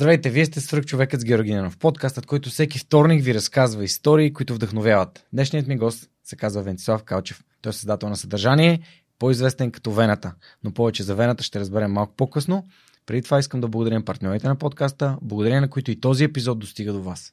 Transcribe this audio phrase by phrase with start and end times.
[0.00, 4.54] Здравейте, вие сте свръх човекът с Георгинянов, подкастът, който всеки вторник ви разказва истории, които
[4.54, 5.26] вдъхновяват.
[5.32, 7.44] Днешният ми гост се казва Вентислав Калчев.
[7.62, 8.80] Той е създател на съдържание,
[9.18, 12.66] по-известен като Вената, но повече за Вената ще разберем малко по-късно.
[13.06, 16.92] Преди това искам да благодаря партньорите на подкаста, благодарение на които и този епизод достига
[16.92, 17.32] до вас.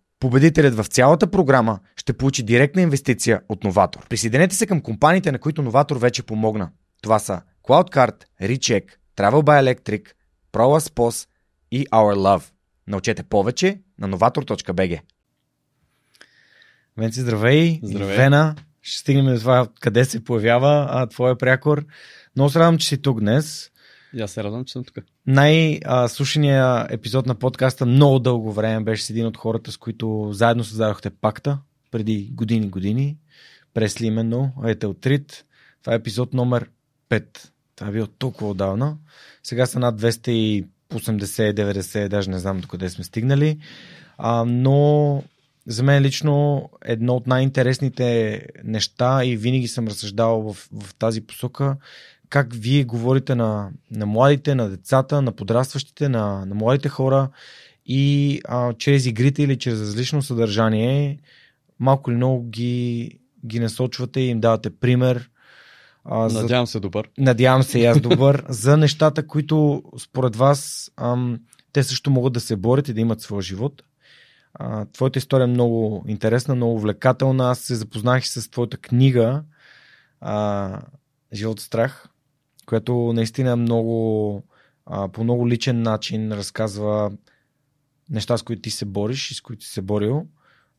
[0.21, 4.07] Победителят в цялата програма ще получи директна инвестиция от Новатор.
[4.09, 6.71] Присъединете се към компаниите, на които Новатор вече помогна.
[7.01, 8.83] Това са CloudCard, Recheck,
[9.17, 10.07] Travel by Electric,
[10.53, 11.27] ProLaspos
[11.71, 12.51] и Our Love.
[12.87, 15.01] Научете повече на novator.bg.
[16.97, 17.79] Венци, здравей!
[17.83, 18.17] Здравей!
[18.17, 21.85] Вена, ще стигнем до това къде се появява а, твоя прякор.
[22.35, 23.71] Много се радвам, че си тук днес.
[24.13, 25.03] И аз се радвам, че съм тук.
[25.27, 30.63] Най-слушания епизод на подкаста много дълго време беше с един от хората, с които заедно
[30.63, 31.59] създадохте пакта
[31.91, 33.17] преди години години.
[33.73, 35.45] Пресли именно, Етелтрит.
[35.81, 36.69] Това е епизод номер
[37.09, 37.49] 5.
[37.75, 38.97] Това е било толкова отдавна.
[39.43, 43.59] Сега са над 280-90, даже не знам до къде сме стигнали.
[44.17, 45.23] А, но
[45.67, 51.77] за мен лично едно от най-интересните неща и винаги съм разсъждавал в, в тази посока
[52.31, 57.29] как вие говорите на, на младите, на децата, на подрастващите, на, на младите хора
[57.85, 61.19] и а, чрез игрите или чрез различно съдържание
[61.79, 63.11] малко или много ги,
[63.45, 65.29] ги насочвате и им давате пример.
[66.05, 67.09] А, Надявам за, се добър.
[67.17, 68.43] Надявам се и аз добър.
[68.49, 71.39] за нещата, които според вас ам,
[71.73, 73.83] те също могат да се борят и да имат своя живот.
[74.53, 77.51] А, твоята история е много интересна, много увлекателна.
[77.51, 79.43] Аз се запознах с твоята книга
[80.21, 80.81] а,
[81.33, 82.07] Живот страх,
[82.71, 84.43] която наистина много,
[84.85, 87.11] а, по много личен начин разказва
[88.09, 90.27] неща, с които ти се бориш и с които се борил,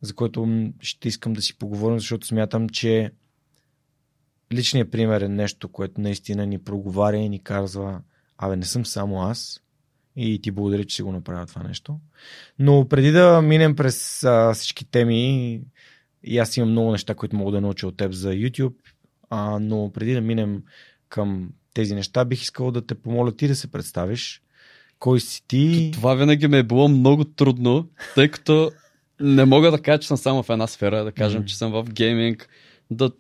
[0.01, 3.11] за което ще искам да си поговорим, защото смятам, че
[4.53, 8.01] личният пример е нещо, което наистина ни проговаря и ни казва,
[8.39, 9.61] абе не съм само аз
[10.17, 12.01] и ти благодаря, че си го направя това нещо.
[12.59, 15.61] Но преди да минем през а, всички теми,
[16.25, 18.77] и аз имам много неща, които мога да науча от теб за YouTube,
[19.31, 20.63] а, но преди да минем
[21.09, 24.43] към тези неща, бих искал да те помоля ти да се представиш.
[24.99, 25.91] Кой си ти?
[25.93, 28.71] Това винаги ми е било много трудно, тъй като
[29.21, 31.45] не мога да кажа, че съм само в една сфера, да кажем, mm.
[31.45, 32.49] че съм в гейминг,
[32.91, 33.11] да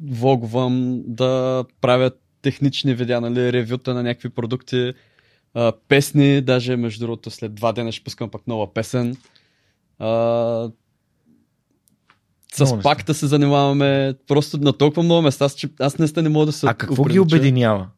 [0.00, 2.10] влогвам, да правя
[2.42, 4.92] технични видеа, нали, ревюта на някакви продукти,
[5.54, 9.16] а, песни, даже между другото след два дена ще пускам пък нова песен.
[9.98, 10.70] А,
[12.52, 16.52] с пакта се занимаваме просто на толкова много места, че аз наистина не мога да
[16.52, 16.66] се.
[16.66, 17.88] А какво ги обединява?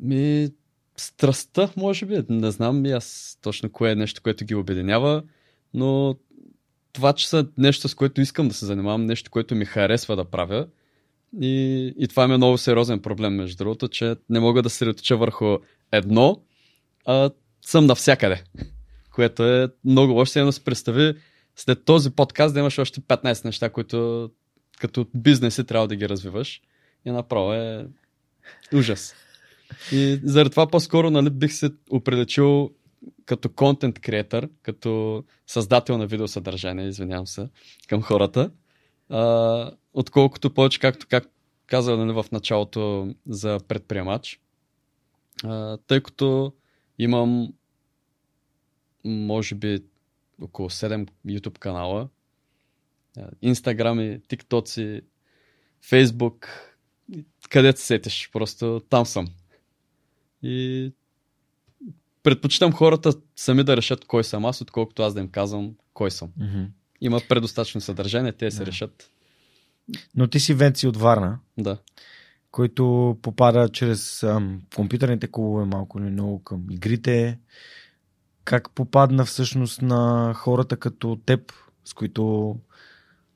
[0.00, 0.48] Ми,
[0.96, 2.22] страстта, може би.
[2.28, 5.22] Не знам и аз точно кое е нещо, което ги обединява,
[5.74, 6.16] но
[6.92, 10.24] това, че са нещо, с което искам да се занимавам, нещо, което ми харесва да
[10.24, 10.66] правя.
[11.40, 15.16] И, и това е много сериозен проблем, между другото, че не мога да се реточа
[15.16, 15.58] върху
[15.92, 16.42] едно,
[17.06, 17.30] а
[17.62, 18.44] съм навсякъде.
[19.14, 20.38] Което е много лошо.
[20.38, 21.14] Едно се представи
[21.56, 24.30] след този подкаст да имаш още 15 неща, които
[24.80, 26.62] като бизнеси трябва да ги развиваш.
[27.04, 27.86] И направо е
[28.74, 29.14] ужас.
[29.92, 32.70] И заради това по-скоро нали, бих се определил
[33.26, 37.48] като контент креатор, като създател на видеосъдържание, извинявам се,
[37.88, 38.50] към хората,
[39.08, 41.24] а, отколкото повече, както как
[41.66, 44.40] казах нали, в началото за предприемач,
[45.44, 46.52] а, тъй като
[46.98, 47.52] имам
[49.04, 49.78] може би
[50.42, 52.08] около 7 YouTube канала,
[53.42, 55.02] Инстаграми, TikTok,
[55.84, 56.46] Facebook,
[57.50, 59.28] където се сетиш, просто там съм.
[60.42, 60.92] И
[62.22, 66.28] предпочитам хората сами да решат кой съм аз, отколкото аз да им казвам кой съм.
[66.40, 66.66] Mm-hmm.
[67.00, 69.10] Има предостатъчно съдържание, те се решат.
[70.14, 71.76] Но ти си Венци от Варна, Да.
[72.50, 77.38] който попада чрез ам, компютърните клубове малко или много към игрите.
[78.44, 81.52] Как попадна всъщност на хората като теб,
[81.84, 82.56] с които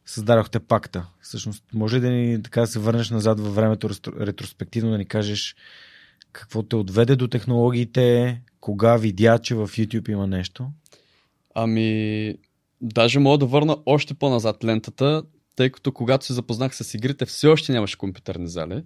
[0.07, 1.07] създадохте пакта?
[1.21, 3.91] Всъщност, може ли да ни така да се върнеш назад във времето
[4.21, 5.57] ретроспективно, да ни кажеш
[6.35, 10.71] какво те отведе до технологиите, кога видя, че в YouTube има нещо?
[11.55, 12.35] Ами,
[12.81, 15.23] даже мога да върна още по-назад лентата,
[15.57, 18.83] тъй като когато се запознах с игрите, все още нямаше компютърни зали.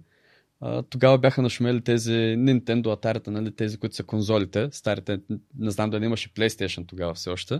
[0.61, 5.19] А, тогава бяха нашумели тези Nintendo, Atari, нали, тези, които са конзолите, старите,
[5.59, 7.59] не знам дали имаше PlayStation тогава все още.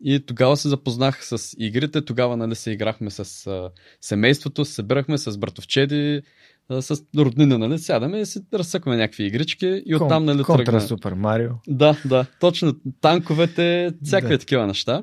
[0.00, 3.70] И тогава се запознах с игрите, тогава нали, се играхме с а,
[4.00, 6.22] семейството, се събирахме с братовчеди,
[6.70, 10.80] с роднина, нали, сядаме и си разсъкваме някакви игрички и оттам нали, Контра тръгна.
[10.80, 11.50] Супер Марио.
[11.68, 12.74] Да, да, точно.
[13.00, 14.38] Танковете, всякакви Да.
[14.38, 15.02] такива неща.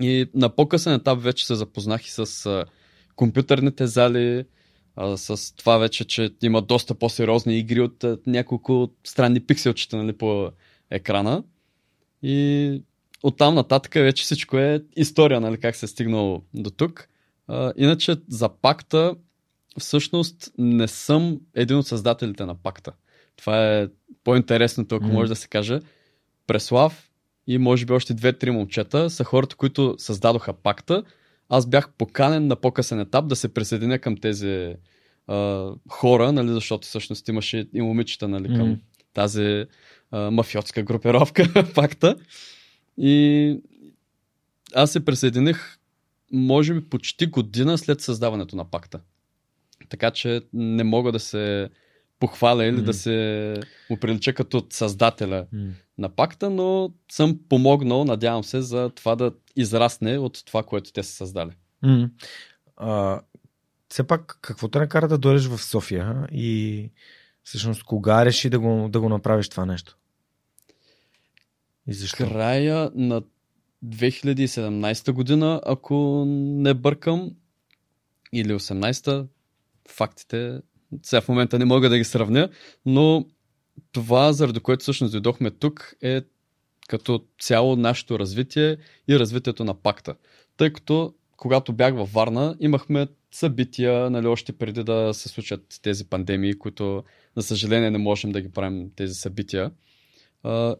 [0.00, 2.64] И на по-късен етап вече се запознах и с а,
[3.16, 4.44] компютърните зали,
[4.96, 10.12] а, с това вече, че има доста по-сериозни игри от а, няколко странни пикселчета нали,
[10.12, 10.50] по
[10.90, 11.42] екрана.
[12.22, 12.82] И
[13.22, 17.08] оттам нататък вече всичко е история, нали, как се е стигнал до тук.
[17.48, 19.14] А, иначе за пакта
[19.78, 22.92] всъщност не съм един от създателите на пакта.
[23.36, 23.88] Това е
[24.24, 25.14] по-интересното, ако Мгм.
[25.14, 25.80] може да се каже.
[26.46, 27.10] Преслав
[27.46, 31.02] и може би още две-три момчета са хората, които създадоха пакта.
[31.48, 34.74] Аз бях поканен на по-късен етап да се присъединя към тези
[35.26, 38.80] а, хора, нали, защото всъщност имаше и момичета нали, към Мгм.
[39.14, 39.64] тази
[40.10, 42.16] а, мафиотска групировка пакта.
[42.98, 43.58] И
[44.74, 45.78] аз се присъединих,
[46.32, 49.00] може би, почти година след създаването на пакта.
[49.88, 51.68] Така че не мога да се
[52.18, 52.84] похваля или Мгм.
[52.84, 53.54] да се
[53.90, 55.72] му прилича като създателя М.
[55.98, 61.02] на пакта, но съм помогнал, надявам се, за това да израсне от това, което те
[61.02, 61.50] са създали.
[61.82, 62.10] М.
[62.76, 63.20] А,
[63.88, 66.90] все пак, какво те накара да дойдеш в София и
[67.42, 69.96] всъщност кога реши да го, да го направиш това нещо?
[71.88, 72.16] И защо?
[72.16, 73.22] Края на
[73.86, 77.30] 2017 година, ако не бъркам,
[78.32, 79.26] или 18-та,
[79.88, 80.60] фактите,
[81.02, 82.48] сега в момента не мога да ги сравня,
[82.86, 83.26] но
[83.92, 86.20] това, заради което всъщност дойдохме тук, е
[86.88, 88.76] като цяло нашето развитие
[89.08, 90.14] и развитието на пакта.
[90.56, 96.04] Тъй като когато бях във Варна, имахме събития, нали, още преди да се случат тези
[96.04, 97.04] пандемии, които,
[97.36, 99.70] за съжаление, не можем да ги правим тези събития.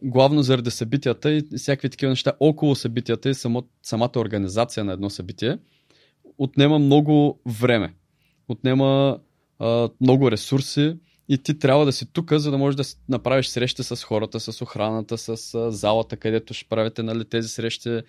[0.01, 5.09] Главно заради събитията и всякакви такива неща около събитията и само, самата организация на едно
[5.09, 5.57] събитие
[6.37, 7.93] отнема много време,
[8.47, 9.19] отнема
[9.59, 10.95] uh, много ресурси
[11.29, 14.61] и ти трябва да си тук, за да можеш да направиш срещи с хората, с
[14.61, 18.01] охраната, с uh, залата, където ще правите нали, тези срещи,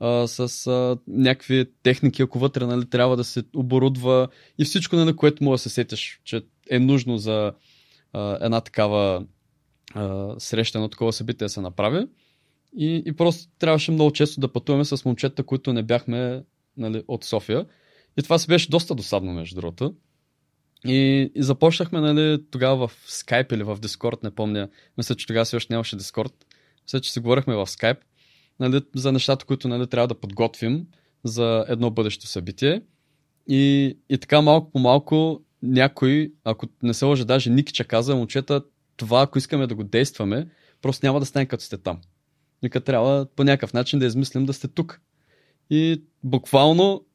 [0.00, 4.28] uh, с uh, някакви техники, ако вътре нали, трябва да се оборудва
[4.58, 7.52] и всичко, нали, което може да се сетиш, че е нужно за
[8.14, 9.26] uh, една такава
[9.94, 12.06] а, среща на такова събитие да се направи.
[12.76, 16.42] И, и просто трябваше много често да пътуваме с момчета, които не бяхме
[16.76, 17.66] нали, от София.
[18.18, 19.94] И това си беше доста досадно, между другото.
[20.84, 24.68] И, и започнахме нали, тогава в Skype или в Discord, не помня.
[24.98, 26.32] Мисля, че тогава все още нямаше Discord.
[26.84, 27.98] Мисля, че си говорихме в Skype
[28.60, 30.86] нали, за нещата, които нали, трябва да подготвим
[31.24, 32.82] за едно бъдещо събитие.
[33.48, 38.62] И, и така малко по малко някой, ако не се лъжа, даже Никича каза, момчета,
[38.96, 40.48] това, ако искаме да го действаме,
[40.82, 42.00] просто няма да стане като сте там.
[42.62, 45.00] Нека трябва по някакъв начин да измислим да сте тук.
[45.70, 47.05] И буквално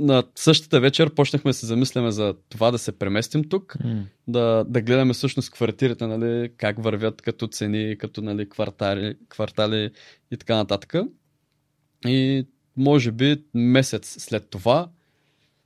[0.00, 4.04] на същата вечер почнахме да се замисляме за това да се преместим тук, М.
[4.28, 9.90] да, да гледаме всъщност квартирите, нали, как вървят като цени, като нали, квартали, квартали
[10.30, 10.94] и така нататък.
[12.06, 14.88] И може би месец след това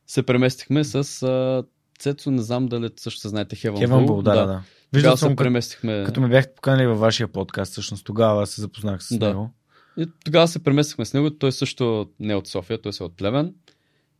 [0.06, 1.64] се преместихме с а,
[1.98, 4.62] Цецо, не знам дали също знаете Хеван Хеван Бул, да, да, да.
[4.92, 6.02] Виждал съм, преместихме.
[6.06, 9.28] като ме бяхте поканали във вашия подкаст, всъщност тогава се запознах с Да.
[9.28, 9.50] него.
[9.96, 11.30] И тогава се преместихме с него.
[11.30, 13.54] Той също не е от София, той се е от Плевен.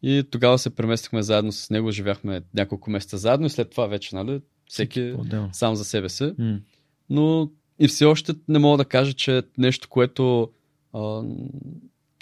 [0.06, 4.16] И тогава се преместихме заедно с него, живяхме няколко месеца заедно и след това вече,
[4.16, 5.50] нали, всеки Отделно.
[5.52, 6.32] сам за себе си.
[6.38, 6.58] М.
[7.10, 10.50] Но и все още не мога да кажа, че нещо, което
[10.92, 11.22] а,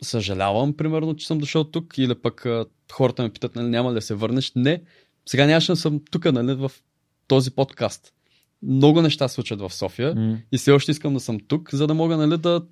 [0.03, 3.95] съжалявам, примерно, че съм дошъл тук, или пък а, хората ме питат, нали, няма ли
[3.95, 4.53] да се върнеш.
[4.57, 4.83] Не,
[5.27, 6.73] сега нямаше да съм тук, нали, в
[7.27, 8.13] този подкаст.
[8.63, 10.39] Много неща случват в София М.
[10.53, 12.63] и все още искам да съм тук, за да мога, нали, да,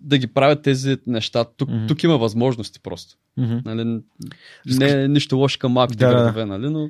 [0.00, 1.44] да ги правя тези неща.
[1.56, 1.86] Тук, Мгм.
[1.86, 3.16] тук има възможности просто.
[3.36, 3.56] Мгм.
[3.64, 4.00] Нали,
[4.78, 6.88] не е нищо лошо към малките Да, градове, нали, но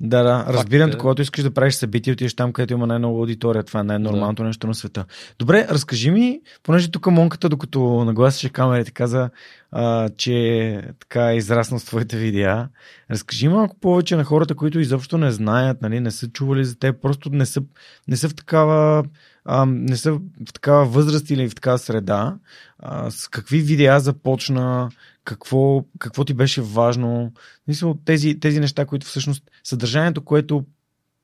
[0.00, 3.62] Да, да, разбирам, е- когато искаш да правиш събитие, отидеш там, където има най-много аудитория.
[3.62, 4.46] Това е най-нормалното да.
[4.46, 5.04] нещо на света.
[5.38, 9.30] Добре, разкажи ми, понеже тук Монката, докато нагласеше камерите, каза,
[9.70, 12.68] а, че така е израснал с твоите видеа.
[13.10, 17.02] Разкажи малко повече на хората, които изобщо не знаят, нали, не са чували за теб,
[17.02, 17.62] просто не са,
[18.08, 19.04] не са в такава
[19.46, 22.38] а, не са в такава възраст или в такава среда.
[22.78, 24.90] А, с какви видеа започна,
[25.24, 27.32] какво, какво ти беше важно.
[27.68, 30.64] Мисля, тези, тези неща, които всъщност съдържанието, което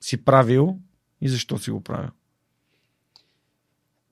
[0.01, 0.79] си правил
[1.21, 2.11] и защо си го правил.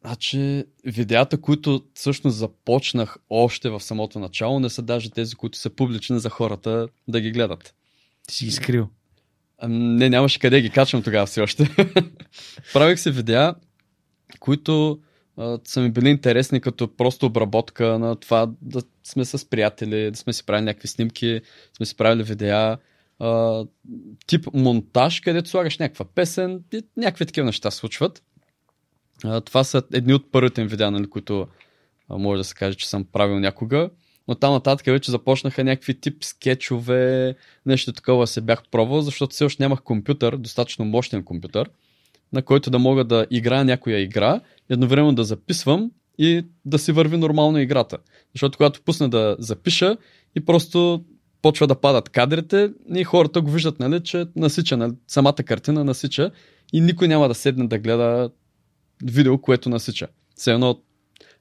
[0.04, 5.70] Значи, видеята, които всъщност започнах още в самото начало, не са даже тези, които са
[5.70, 7.74] публични за хората да ги гледат.
[8.28, 8.88] Ти си ги скрил?
[9.68, 11.74] Не, нямаше къде ги качвам тогава все още.
[12.72, 13.54] Правих се видеа,
[14.38, 15.00] които
[15.36, 20.16] а, са ми били интересни като просто обработка на това да сме с приятели, да
[20.16, 21.40] сме си правили някакви снимки,
[21.76, 22.78] сме си правили видеа,
[23.18, 23.64] а,
[24.26, 28.22] тип монтаж, където слагаш някаква песен и някакви такива неща случват.
[29.24, 31.46] А, това са едни от първите им видеа, нали, които
[32.08, 33.90] а, може да се каже, че съм правил някога.
[34.28, 37.34] Но там нататък вече започнаха някакви тип скетчове,
[37.66, 41.70] нещо такова се бях пробвал, защото все още нямах компютър, достатъчно мощен компютър
[42.32, 47.16] на който да мога да играя някоя игра, едновременно да записвам и да си върви
[47.16, 47.98] нормално играта.
[48.34, 49.96] Защото когато пусна да запиша
[50.36, 51.04] и просто
[51.42, 56.30] почва да падат кадрите и хората го виждат, нали, че насича, нали, самата картина насича
[56.72, 58.30] и никой няма да седне да гледа
[59.04, 60.06] видео, което насича.
[60.34, 60.80] Все едно,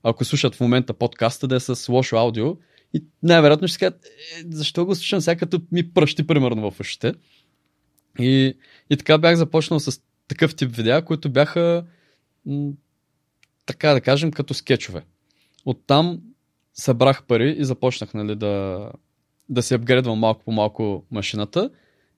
[0.03, 2.57] ако слушат в момента подкаста да е с лошо аудио,
[2.93, 4.09] и най-вероятно ще кажат, е,
[4.51, 7.13] защо го слушам сега като ми пръщи примерно в ушите.
[8.19, 8.57] И,
[8.89, 11.85] и така бях започнал с такъв тип видеа, които бяха
[12.45, 12.71] м-
[13.65, 15.01] така да кажем като скетчове.
[15.65, 16.21] Оттам
[16.73, 18.85] събрах пари и започнах нали, да,
[19.49, 21.69] да си апгрейдвам малко по малко машината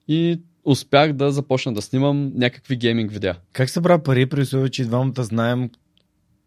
[0.08, 3.36] и успях да започна да снимам някакви гейминг видеа.
[3.52, 5.70] Как събра пари, при условие, че двамата знаем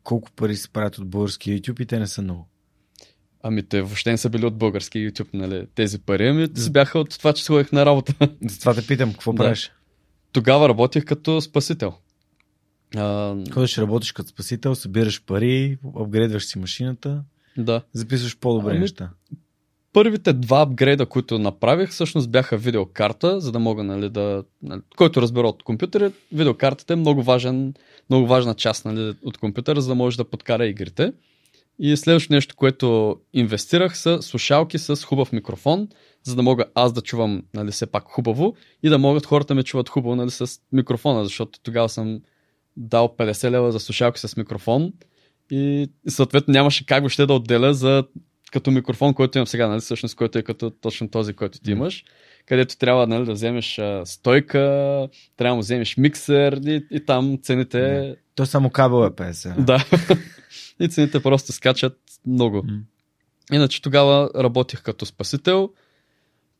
[0.03, 2.47] колко пари се правят от български YouTube и те не са много?
[3.43, 5.67] Ами те въобще не са били от български YouTube, нали?
[5.75, 8.13] Тези пари, ами бяха от това, че сложих на работа.
[8.49, 9.37] За това те питам, какво да.
[9.37, 9.71] правиш?
[10.35, 11.93] Тогава работих като спасител.
[12.95, 13.35] А...
[13.51, 17.23] Ходиш, работиш като спасител, събираш пари, апгрейдваш си машината,
[17.57, 17.81] да.
[17.93, 19.09] записваш по-добре ами, неща.
[19.93, 24.43] Първите два апгрейда, които направих, всъщност бяха видеокарта, за да мога, нали, да...
[24.61, 27.73] Нали, който разбера от компютъра, видеокартата е много, важен,
[28.09, 31.13] много важна част нали, от компютъра, за да можеш да подкара игрите.
[31.79, 35.87] И следващото нещо, което инвестирах са слушалки с хубав микрофон,
[36.23, 39.63] за да мога аз да чувам нали, все пак хубаво и да могат хората ме
[39.63, 42.19] чуват хубаво нали, с микрофона, защото тогава съм
[42.77, 44.93] дал 50 лева за слушалки с микрофон
[45.51, 48.03] и съответно нямаше как въобще да отделя за
[48.51, 52.03] като микрофон, който имам сега, нали, всъщност, който е като точно този, който ти имаш,
[52.45, 54.59] където трябва нали, да вземеш а, стойка,
[55.37, 58.15] трябва да вземеш миксер и, и там цените...
[58.35, 59.59] То само кабел е 50.
[59.59, 59.85] Да.
[60.79, 62.63] и цените просто скачат много.
[62.63, 62.81] Mm.
[63.51, 65.69] Иначе тогава работих като спасител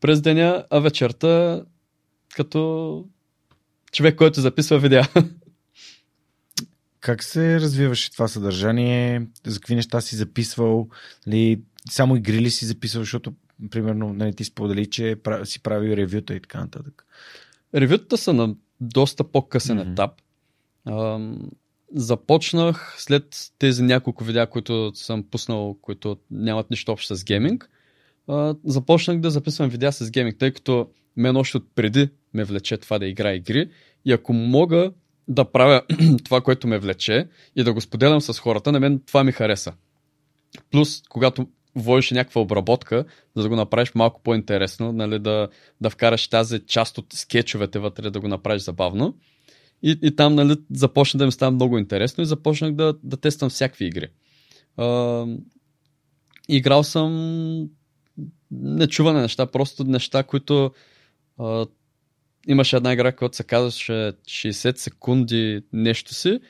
[0.00, 1.62] през деня, а вечерта
[2.34, 3.04] като
[3.92, 5.08] човек, който записва видеа.
[7.00, 9.26] Как се развиваше това съдържание?
[9.46, 10.88] За какви неща си записвал?
[11.28, 11.60] Ли,
[11.90, 13.32] само игри ли си записвал, защото
[13.70, 17.06] примерно нали, ти сподели, че си правил ревюта и така нататък.
[17.74, 19.92] Ревютата са на доста по-късен mm-hmm.
[19.92, 20.10] етап
[21.94, 27.70] започнах след тези няколко видеа, които съм пуснал, които нямат нищо общо с гейминг,
[28.64, 33.06] започнах да записвам видеа с гейминг, тъй като мен още преди ме влече това да
[33.06, 33.70] игра игри
[34.04, 34.92] и ако мога
[35.28, 35.82] да правя
[36.24, 39.72] това, което ме влече и да го споделям с хората, на мен това ми хареса.
[40.70, 43.04] Плюс, когато водиш някаква обработка,
[43.36, 45.48] за да го направиш малко по-интересно, нали, да,
[45.80, 49.14] да вкараш тази част от скетчовете вътре, да го направиш забавно.
[49.82, 53.50] И, и там нали, започна да ми става много интересно и започнах да, да тествам
[53.50, 54.08] всякакви игри.
[54.76, 55.26] А,
[56.48, 57.68] играл съм
[58.50, 60.70] нечуване неща, просто неща, които
[61.38, 61.66] а,
[62.46, 66.40] имаше една игра, която се казваше 60 секунди нещо си.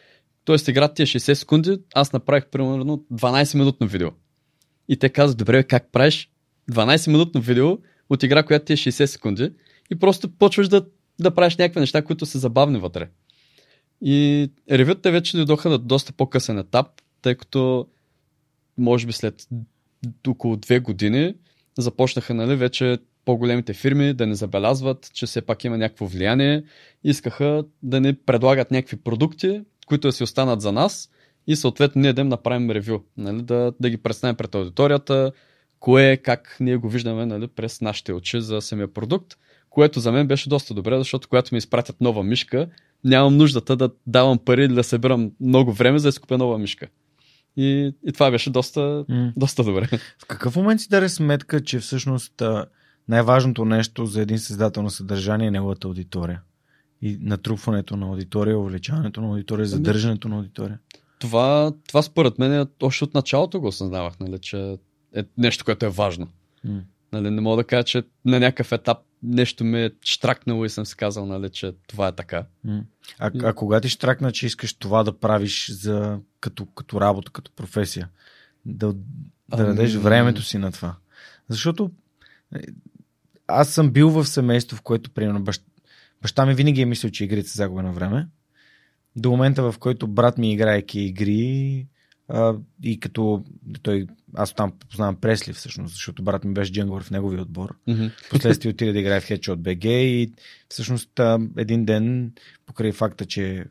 [0.45, 4.11] Тоест играта ти е 60 секунди, аз направих примерно 12 минутно видео.
[4.89, 6.31] И те казват, добре, как правиш
[6.73, 7.79] 12 минутно видео
[8.11, 9.53] от игра, която ти е 60 секунди
[9.91, 10.87] и просто почваш да
[11.21, 13.09] да правиш някакви неща, които са забавни вътре.
[14.03, 16.87] И ревютите вече дойдоха на доста по-късен етап,
[17.23, 17.87] тъй като
[18.79, 19.49] може би след
[20.29, 21.35] около две години
[21.79, 26.65] започнаха нали, вече по-големите фирми да не забелязват, че все пак има някакво влияние.
[27.05, 31.11] Искаха да ни предлагат някакви продукти, които да си останат за нас
[31.47, 35.33] и съответно ние да им направим ревю, нали, да, да ги представим пред аудиторията,
[35.81, 39.35] кое е, как ние го виждаме нали, през нашите очи за самия продукт,
[39.71, 42.69] което за мен беше доста добре, защото когато ми изпратят нова мишка,
[43.05, 46.87] нямам нуждата да давам пари или да събирам много време за да изкупя нова мишка.
[47.57, 49.33] И, и това беше доста, mm.
[49.37, 49.89] доста добре.
[50.19, 52.43] В какъв момент си даде сметка, че всъщност
[53.09, 56.43] най-важното нещо за един създател на съдържание е неговата аудитория?
[57.03, 60.79] И натрупването на аудитория, увеличаването на аудитория, задържането на аудитория?
[61.19, 64.77] Това, това според мен е още от началото го осъзнавах, нали, че
[65.15, 66.29] е нещо, което е важно.
[66.67, 66.81] Mm.
[67.13, 70.87] Нали, не мога да кажа, че на някакъв етап нещо ме е штракнало и съм
[70.87, 72.47] си казал, нали, че това е така.
[72.67, 72.83] Mm.
[73.19, 77.51] А, а кога ти штракна, че искаш това да правиш за, като, като работа, като
[77.51, 78.09] професия?
[78.67, 78.95] Да,
[79.49, 80.97] да дадеш времето си на това?
[81.49, 81.91] Защото
[82.55, 82.61] е,
[83.47, 85.65] аз съм бил в семейство, в което, примерно, баща,
[86.23, 88.29] баща ми винаги е мислил, че игрите са загуба на време.
[89.17, 91.87] До момента, в който брат ми играеки игри,
[92.29, 93.45] а, и като
[93.83, 97.77] той, аз там познавам Пресли всъщност, защото брат ми беше дженгър в неговия отбор.
[97.89, 98.31] Mm-hmm.
[98.31, 100.33] Последствие отиде да играе в Headshot BG и
[100.69, 101.21] всъщност
[101.57, 102.33] един ден,
[102.67, 103.65] покрай факта, че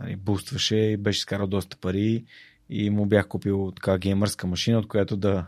[0.00, 2.24] нали, бустваше и беше скарал доста пари
[2.70, 5.46] и му бях купил така геймърска машина, от която да,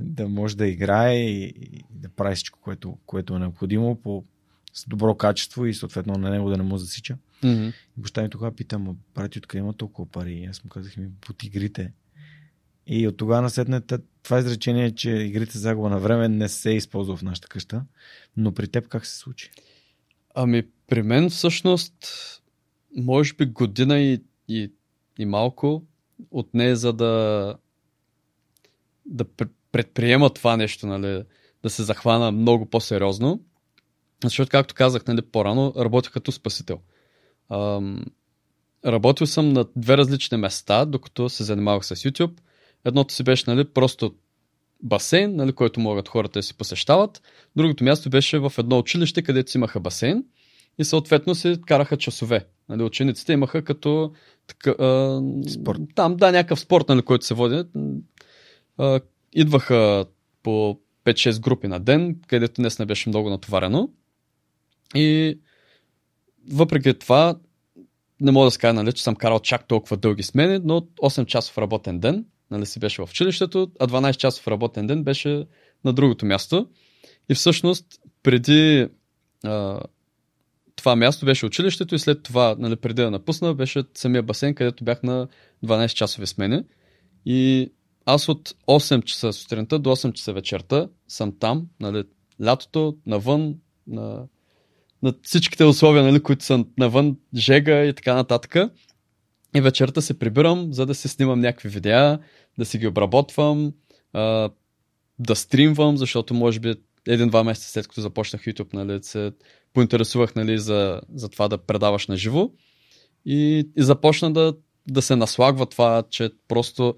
[0.00, 4.24] да може да играе и, и да прави всичко, което, което е необходимо по
[4.72, 7.18] с добро качество и съответно на него да не му засича.
[7.42, 7.68] Mm-hmm.
[7.98, 10.32] И баща ми тогава пита, ма брати, откъде има толкова пари?
[10.32, 11.92] И аз му казах ми, под игрите.
[12.86, 13.80] И от тогава насетне
[14.22, 17.84] това изречение, че игрите загуба на време не се използва в нашата къща.
[18.36, 19.50] Но при теб как се случи?
[20.34, 21.92] Ами при мен всъщност
[22.96, 24.72] може би година и, и,
[25.18, 25.82] и малко
[26.30, 27.54] от нея за да
[29.06, 29.24] да
[29.72, 31.24] предприема това нещо, нали,
[31.62, 33.40] да се захвана много по-сериозно.
[34.24, 36.80] Защото, както казах нали, по-рано, работя като спасител.
[37.50, 38.04] Ам,
[38.86, 42.40] работил съм на две различни места, докато се занимавах с YouTube.
[42.86, 44.14] Едното си беше нали, просто
[44.82, 47.22] басейн, нали, който могат хората да си посещават.
[47.56, 50.24] Другото място беше в едно училище, където си имаха басейн
[50.78, 52.46] и съответно се караха часове.
[52.68, 54.12] Нали, учениците имаха като
[54.46, 55.80] така, а, спорт.
[55.94, 57.64] Там, да, някакъв спорт, нали, който се води.
[58.78, 59.00] А,
[59.32, 60.04] идваха
[60.42, 63.88] по 5-6 групи на ден, където днес не беше много натоварено.
[64.94, 65.38] И
[66.52, 67.38] въпреки това,
[68.20, 71.58] не мога да скажа, нали, че съм карал чак толкова дълги смени, но 8 часов
[71.58, 75.46] работен ден нали, си беше в училището, а 12 часов работен ден беше
[75.84, 76.68] на другото място.
[77.28, 77.86] И всъщност,
[78.22, 78.88] преди
[79.44, 79.80] а,
[80.76, 84.84] това място беше училището и след това, нали, преди да напусна, беше самия басейн, където
[84.84, 85.28] бях на
[85.64, 86.62] 12 часови смени.
[87.26, 87.70] И
[88.04, 92.04] аз от 8 часа сутринта до 8 часа вечерта съм там, нали,
[92.40, 93.54] лятото, навън,
[93.86, 94.26] на
[95.02, 98.56] на всичките условия, нали, които са навън, жега и така нататък.
[99.54, 102.18] И вечерта се прибирам, за да се снимам някакви видеа,
[102.58, 103.72] да си ги обработвам,
[104.12, 104.50] а,
[105.18, 106.74] да стримвам, защото може би
[107.08, 109.32] един-два месеца след като започнах YouTube, нали, се
[109.72, 112.50] поинтересувах нали, за, за това да предаваш на живо.
[113.24, 114.54] И, и започна да,
[114.88, 116.94] да се наслагва това, че просто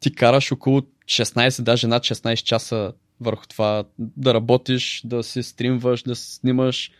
[0.00, 6.02] ти караш около 16, даже над 16 часа върху това да работиш, да си стримваш,
[6.02, 6.90] да снимаш,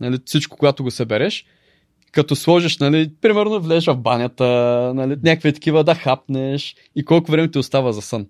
[0.00, 1.44] нали, всичко, когато го събереш,
[2.16, 4.44] като сложиш, нали, примерно влезеш в банята,
[4.94, 8.26] нали, някакви такива да хапнеш и колко време ти остава за сън.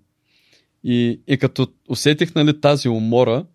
[0.83, 3.45] И, и като усетих нали, тази умора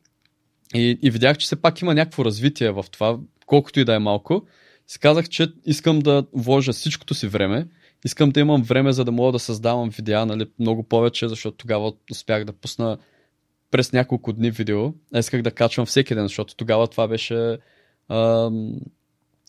[0.75, 3.99] и, и видях, че все пак има някакво развитие в това, колкото и да е
[3.99, 4.47] малко,
[4.87, 7.66] си казах, че искам да вложа всичкото си време,
[8.05, 11.92] искам да имам време, за да мога да създавам видеа нали, много повече, защото тогава
[12.11, 12.99] успях да пусна
[13.71, 14.92] през няколко дни видео.
[15.14, 17.59] А исках да качвам всеки ден, защото тогава това беше
[18.09, 18.51] а,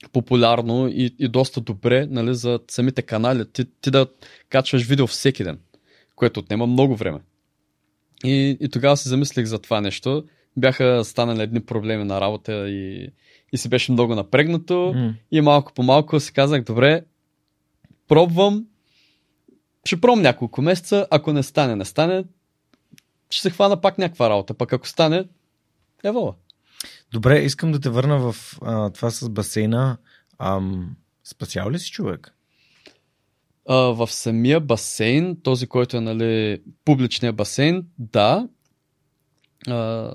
[0.09, 3.45] популярно и, и доста добре нали, за самите канали.
[3.51, 4.07] Ти, ти да
[4.49, 5.59] качваш видео всеки ден,
[6.15, 7.19] което отнема много време.
[8.23, 10.23] И, и тогава се замислих за това нещо.
[10.57, 13.09] Бяха станали едни проблеми на работа и,
[13.53, 14.73] и си беше много напрегнато.
[14.73, 15.13] Mm.
[15.31, 17.01] И малко по малко си казах, добре,
[18.07, 18.65] пробвам,
[19.85, 22.23] ще пробвам няколко месеца, ако не стане, не стане,
[23.29, 25.25] ще се хвана пак някаква работа, пък ако стане,
[26.03, 26.33] е вола.
[27.13, 29.97] Добре, искам да те върна в а, това с басейна.
[30.39, 32.33] Ам, спасял ли си човек?
[33.69, 38.47] А, в самия басейн, този, който е нали, публичния басейн, да.
[39.67, 40.11] А,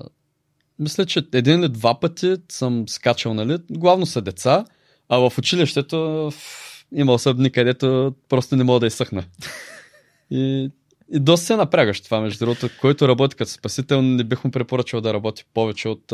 [0.79, 3.57] мисля, че един или два пъти съм скачал, нали?
[3.71, 4.65] Главно са деца,
[5.09, 6.31] а в училището
[6.95, 9.23] имал съм дни, където просто не мога да изсъхна.
[10.31, 10.71] И,
[11.13, 12.69] и доста се напрягаш това, между другото.
[12.81, 16.13] Който работи като спасител, не бих му препоръчал да работи повече от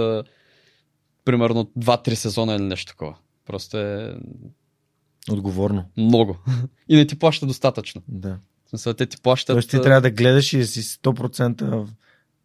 [1.25, 3.15] примерно 2-3 сезона или нещо такова.
[3.45, 4.17] Просто е...
[5.31, 5.85] Отговорно.
[5.97, 6.37] Много.
[6.89, 8.01] И не ти плаща достатъчно.
[8.07, 8.37] Да.
[8.65, 9.53] В смисъл, те ти плащат...
[9.53, 11.87] Тоест ти трябва да гледаш и си 100%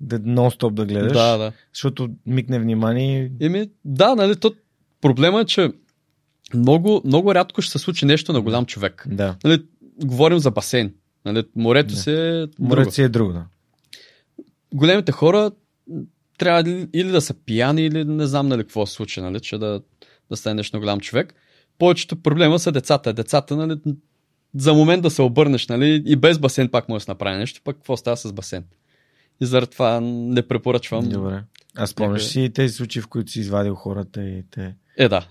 [0.01, 1.53] да нон-стоп да гледаш, Да, да.
[1.75, 3.33] защото мигне внимание.
[3.40, 4.55] Еми, да, нали, то
[5.01, 5.73] проблема е, че
[6.55, 9.07] много, много рядко ще се случи нещо на голям човек.
[9.11, 9.37] Да.
[9.45, 9.64] Нали,
[10.05, 10.95] говорим за басейн.
[11.25, 12.01] Нали, морето Да.
[12.01, 12.69] си е друго.
[12.69, 13.45] Морето си е друго, да.
[14.75, 15.51] големите хора
[16.40, 16.61] трябва
[16.92, 19.81] или- да са пияни, или не знам нали какво се случи, нали, че да,
[20.31, 21.35] да стане нещо на голям човек.
[21.79, 23.12] Повечето проблема са децата.
[23.12, 23.81] Децата, нали,
[24.55, 27.76] за момент да се обърнеш, нали, и без басейн пак може да направи нещо, пък
[27.76, 28.64] какво става с басейн?
[29.40, 31.09] И заради това не препоръчвам.
[31.09, 31.42] Добре.
[31.76, 34.74] А спомняш си тези случаи, в които си извадил хората и те...
[34.96, 35.26] Е, да.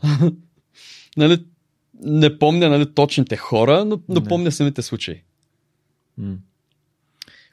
[1.18, 1.46] нали,
[2.04, 5.22] не помня нали, точните хора, но, но помня самите случаи.
[6.18, 6.36] М.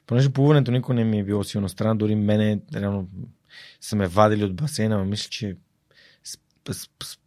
[0.07, 3.07] Понеже плуването никой не ми е било силно страна, дори мене реално
[3.81, 5.57] са ме вадили от басейна, но мисля, че
[6.25, 7.17] сп- сп-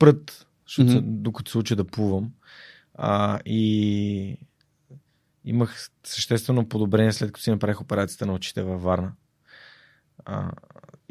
[0.00, 1.02] спрът, защото, mm-hmm.
[1.02, 2.32] докато се уча да плувам.
[2.94, 4.36] А, и
[5.44, 9.12] имах съществено подобрение след като си направих операцията на очите във Варна.
[10.24, 10.52] А,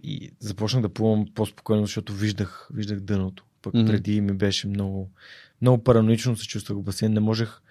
[0.04, 3.46] и започнах да плувам по-спокойно, защото виждах, виждах дъното.
[3.62, 3.88] Пък mm-hmm.
[3.88, 5.12] преди ми беше много,
[5.62, 7.14] много параноично се чувствах в басейн.
[7.14, 7.62] Не можех,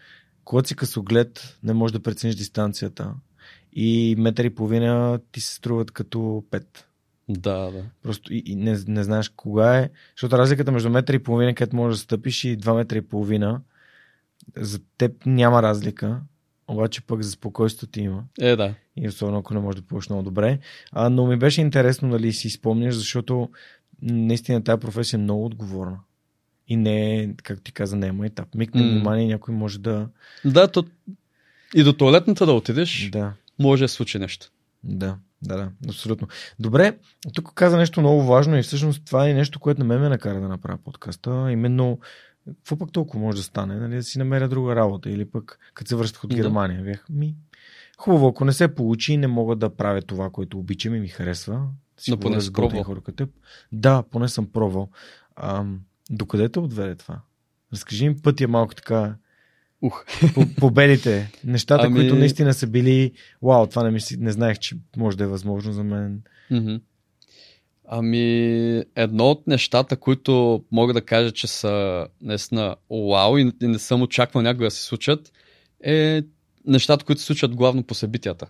[0.44, 3.14] когато си късоглед, не можеш да прецениш дистанцията.
[3.80, 6.88] И метър и половина ти се струват като пет.
[7.28, 7.84] Да, да.
[8.02, 9.90] Просто и, и не, не знаеш кога е.
[10.16, 13.60] Защото разликата между метър и половина, където можеш да стъпиш и 2 метра и половина,
[14.56, 16.20] за теб няма разлика.
[16.68, 18.24] Обаче пък за спокойствието ти има.
[18.40, 18.74] Е, да.
[18.96, 20.58] И особено ако не можеш да плуваш много добре.
[20.92, 23.48] А, но ми беше интересно дали си спомняш, защото
[24.02, 25.98] наистина тази професия е много отговорна.
[26.68, 28.54] И не е, както ти каза, не е етап.
[28.54, 28.88] Микне М.
[28.88, 30.08] внимание някой може да...
[30.44, 30.84] Да, то...
[31.74, 34.50] и до туалетната да отидеш, Да, може да случи нещо.
[34.84, 36.28] да, да, да, абсолютно.
[36.58, 36.98] Добре,
[37.34, 40.40] тук каза нещо много важно и всъщност това е нещо, което на мен ме накара
[40.40, 41.48] да направя подкаста.
[41.52, 41.98] Именно,
[42.46, 43.74] какво пък толкова може да стане?
[43.74, 46.36] Нали, да си намеря друга работа или пък като се връщах от Да.
[46.36, 46.82] Германия.
[46.82, 47.34] Бях, ми,
[47.98, 51.54] хубаво, ако не се получи, не мога да правя това, което обичам и ми харесва.
[51.96, 52.82] Да си Но поне си пробвал.
[52.82, 53.00] хора.
[53.72, 54.88] Да, поне съм пробвал.
[55.36, 57.20] Ам, докъде те отведе това?
[57.72, 59.16] Разкажи ми пътя малко така
[59.82, 60.04] Ух.
[60.34, 63.12] по, победите, нещата, Ами- които наистина са били,
[63.42, 66.22] вау, това не, мисли, не знаех, че може да е възможно за мен.
[67.90, 74.02] Ами, едно от нещата, които мога да кажа, че са наистина вау и не съм
[74.02, 75.32] очаквал някога да се случат,
[75.84, 76.22] е
[76.66, 78.46] нещата, които се случват главно по събитията.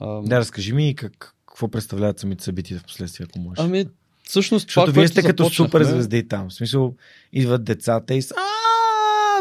[0.00, 3.64] Ам, Да, разкажи ми как, какво представляват самите събития в последствие, ако можеш.
[3.64, 3.86] Ами,
[4.24, 6.48] всъщност това, Защото вие което сте като супер звезди там.
[6.48, 6.94] В смисъл,
[7.32, 8.34] идват децата и са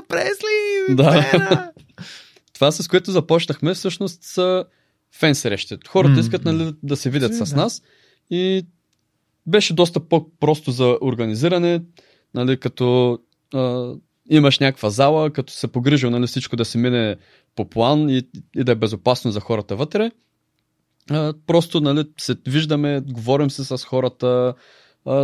[0.08, 0.55] Пресли!
[0.89, 1.30] Да.
[1.32, 1.71] Пена!»
[2.54, 4.65] Това, с което започнахме, всъщност са
[5.12, 5.78] фен срещи.
[5.88, 7.56] Хората искат нали, да се видят Си, с да.
[7.56, 7.82] нас
[8.30, 8.65] и
[9.48, 11.82] беше доста по-просто за организиране,
[12.34, 13.19] нали, като
[13.54, 13.93] а,
[14.30, 17.15] имаш някаква зала, като се погрижил нали, всичко да се мине
[17.56, 18.24] по план и,
[18.56, 20.12] и да е безопасно за хората вътре.
[21.10, 24.54] А, просто нали, се виждаме, говорим се с хората,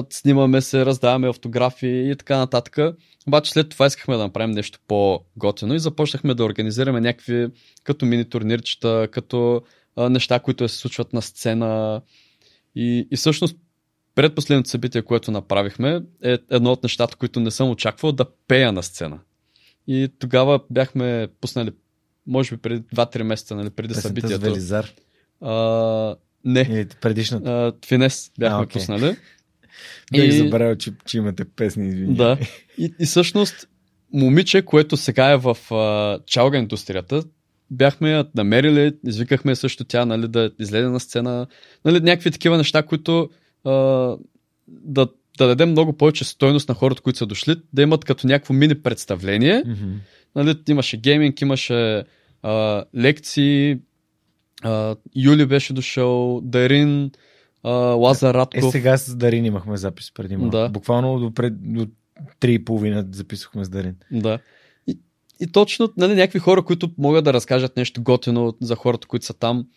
[0.10, 2.96] снимаме се, раздаваме автографи и така нататък.
[3.28, 7.48] Обаче след това искахме да направим нещо по-готино и започнахме да организираме някакви
[7.84, 9.62] като мини турнирчета, като
[9.96, 12.02] а, неща, които се случват на сцена.
[12.76, 13.56] И, и всъщност
[14.16, 18.84] предпоследното събитие, което направихме, е едно от нещата, които не съм очаквал да пея на
[18.84, 19.20] сцена.
[19.88, 21.72] И тогава бяхме пуснали,
[22.28, 24.42] може би преди 2-3 месеца, нали, преди Песента с събитието.
[24.46, 24.92] Велизар.
[25.42, 26.16] А,
[26.46, 27.50] не, Или предишната.
[27.52, 28.74] а, Финес бяхме А, окей.
[28.82, 29.16] пуснали.
[30.14, 32.16] Бях и- забравил, че, че имате песни, извини.
[32.16, 32.38] Да.
[32.78, 33.68] И, и всъщност,
[34.14, 37.24] момиче, което сега е в а, чалга индустрията,
[37.72, 41.48] бяхме намерили, извикахме също тя нали, да излезе на сцена.
[41.86, 43.30] Нали, някакви такива неща, които
[43.66, 43.72] а,
[44.68, 48.54] да, да дадем много повече стойност на хората, които са дошли, да имат като някакво
[48.54, 49.64] мини представление.
[49.66, 49.92] Мгм.
[50.36, 52.04] Нали, имаше гейминг, имаше
[52.44, 53.78] а, лекции,
[54.64, 57.12] а, Юли беше дошъл, Дарин,
[57.64, 58.72] а, Лазар Е, Радков.
[58.72, 60.52] сега с Дарин имахме запис преди малко.
[60.52, 60.70] Да.
[60.70, 61.88] Буквално до, пред, до
[62.42, 63.96] 3,5 записахме с Дарин.
[64.12, 64.40] Да.
[64.88, 65.00] И,
[65.40, 69.34] и точно нали, някакви хора, които могат да разкажат нещо готино за хората, които са
[69.34, 69.68] там.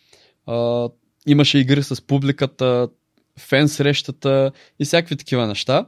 [0.47, 0.89] А,
[1.27, 2.89] имаше игри с публиката,
[3.39, 5.87] фен срещата и всякакви такива неща.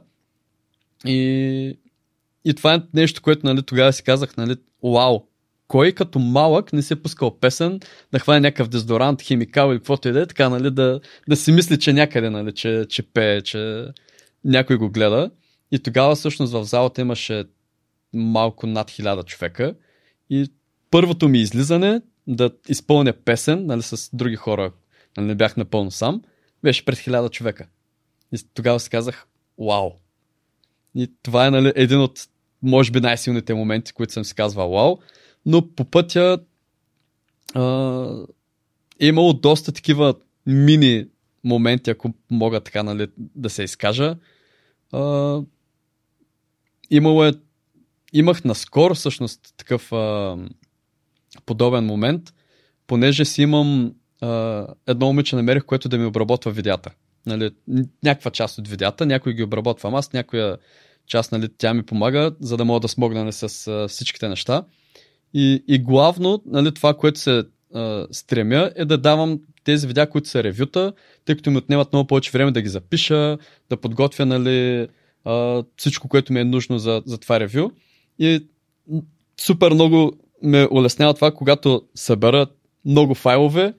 [1.05, 1.79] И,
[2.45, 5.26] и това е нещо, което нали, тогава си казах, нали, вау,
[5.67, 7.79] кой като малък не си е пускал песен,
[8.11, 10.99] да хване някакъв дезодорант, химикал или каквото и да е, така, нали, да,
[11.29, 13.85] да си мисли, че някъде, нали, че, че пее, че
[14.45, 15.31] някой го гледа.
[15.71, 17.43] И тогава всъщност в залата имаше
[18.13, 19.75] малко над хиляда човека.
[20.29, 20.51] И
[20.91, 24.71] първото ми излизане да изпълня песен, нали, с други хора,
[25.17, 26.21] нали, не бях напълно сам,
[26.63, 27.67] беше пред хиляда човека.
[28.33, 29.27] И тогава си казах,
[29.59, 29.91] вау.
[30.95, 32.19] И това е нали, един от,
[32.61, 34.97] може би, най-силните моменти, които съм си казвал, вау.
[35.47, 36.39] Но по пътя
[37.53, 37.63] а,
[38.99, 40.13] е имало доста такива
[40.45, 41.05] мини
[41.43, 44.15] моменти, ако мога така нали, да се изкажа.
[44.91, 45.41] А,
[46.89, 47.33] имало е,
[48.13, 50.37] имах наскоро всъщност такъв а,
[51.45, 52.33] подобен момент,
[52.87, 56.91] понеже си имам а, едно момиче намерих, което да ми обработва видеята.
[57.25, 57.51] Нали,
[58.03, 60.57] някаква част от видеята, някой ги обработвам аз, някоя
[61.05, 64.63] част нали, тя ми помага, за да мога да смогна нали, с а, всичките неща.
[65.33, 70.29] И, и главно нали, това, което се а, стремя е да давам тези видеа, които
[70.29, 70.93] са ревюта,
[71.25, 73.37] тъй като ми отнемат много повече време да ги запиша,
[73.69, 74.87] да подготвя нали,
[75.25, 77.71] а, всичко, което ми е нужно за, за това ревю.
[78.19, 78.47] И
[79.41, 80.13] супер много
[80.43, 82.47] ме улеснява това, когато събера
[82.85, 83.73] много файлове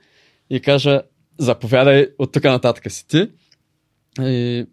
[0.50, 1.02] и кажа
[1.38, 3.30] заповядай от тук нататък си ти.
[4.20, 4.66] И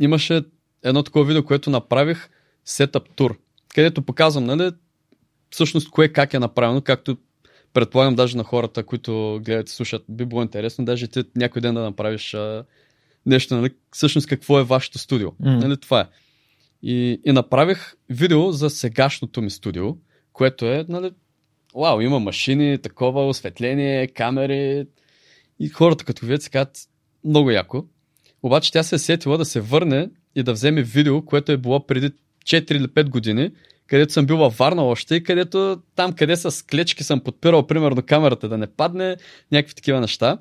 [0.00, 0.42] имаше
[0.82, 2.28] едно такова видео, което направих
[2.66, 3.36] Setup Tour,
[3.74, 4.70] където показвам, нали,
[5.54, 7.16] всъщност кое как е направено, както
[7.72, 11.74] предполагам даже на хората, които гледат и слушат, би било интересно, даже ти някой ден
[11.74, 12.64] да направиш а,
[13.26, 15.30] нещо, нали, всъщност какво е вашето студио.
[15.30, 15.60] Mm.
[15.60, 16.06] Нали, това е.
[16.82, 19.96] И, и направих видео за сегашното ми студио,
[20.32, 21.10] което е, нали,
[21.74, 24.86] вау, има машини, такова, осветление, камери.
[25.60, 26.78] И хората като видят се казват,
[27.24, 27.84] много яко.
[28.42, 31.86] Обаче тя се е сетила да се върне и да вземе видео, което е било
[31.86, 32.10] преди
[32.44, 33.50] 4 или 5 години,
[33.86, 38.02] където съм бил във Варна още и където там, къде с клечки съм подпирал, примерно,
[38.02, 39.16] камерата да не падне,
[39.52, 40.38] някакви такива неща.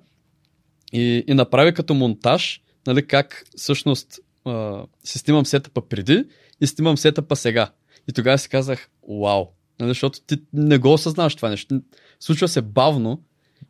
[0.93, 6.25] И, и направи като монтаж, нали, как всъщност а, си снимам сетъпа преди
[6.62, 7.71] и снимам сетъпа сега.
[8.10, 9.45] И тогава си казах, вау,
[9.79, 11.82] нали, защото ти не го осъзнаваш това нещо.
[12.19, 13.21] Случва се бавно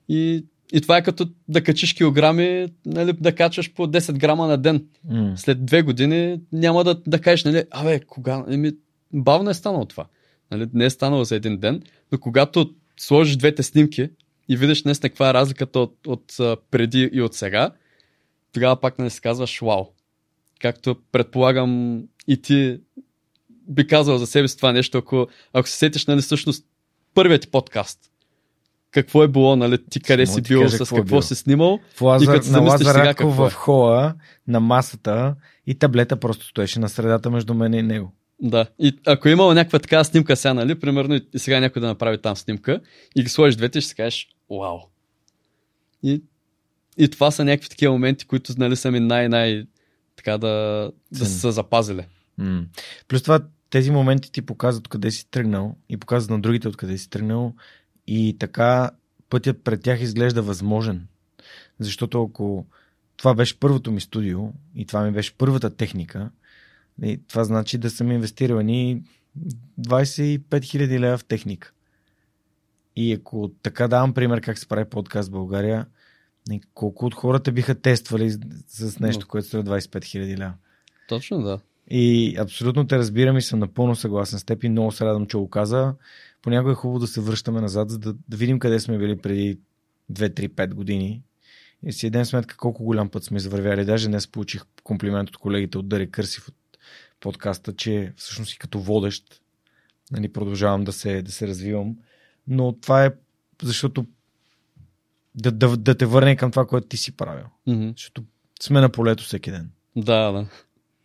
[0.09, 4.57] и, и това е като да качиш килограми, нали, да качваш по 10 грама на
[4.57, 4.85] ден.
[5.11, 5.35] Mm.
[5.35, 8.71] След две години няма да, да кажеш, нали, абе, кога, еми,
[9.13, 10.05] бавно е станало това.
[10.51, 14.09] Нали, не е станало за един ден, но когато сложиш двете снимки
[14.49, 17.71] и видиш днес каква е разликата от, от, от преди и от сега,
[18.53, 19.85] тогава пак не нали, си казваш вау.
[20.61, 22.79] Както предполагам и ти
[23.67, 26.65] би казал за себе си това нещо, ако, ако се сетиш, нали, всъщност
[27.13, 27.99] първият ти подкаст.
[28.91, 31.79] Какво е било, нали, ти къде Само си бил, кажа, с какво, какво си снимал.
[31.95, 33.53] В Лазар, и като на Лазар сега, какво в е.
[33.53, 34.15] хола,
[34.47, 35.35] на масата
[35.67, 38.13] и таблета просто стоеше на средата между мен и него.
[38.43, 38.65] Да.
[38.79, 42.21] И ако е имала някаква такава снимка сега, нали, примерно и сега някой да направи
[42.21, 42.81] там снимка
[43.15, 44.79] и ги сложиш двете, ще си кажеш, вау.
[46.03, 46.23] И,
[46.97, 49.65] и това са някакви такива моменти, които нали, са ми най-най
[50.15, 52.05] така да, да са запазили.
[52.37, 52.65] М.
[53.07, 57.09] Плюс това тези моменти ти показват къде си тръгнал и показват на другите откъде си
[57.09, 57.53] тръгнал
[58.07, 58.91] и така
[59.29, 61.07] пътят пред тях изглежда възможен.
[61.79, 62.65] Защото ако
[63.17, 64.39] това беше първото ми студио
[64.75, 66.29] и това ми беше първата техника,
[67.01, 69.03] и това значи да съм инвестирал ни
[69.81, 71.71] 25 000 лева в техника.
[72.95, 75.85] И ако така давам пример как се прави подкаст в България,
[76.73, 78.31] колко от хората биха тествали
[78.67, 80.53] с нещо, което струва 25 000 лева?
[81.07, 81.59] Точно да.
[81.89, 85.37] И абсолютно те разбирам и съм напълно съгласен с теб и много се радвам, че
[85.37, 85.95] го каза.
[86.41, 89.59] Понякога е хубаво да се връщаме назад, за да, да видим къде сме били преди
[90.11, 91.23] 2-3-5 години.
[91.85, 93.85] И си дадем сметка колко голям път сме завървяли.
[93.85, 96.55] Даже днес получих комплимент от колегите от Дари Кърсив от
[97.23, 99.41] подкаста, че всъщност и като водещ
[100.11, 101.95] нали, продължавам да се, да се развивам.
[102.47, 103.11] Но това е
[103.61, 104.05] защото
[105.35, 107.45] да, да, да те върне към това, което ти си правил.
[107.67, 107.97] Mm-hmm.
[107.97, 108.23] Защото
[108.61, 109.71] сме на полето всеки ден.
[109.95, 110.47] Да, да.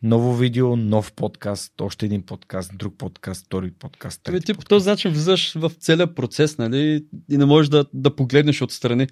[0.03, 4.29] Ново видео, нов подкаст, още един подкаст, друг подкаст, втори подкаст.
[4.29, 7.05] Ами ти по този начин влизаш в целия процес, нали?
[7.31, 9.07] И не можеш да, да погледнеш отстрани.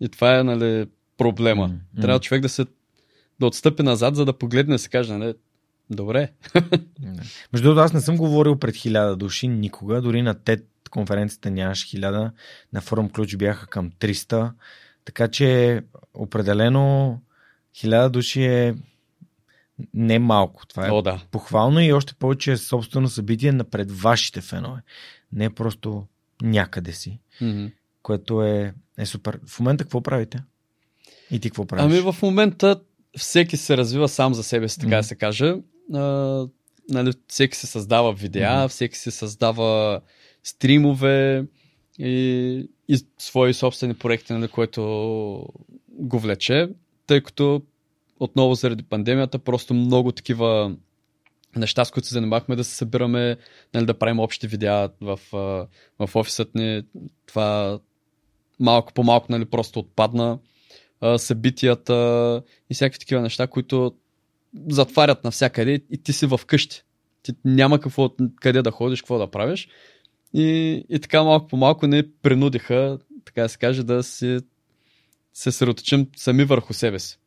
[0.00, 1.68] И това е, нали, проблема.
[1.68, 2.00] Mm-hmm.
[2.00, 2.66] Трябва човек да се
[3.40, 5.34] да отстъпи назад, за да погледне и се каже, нали,
[5.90, 6.32] добре.
[7.52, 11.86] Между другото, аз не съм говорил пред хиляда души никога, дори на TED конференцията нямаше
[11.86, 12.32] хиляда,
[12.72, 14.52] на форум ключ бяха към 300,
[15.04, 15.80] така че
[16.14, 17.18] определено
[17.74, 18.74] хиляда души е
[19.94, 20.66] не малко.
[20.66, 21.20] Това е О, да.
[21.30, 24.80] похвално и още повече е собствено събитие на пред вашите фенове.
[25.32, 26.06] Не просто
[26.42, 27.72] някъде си, mm-hmm.
[28.02, 29.40] което е, е супер.
[29.46, 30.42] В момента какво правите?
[31.30, 31.84] И ти какво правиш?
[31.84, 32.80] Ами в момента
[33.18, 35.00] всеки се развива сам за себе си, така mm-hmm.
[35.00, 35.54] да се каже.
[35.94, 36.46] А,
[36.88, 38.68] нали, всеки се създава видеа, mm-hmm.
[38.68, 40.00] всеки се създава
[40.44, 41.44] стримове
[41.98, 44.82] и, и свои собствени проекти, нали, което
[45.88, 46.68] го влече,
[47.06, 47.62] тъй като
[48.20, 50.76] отново заради пандемията просто много такива
[51.56, 53.36] неща, с които се занимахме да се събираме,
[53.74, 55.20] нали, да правим общи видеа в,
[55.98, 56.82] в офисът ни.
[57.26, 57.78] Това
[58.60, 60.38] малко по малко нали, просто отпадна.
[61.16, 63.94] Събитията и всякакви такива неща, които
[64.70, 66.82] затварят навсякъде и ти си в къщи.
[67.22, 68.10] Ти няма какво,
[68.40, 69.68] къде да ходиш, какво да правиш.
[70.34, 74.38] И, и така малко по малко не принудиха, така да се каже, да си
[75.32, 77.18] се съсредоточим сами върху себе си.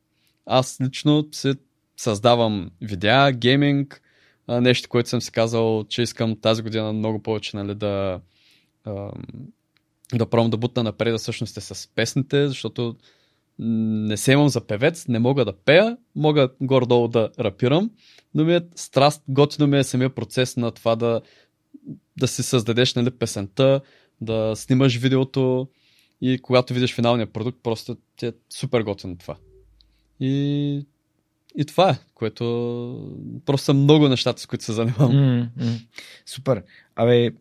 [0.46, 1.56] Аз лично се
[1.98, 4.02] създавам видеа, гейминг,
[4.48, 8.22] нещо, което съм си казал, че искам тази година много повече нали, да,
[10.14, 12.96] да пробвам да бутна напред, всъщност е с песните, защото
[13.60, 17.92] не се имам за певец, не мога да пея, мога горе-долу да рапирам,
[18.36, 21.22] но ми е страст, готино ми е самия процес на това да,
[22.18, 23.82] да си създадеш нали, песента,
[24.22, 25.68] да снимаш видеото
[26.22, 29.38] и когато видиш финалния продукт, просто ти е супер готино това.
[30.20, 30.86] И,
[31.58, 32.44] и това е, което
[33.46, 35.12] просто са много нещата, с които се занимавам.
[35.12, 35.86] Mm-hmm.
[36.26, 36.64] Супер.
[36.96, 37.32] Абе,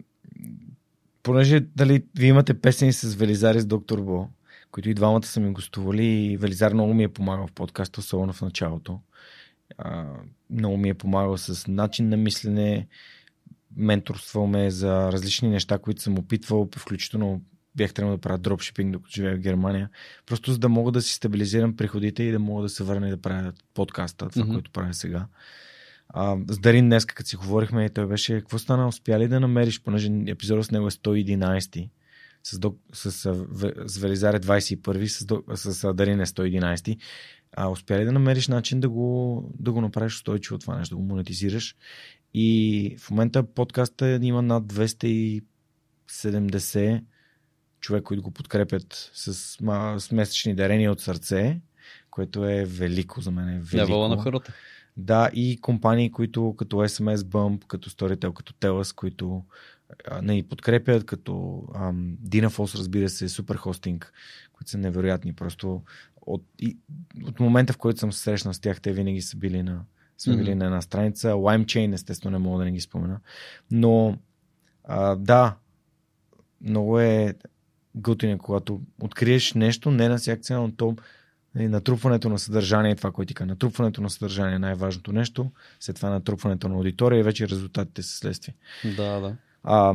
[1.23, 4.29] понеже дали ви имате песени с Велизари с доктор Бо,
[4.73, 8.33] които и двамата са ми гостували и Велизар много ми е помагал в подкаста, особено
[8.33, 9.01] в началото.
[9.79, 10.07] А,
[10.51, 12.87] много ми е помагал с начин на мислене,
[13.77, 17.43] менторствал ме за различни неща, които съм опитвал, включително
[17.75, 19.91] бях трябвало да правя дропшипинг, докато живея в Германия.
[20.27, 23.11] Просто за да мога да си стабилизирам приходите и да мога да се върна и
[23.11, 24.53] да правя подкаста, това, mm-hmm.
[24.53, 25.27] което правя сега.
[26.09, 29.83] А, с Дарин днес, като си говорихме, той беше, какво стана, успя ли да намериш,
[29.83, 31.89] понеже епизодът с него е 111
[32.43, 33.45] с, док, с, с,
[33.87, 36.99] с Велизаре 21, с, с Дарин е 111
[37.57, 40.97] а успя ли да намериш начин да го, да го направиш устойчиво това нещо, да
[40.97, 41.77] го монетизираш?
[42.35, 47.05] И в момента подкаста има над 270
[47.81, 49.35] човек, които го подкрепят с,
[49.99, 51.61] с месечни дарения от сърце,
[52.11, 53.49] което е велико за мен.
[53.49, 54.09] Е велико.
[54.09, 54.53] на хората.
[54.97, 59.45] Да, и компании, които като SMS Bump, като Storytel, като Telas, които
[60.23, 64.13] не ни подкрепят, като ам, Dynafos, разбира се, супер хостинг,
[64.53, 65.33] които са невероятни.
[65.33, 65.83] Просто
[66.27, 66.79] от, и,
[67.25, 69.85] от момента, в който съм се срещнал с тях, те винаги са били на,
[70.19, 70.55] сме били mm-hmm.
[70.55, 71.29] на една страница.
[71.29, 73.21] LimeChain, естествено, не мога да не ги спомена.
[73.71, 74.19] Но,
[74.85, 75.57] а, да,
[76.61, 77.35] много е
[77.95, 80.97] готино, когато откриеш нещо, не на всяка цена, но то
[81.59, 83.45] и натрупването на съдържание, това, което ти.
[83.45, 85.51] Натрупването на съдържание е най-важното нещо,
[85.81, 88.55] след това натрупването на аудитория и вече резултатите са следствие.
[88.97, 89.37] Да, да.
[89.65, 89.95] А,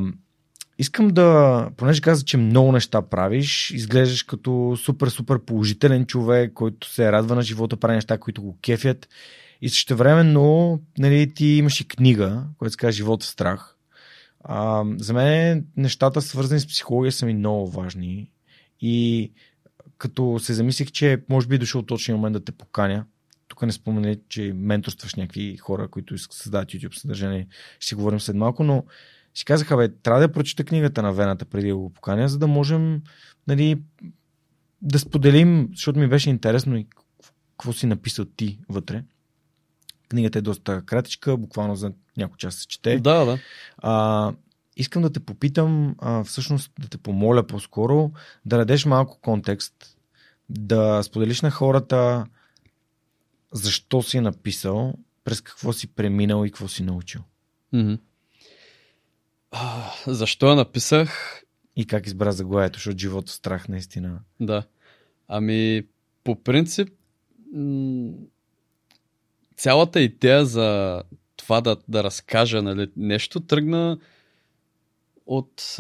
[0.78, 6.90] искам да, понеже каза, че много неща правиш, изглеждаш като супер, супер положителен човек, който
[6.90, 9.10] се радва на живота, прави неща, които го кефят.
[9.62, 13.76] И също времено, нали, ти имаш и книга, която се казва Живот в страх.
[14.44, 18.32] А, за мен нещата, свързани с психология, са ми много важни.
[18.82, 19.32] И
[19.98, 23.06] като се замислих, че може би е дошъл точния момент да те поканя,
[23.48, 27.48] тук не спомене, че менторстваш някакви хора, които създават YouTube съдържание,
[27.80, 28.84] ще си говорим след малко, но
[29.38, 32.48] си казаха, бе, трябва да прочета книгата на Вената преди да го поканя, за да
[32.48, 33.02] можем
[33.48, 33.82] нали,
[34.82, 36.88] да споделим, защото ми беше интересно и
[37.58, 39.04] какво си написал ти вътре.
[40.10, 43.00] Книгата е доста кратичка, буквално за няколко часа се чете.
[43.00, 43.40] Да, да.
[43.78, 44.34] А,
[44.78, 48.12] искам да те попитам, а, всъщност да те помоля по-скоро,
[48.46, 49.98] да дадеш малко контекст,
[50.50, 52.26] да споделиш на хората
[53.54, 57.22] защо си написал, през какво си преминал и какво си научил.
[57.74, 58.00] Mm-hmm.
[59.52, 61.42] А, защо я написах?
[61.76, 64.20] И как избра заглавието, защото живота страх наистина.
[64.40, 64.64] Да.
[65.28, 65.84] Ами,
[66.24, 66.90] по принцип,
[69.58, 71.02] цялата идея за
[71.36, 73.98] това да, да разкажа нали, нещо тръгна
[75.26, 75.78] от,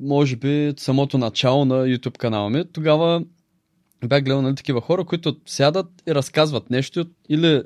[0.00, 2.64] може би, самото начало на YouTube канала ми.
[2.72, 3.24] Тогава
[4.04, 7.62] бях гледал нали, такива хора, които сядат и разказват нещо или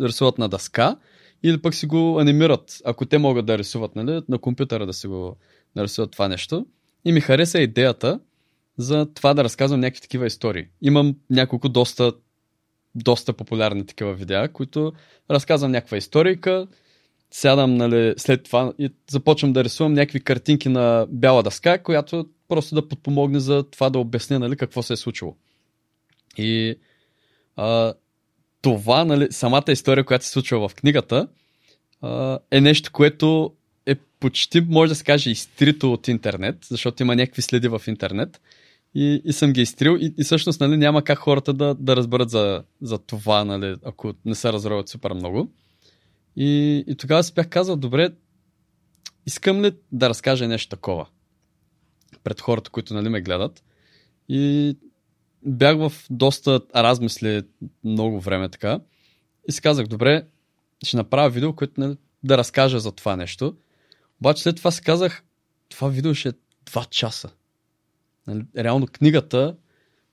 [0.00, 0.96] рисуват на дъска,
[1.42, 5.06] или пък си го анимират, ако те могат да рисуват нали, на компютъра да си
[5.06, 5.36] го
[5.76, 6.66] нарисуват това нещо.
[7.04, 8.20] И ми хареса идеята
[8.78, 10.66] за това да разказвам някакви такива истории.
[10.82, 12.12] Имам няколко доста,
[12.94, 14.92] доста популярни такива видеа, които
[15.30, 16.66] разказвам някаква историка,
[17.30, 22.74] сядам нали, след това и започвам да рисувам някакви картинки на бяла дъска, която просто
[22.74, 25.36] да подпомогне за това да обясня нали, какво се е случило.
[26.38, 26.78] И
[27.56, 27.94] а,
[28.62, 31.28] това, нали, самата история, която се случва в книгата,
[32.50, 33.54] е нещо, което
[33.86, 38.40] е почти, може да се каже, изтрито от интернет, защото има някакви следи в интернет.
[38.94, 42.30] И, и съм ги изтрил и, и всъщност нали, няма как хората да, да разберат
[42.30, 45.50] за, за това, нали, ако не се разровят супер много.
[46.36, 48.10] И, и тогава си бях казал, добре,
[49.26, 51.06] искам ли да разкажа нещо такова
[52.24, 53.64] пред хората, които нали, ме гледат.
[54.28, 54.76] И
[55.42, 57.42] бях в доста размисли
[57.84, 58.80] много време така.
[59.48, 60.26] И си казах, добре,
[60.84, 63.56] ще направя видео, което нали, да разкажа за това нещо.
[64.20, 65.22] Обаче след това си казах,
[65.68, 66.32] това видео ще е
[66.66, 67.30] 2 часа.
[68.26, 69.56] Нали, реално книгата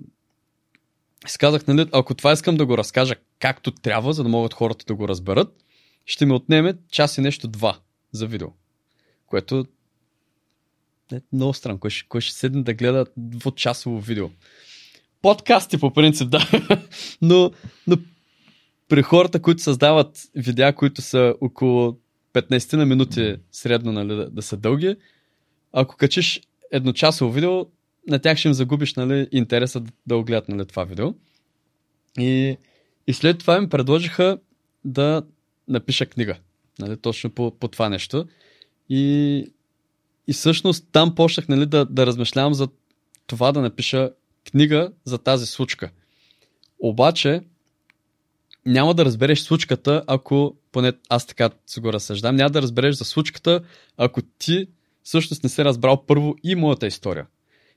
[1.28, 4.86] си казах, нали, ако това искам да го разкажа както трябва, за да могат хората
[4.88, 5.64] да го разберат,
[6.06, 7.80] ще ми отнеме час и нещо два
[8.12, 8.48] за видео.
[9.26, 9.66] Което
[11.12, 11.80] е много странно.
[11.80, 14.30] Кой ще, кой ще седне да гледа двучасово видео?
[15.22, 16.50] Подкасти по принцип, да.
[17.22, 17.52] но,
[17.88, 17.98] но
[18.88, 21.98] при хората, които създават видеа, които са около
[22.34, 24.96] 15 на минути средно нали, да, да са дълги,
[25.74, 26.42] ако качиш
[26.72, 27.66] едночасово видео,
[28.08, 31.14] на тях ще им загубиш нали, интереса да, да огледат нали, това видео.
[32.20, 32.58] И,
[33.08, 34.38] и след това ми предложиха
[34.86, 35.24] да
[35.68, 36.38] напиша книга.
[36.80, 38.26] Нали, точно по, по това нещо.
[38.90, 39.46] И,
[40.28, 42.68] и всъщност там почнах нали, да, да размишлявам за
[43.28, 44.12] това да напиша
[44.52, 45.92] книга за тази случка.
[46.80, 47.42] Обаче,
[48.66, 53.06] няма да разбереш случката, ако, поне аз така си го разсъждам, няма да разбереш за
[53.06, 53.62] случката,
[53.98, 54.68] ако ти
[55.04, 57.26] всъщност не се разбрал първо и моята история.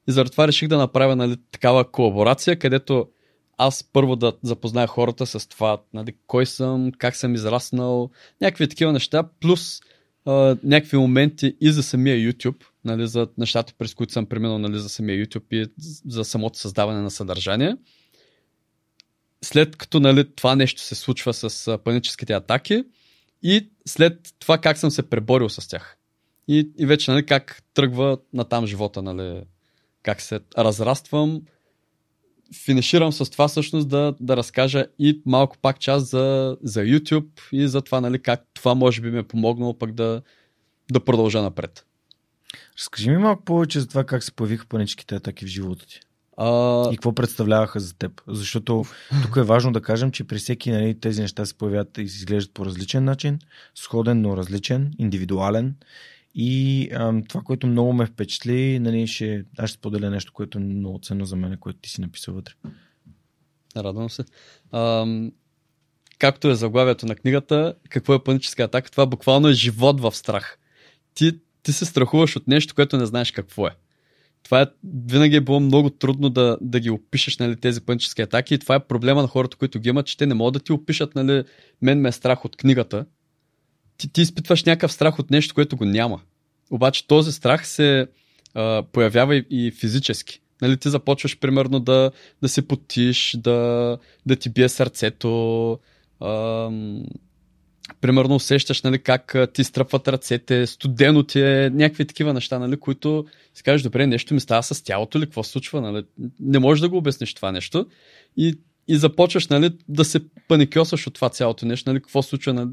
[0.08, 3.08] И заради реших да направя нали, такава колаборация, където
[3.58, 8.92] аз първо да запозная хората с това, нали, кой съм, как съм израснал, някакви такива
[8.92, 9.80] неща, плюс
[10.24, 14.78] а, някакви моменти и за самия YouTube, нали, за нещата, през които съм преминал нали,
[14.78, 15.66] за самия YouTube и
[16.06, 17.76] за самото създаване на съдържание.
[19.42, 22.84] След като нали, това нещо се случва с паническите атаки
[23.42, 25.96] и след това как съм се преборил с тях.
[26.48, 29.42] И, и вече нали, как тръгва на там живота, нали,
[30.02, 31.42] как се разраствам.
[32.64, 37.68] Финиширам с това всъщност да, да разкажа и малко пак част за, за YouTube и
[37.68, 40.22] за това нали, как това може би ми е помогнало пък да,
[40.92, 41.86] да продължа напред.
[42.78, 46.00] Разкажи ми малко повече за това как се появиха паническите атаки в живота ти.
[46.36, 46.88] А...
[46.92, 48.22] И какво представляваха за теб?
[48.28, 48.84] Защото
[49.22, 52.54] тук е важно да кажем, че при всеки нали, тези неща се появяват и изглеждат
[52.54, 53.38] по различен начин,
[53.74, 55.74] сходен, но различен, индивидуален.
[56.34, 60.60] И ам, това, което много ме впечатли, нали, ще, аз ще споделя нещо, което е
[60.60, 62.52] много ценно за мен, което ти си написал вътре.
[63.76, 64.24] Радвам се.
[64.72, 65.32] Ам,
[66.18, 70.58] както е заглавието на книгата, какво е паническа атака, това буквално е живот в страх.
[71.14, 73.70] Ти, ти се страхуваш от нещо, което не знаеш какво е.
[74.42, 74.66] Това е,
[75.06, 78.74] винаги е било много трудно да, да ги опишеш нали, тези панически атаки и това
[78.74, 81.44] е проблема на хората, които ги имат, че те не могат да ти опишат, нали,
[81.82, 83.06] мен ме е страх от книгата,
[84.00, 86.20] ти, ти изпитваш някакъв страх от нещо, което го няма.
[86.70, 88.06] Обаче този страх се
[88.54, 90.40] а, появява и, и физически.
[90.62, 92.10] Нали, ти започваш примерно да,
[92.42, 95.78] да се потиш, да, да ти бие сърцето,
[96.20, 96.70] а,
[98.00, 103.26] примерно усещаш нали, как ти стръпват ръцете, студено ти е, някакви такива неща, нали, които
[103.54, 106.04] си кажеш, добре, нещо ми става с тялото или какво случва, нали?
[106.40, 107.86] не можеш да го обясниш това нещо
[108.36, 112.68] и, и започваш нали, да се паникьосваш от това цялото нещо, нали, какво случва, нали,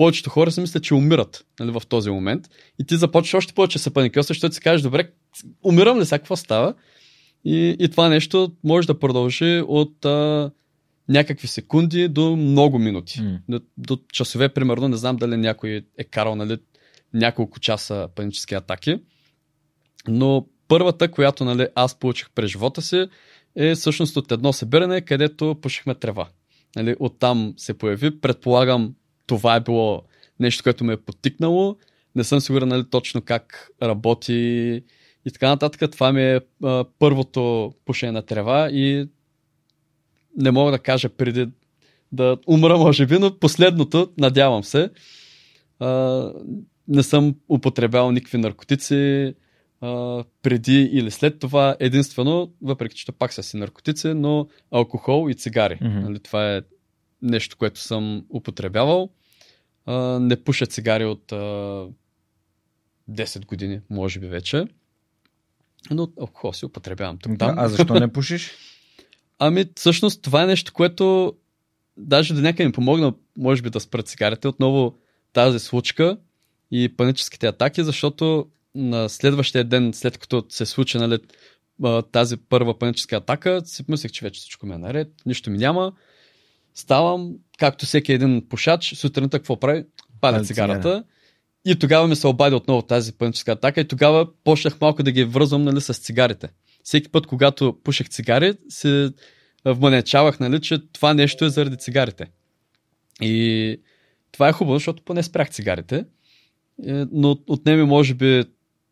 [0.00, 2.50] повечето хора си мислят, че умират нали, в този момент.
[2.78, 5.10] И ти започваш още повече се паникосваш, защото си кажеш, добре,
[5.64, 6.74] умирам ли сега, какво става?
[7.44, 10.50] И, и това нещо може да продължи от а,
[11.08, 13.18] някакви секунди до много минути.
[13.18, 13.38] Mm.
[13.48, 16.58] До, до часове, примерно, не знам дали някой е карал нали,
[17.14, 19.00] няколко часа панически атаки.
[20.08, 23.06] Но първата, която нали, аз получих през живота си,
[23.56, 26.28] е всъщност от едно събиране, където пушихме трева.
[26.76, 28.20] Нали, оттам се появи.
[28.20, 28.94] Предполагам,
[29.36, 30.02] това е било
[30.40, 31.76] нещо, което ме е потикнало.
[32.14, 34.82] Не съм сигурен нали, точно как работи
[35.24, 35.90] и така нататък.
[35.90, 39.08] Това ми е а, първото пушене на трева и
[40.36, 41.48] не мога да кажа преди
[42.12, 44.90] да умра, може би, но последното, надявам се,
[45.78, 46.32] а,
[46.88, 49.34] не съм употребявал никакви наркотици
[49.80, 51.76] а, преди или след това.
[51.80, 55.74] Единствено, въпреки че пак са си наркотици, но алкохол и цигари.
[55.74, 56.02] Mm-hmm.
[56.02, 56.62] Нали, това е
[57.22, 59.10] нещо, което съм употребявал
[59.90, 61.86] а, не пуша цигари от а,
[63.10, 64.66] 10 години, може би вече.
[65.90, 67.54] Но алкохол си употребявам тук там.
[67.58, 68.50] А защо не пушиш?
[69.40, 71.34] ами, всъщност това е нещо, което
[71.96, 74.48] даже до някъде ми помогна, може би да спра цигарите.
[74.48, 74.98] Отново
[75.32, 76.16] тази случка
[76.70, 81.18] и паническите атаки, защото на следващия ден, след като се случи нали,
[82.12, 85.92] тази първа паническа атака, си помислих, че вече всичко ми е наред, нищо ми няма.
[86.74, 89.84] Ставам, както всеки един пушач, сутринта какво прави?
[90.20, 90.82] Пада цигарата.
[90.82, 91.04] Цигара.
[91.64, 95.24] И тогава ми се обади отново тази паническа атака и тогава почнах малко да ги
[95.24, 96.48] връзвам нали, с цигарите.
[96.82, 99.10] Всеки път, когато пушех цигари, се
[99.64, 102.26] вманечавах, нали, че това нещо е заради цигарите.
[103.20, 103.76] И
[104.32, 106.04] това е хубаво, защото поне спрях цигарите.
[106.86, 108.44] Е, но отнеми, може би,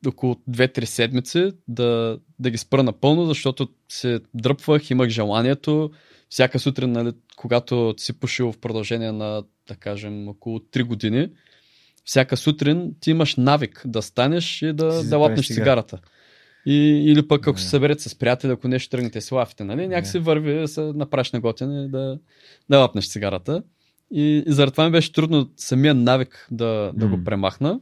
[0.06, 5.90] около 2-3 седмици да, да ги спра напълно, защото се дръпвах, имах желанието.
[6.30, 11.28] Всяка сутрин, нали, когато си пушил в продължение на, да кажем, около 3 години,
[12.04, 15.98] всяка сутрин ти имаш навик да станеш и да, да лапнеш цигарата.
[16.66, 19.88] И, или пък ако се съберете с приятели, ако нещо тръгнете с лафите, нали?
[19.88, 22.18] Някакси върви, се направиш на готене да,
[22.70, 23.62] да лапнеш цигарата.
[24.10, 27.80] И, и заради това ми беше трудно самия навик да, да го премахна.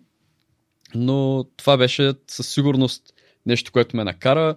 [0.95, 3.03] Но това беше със сигурност
[3.47, 4.57] нещо, което ме накара.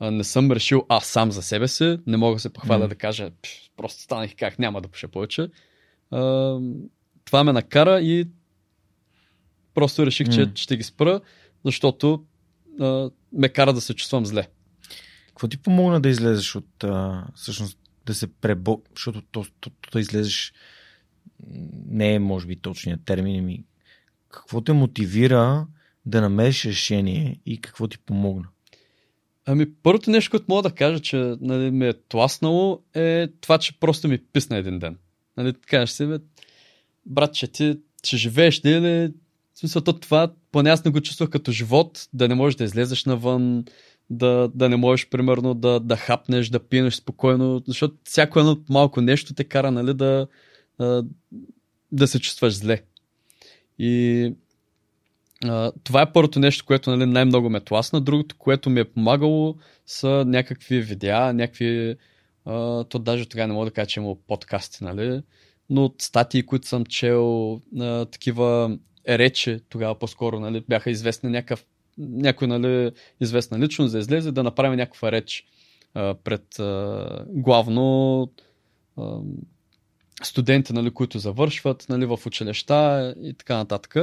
[0.00, 1.98] Не съм решил аз сам за себе си.
[2.06, 2.88] Не мога да се похваля mm.
[2.88, 3.30] да кажа,
[3.76, 5.48] просто станах как няма да пуша повече.
[6.10, 6.20] А,
[7.24, 8.28] това ме накара и
[9.74, 10.54] просто реших, mm.
[10.54, 11.20] че ще ги спра,
[11.64, 12.24] защото
[12.80, 14.48] а, ме кара да се чувствам зле.
[15.28, 18.82] Какво ти помогна да излезеш от, а, всъщност, да се пребо...
[18.94, 20.52] Защото то, то, то, да излезеш
[21.86, 23.64] не е, може би, точният термин ми.
[24.28, 25.66] Какво те мотивира
[26.06, 28.48] да намериш решение и какво ти помогна?
[29.50, 33.80] Ами, първото нещо, което мога да кажа, че нали, ми е тласнало, е това, че
[33.80, 34.96] просто ми писна един ден.
[35.36, 36.18] Нали, кажеш си, бе,
[37.06, 38.80] брат, че ти ще живееш, ли?
[39.54, 42.64] В смисъл, то това, поне аз не го чувствах като живот, да не можеш да
[42.64, 43.64] излезеш навън,
[44.10, 49.00] да, да не можеш, примерно, да, да хапнеш, да пинеш спокойно, защото всяко едно малко
[49.00, 50.26] нещо те кара, нали, да,
[51.92, 52.82] да се чувстваш зле.
[53.78, 54.32] И
[55.84, 58.00] това е първото нещо, което нали, най-много ме тласна.
[58.00, 61.96] Другото, което ми е помагало, са някакви видеа, някакви.
[62.44, 65.22] А, то даже тогава не мога да кажа, че има подкасти, нали?
[65.70, 68.78] Но от статии, които съм чел, а, такива
[69.08, 71.64] речи, тогава по-скоро нали, бяха известни някакъв,
[71.98, 75.44] някой нали, известна личност да излезе да направи някаква реч
[75.94, 78.28] а, пред а, главно
[78.96, 79.18] а,
[80.22, 83.96] студенти, нали, които завършват нали, в училища и така нататък.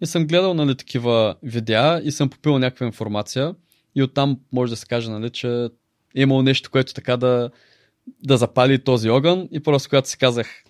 [0.00, 3.54] И съм гледал нали, такива видеа и съм попил някаква информация
[3.94, 5.64] и оттам може да се каже, нали, че
[6.16, 7.50] е имало нещо, което така да,
[8.24, 10.64] да запали този огън и просто когато си казах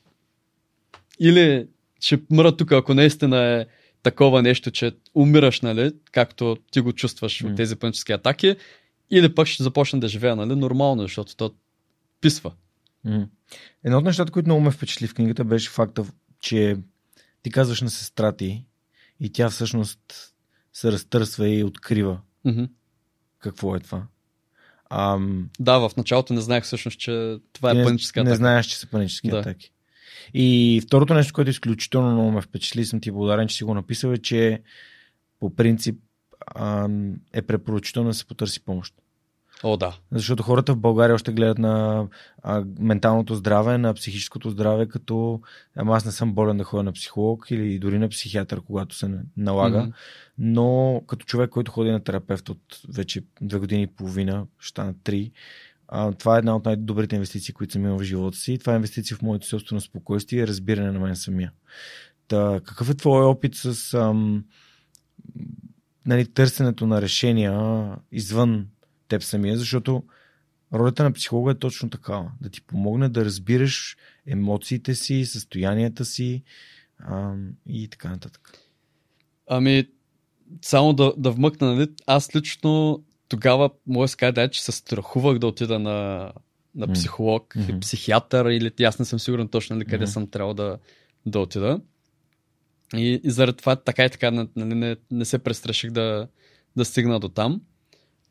[1.21, 1.67] или
[2.01, 3.67] ще мра тук, ако наистина е
[4.03, 7.51] такова нещо, че умираш, нали, както ти го чувстваш mm.
[7.51, 8.57] от тези панически атаки,
[9.11, 11.55] или пък ще започна да живея, нали, нормално, защото то
[12.21, 12.53] писва.
[13.07, 13.29] Mm.
[13.85, 16.05] Едно от нещата, които много ме впечатли в книгата, беше факта,
[16.41, 16.77] че
[17.43, 18.65] ти казваш на сестра ти
[19.21, 20.01] и тя всъщност
[20.73, 22.21] се разтърсва и открива.
[22.47, 22.69] Mm-hmm.
[23.39, 24.07] Какво е това?
[24.91, 25.51] Ам...
[25.61, 28.31] Да, в началото не знаех всъщност, че това е паническа атака.
[28.31, 29.39] Не знаеш, че са панически да.
[29.39, 29.73] атаки.
[30.35, 34.11] И второто нещо, което изключително много ме впечатли, съм ти благодарен, че си го написал,
[34.13, 34.63] е, че
[35.41, 36.01] по принцип
[36.57, 38.95] ам, е препоръчително да се потърси помощ.
[39.63, 39.97] О, да.
[40.13, 42.07] Защото хората в България още гледат на
[42.43, 45.41] а, менталното здраве, на психическото здраве, като
[45.77, 49.11] ама аз не съм болен да ходя на психолог или дори на психиатър, когато се
[49.37, 49.79] налага.
[49.79, 49.93] Mm-hmm.
[50.39, 52.61] Но като човек, който ходи на терапевт от
[52.95, 55.33] вече две години и половина, ще стана три,
[55.89, 58.59] а, това е една от най-добрите инвестиции, които съм имал в живота си.
[58.59, 61.53] Това е инвестиция в моето собствено спокойствие и разбиране на мен самия.
[62.29, 64.45] Та, какъв е твой опит с ам,
[66.07, 68.67] нали, търсенето на решения извън
[69.09, 70.03] теб самия, защото
[70.75, 72.31] ролята на психолога е точно такава.
[72.41, 73.97] Да ти помогне да разбираш
[74.27, 76.43] емоциите си, състоянията си
[76.99, 77.35] а,
[77.67, 78.59] и така нататък.
[79.47, 79.89] Ами,
[80.63, 81.89] само да, да вмъкна, нали?
[82.07, 86.33] Аз лично тогава, мога да да, че се страхувах да отида на,
[86.75, 87.81] на психолог, mm-hmm.
[87.81, 90.11] психиатър или аз не съм сигурен точно нали, къде mm-hmm.
[90.11, 90.79] съм трябвал да,
[91.27, 91.81] да отида.
[92.97, 96.29] И, и заради това така и така нали, не, не се престраших да,
[96.77, 97.61] да стигна до там.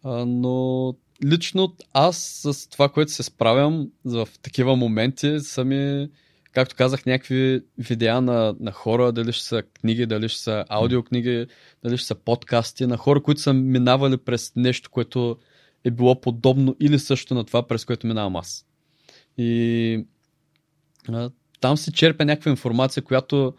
[0.06, 0.95] Но
[1.26, 6.10] лично аз с това, което се справям в такива моменти, са ми,
[6.52, 11.48] както казах, някакви видеа на, на хора, дали ще са книги, дали ще са аудиокниги,
[11.84, 15.38] дали ще са подкасти, на хора, които са минавали през нещо, което
[15.84, 18.66] е било подобно или също на това, през което минавам аз.
[19.38, 20.06] И
[21.10, 21.30] а,
[21.60, 23.54] там си черпя някаква информация, която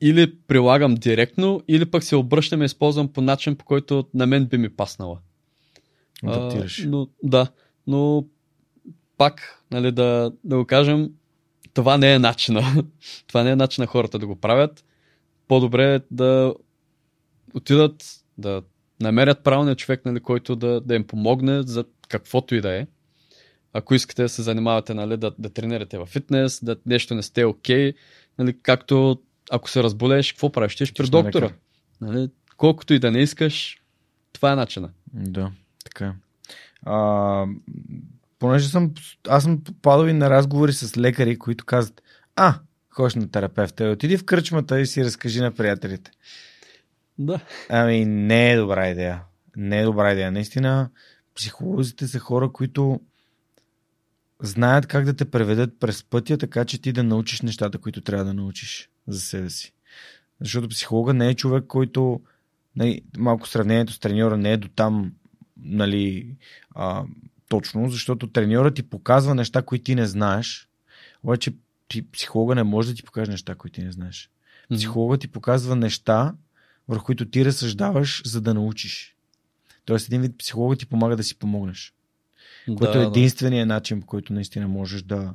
[0.00, 4.46] или прилагам директно, или пък се обръщам и използвам по начин, по който на мен
[4.46, 5.18] би ми паснала.
[6.22, 6.84] Адаптираш.
[6.84, 7.46] А, но, да,
[7.86, 8.24] но
[9.16, 11.10] пак, нали, да, да го кажем,
[11.74, 12.62] това не е начина.
[13.26, 14.84] това не е начин на хората да го правят.
[15.48, 16.54] По-добре е да
[17.54, 18.04] отидат
[18.38, 18.62] да
[19.00, 22.86] намерят правилния човек, нали, който да, да им помогне за каквото и да е.
[23.72, 27.44] Ако искате да се занимавате, нали, да, да тренирате във фитнес, да нещо не сте
[27.44, 27.96] окей, okay,
[28.38, 30.76] нали, както ако се разболееш, какво правиш?
[30.76, 31.52] Ти при доктора.
[32.00, 33.82] Нали, колкото и да не искаш,
[34.32, 34.90] това е начина.
[35.12, 35.52] Да.
[35.84, 36.14] Така.
[36.82, 37.46] А,
[38.38, 38.94] понеже съм,
[39.28, 42.02] аз съм попадал и на разговори с лекари, които казват,
[42.36, 42.58] а,
[42.90, 46.10] ходиш на терапевта, отиди в кръчмата и си разкажи на приятелите.
[47.18, 47.40] Да.
[47.68, 49.22] Ами, не е добра идея.
[49.56, 50.32] Не е добра идея.
[50.32, 50.90] Наистина,
[51.34, 53.00] психолозите са хора, които
[54.42, 58.24] знаят как да те преведат през пътя, така че ти да научиш нещата, които трябва
[58.24, 59.72] да научиш за себе си.
[60.40, 62.20] Защото психолога не е човек, който
[62.76, 65.12] нали, малко сравнението с треньора не е до там
[65.56, 66.36] нали,
[66.74, 67.04] а,
[67.48, 70.68] точно, защото треньорът ти показва неща, които ти не знаеш,
[71.22, 71.54] обаче
[71.88, 74.30] ти, психолога не може да ти покаже неща, които ти не знаеш.
[74.70, 76.34] Психолога ти показва неща,
[76.88, 79.16] върху които ти разсъждаваш, за да научиш.
[79.84, 81.94] Тоест, един вид психолога ти помага да си помогнеш.
[82.68, 83.06] Да, Което е да.
[83.06, 85.34] единственият начин, по който наистина можеш да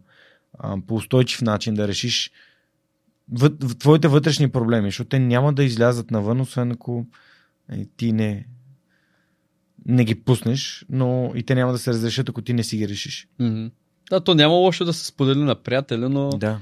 [0.59, 2.31] а, по устойчив начин да решиш
[3.31, 7.05] в- твоите вътрешни проблеми, защото те няма да излязат навън, освен ако
[7.71, 8.45] е, ти не,
[9.85, 12.89] не ги пуснеш, но и те няма да се разрешат, ако ти не си ги
[12.89, 13.27] решиш.
[13.39, 13.65] Мгм.
[14.09, 16.59] Да, то няма лошо да се сподели на приятели, но Да,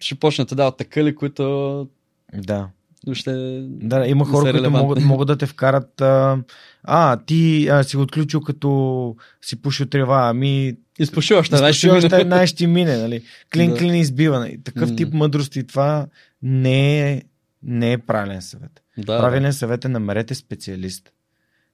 [0.00, 1.88] ще почнат да дават такъли, които
[2.34, 2.68] да.
[3.12, 3.32] ще...
[3.62, 4.80] Да, има хора, които релевантни.
[4.82, 6.00] могат, могат да те вкарат.
[6.00, 6.38] А,
[6.84, 11.92] а ти а, си го отключил като си пушил трева, ами Изпуши още, знаеш, ще
[11.92, 12.08] мине.
[12.12, 13.22] една ще мине, нали?
[13.52, 13.76] Клин, Да.
[13.76, 14.38] клин избива.
[14.38, 14.62] Нали?
[14.62, 16.06] Такъв тип мъдрост и това
[16.42, 17.22] не е,
[17.62, 18.82] не е правилен съвет.
[18.98, 21.12] Да, Правилен съвет е намерете специалист.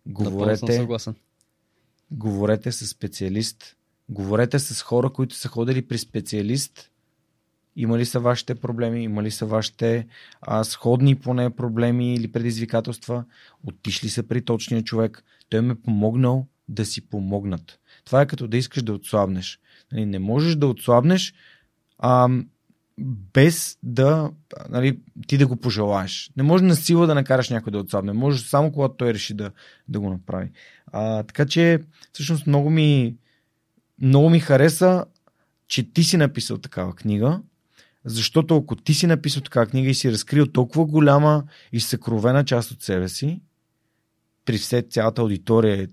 [0.07, 1.15] Напълно съм Говорете, съгласен.
[2.11, 3.77] говорете с специалист.
[4.09, 6.91] Говорете с хора, които са ходили при специалист.
[7.77, 9.03] Има ли са вашите проблеми?
[9.03, 10.07] Има ли са вашите
[10.41, 13.25] а, сходни поне проблеми или предизвикателства?
[13.65, 15.25] Отишли са при точния човек.
[15.49, 17.79] Той ме е помогнал да си помогнат.
[18.05, 19.61] Това е като да искаш да отслабнеш.
[19.93, 21.35] Нали, не можеш да отслабнеш
[21.99, 22.29] а,
[22.99, 24.31] без да
[24.69, 26.31] нали, ти да го пожелаеш.
[26.37, 28.13] Не може на сила да накараш някой да отслабне.
[28.13, 29.51] Може само когато той реши да,
[29.89, 30.51] да го направи.
[30.87, 31.81] А, така че,
[32.13, 33.17] всъщност, много ми,
[34.03, 35.05] много ми хареса,
[35.69, 37.41] че ти си написал такава книга,
[38.05, 42.71] защото ако ти си написал такава книга и си разкрил толкова голяма и съкровена част
[42.71, 43.41] от себе си,
[44.45, 45.89] при все цялата аудитория,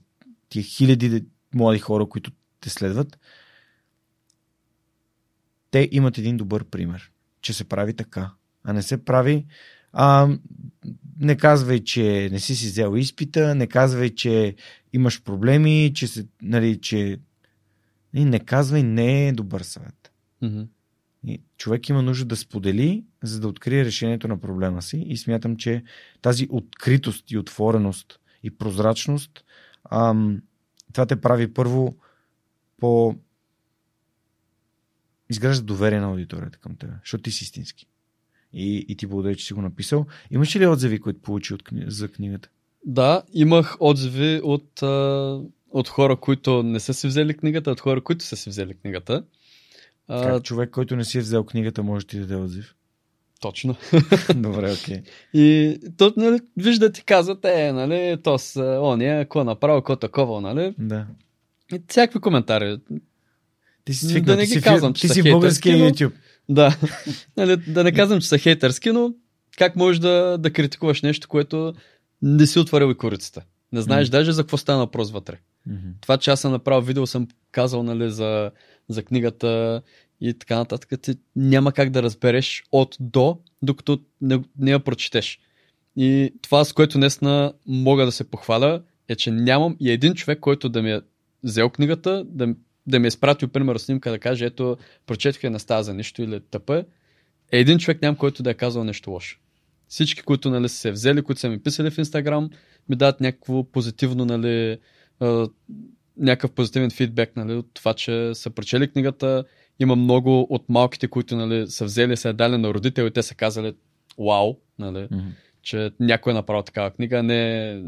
[0.49, 1.25] тия хиляди
[1.55, 3.19] млади хора, които те следват,
[5.73, 7.11] те имат един добър пример,
[7.41, 8.31] че се прави така,
[8.63, 9.45] а не се прави.
[9.93, 10.37] А,
[11.19, 14.55] не казвай, че не си си взел изпита, не казвай, че
[14.93, 17.19] имаш проблеми, че се, нали, че...
[18.13, 20.11] Не, не казвай, не е добър съвет.
[20.41, 20.61] Мгм.
[21.27, 25.05] И човек има нужда да сподели, за да открие решението на проблема си.
[25.07, 25.83] И смятам, че
[26.21, 29.45] тази откритост и отвореност и прозрачност,
[29.91, 30.41] ам,
[30.93, 31.95] това те прави първо
[32.77, 33.15] по
[35.33, 37.87] изгражда доверие на аудиторията към теб, защото ти си истински.
[38.53, 40.05] И, и ти благодаря, че си го написал.
[40.31, 42.49] Имаш ли отзиви, които получи от, за книгата?
[42.85, 44.81] Да, имах отзиви от,
[45.69, 49.23] от хора, които не са си взели книгата, от хора, които са си взели книгата.
[50.07, 52.75] Как човек, който не си е взел книгата, може да ти даде отзив?
[53.43, 53.75] точно.
[54.35, 55.01] Добре, окей.
[55.33, 60.41] И то, нали, вижда ти казват, е, нали, то с ония, какво направил, какво такова,
[60.41, 60.75] нали.
[60.79, 61.05] Да.
[61.73, 62.79] И всякакви коментари.
[63.85, 66.05] Ти си Да свикнал, не ти ги си, казвам, ти че си са българския хейтърски,
[66.05, 66.11] YouTube.
[66.49, 66.77] Да.
[67.37, 69.13] нали, да не казвам, че са хейтърски, но
[69.57, 71.73] как можеш да, да критикуваш нещо, което
[72.21, 73.41] не си отворил и корицата.
[73.71, 74.11] Не знаеш М.
[74.11, 75.39] даже за какво стана въпрос вътре.
[75.67, 75.89] Мгм.
[76.01, 78.51] Това, че аз съм направил видео, съм казал нали, за,
[78.89, 79.81] за книгата
[80.21, 81.01] и така нататък.
[81.01, 85.39] Ти няма как да разбереш от до, докато не, не я прочетеш.
[85.95, 90.39] И това, с което днесна мога да се похваля, е, че нямам и един човек,
[90.39, 91.01] който да ми е
[91.43, 92.55] взел книгата, да,
[92.87, 96.21] да ми е изпратил, примерно, снимка, да каже, ето, прочетох я не става за нищо
[96.21, 96.77] или тъпа.
[97.51, 99.39] Е, един човек нямам, който да е казал нещо лошо.
[99.87, 102.49] Всички, които нали, са се взели, които са ми писали в Инстаграм,
[102.89, 104.77] ми дават някакво позитивно, нали,
[106.17, 109.43] някакъв позитивен фидбек нали, от това, че са прочели книгата.
[109.79, 113.23] Има много от малките, които нали, са взели, са я дали на родител и те
[113.23, 113.73] са казали
[114.19, 115.27] вау, нали, Мгм.
[115.61, 117.83] че някой е направил такава книга, не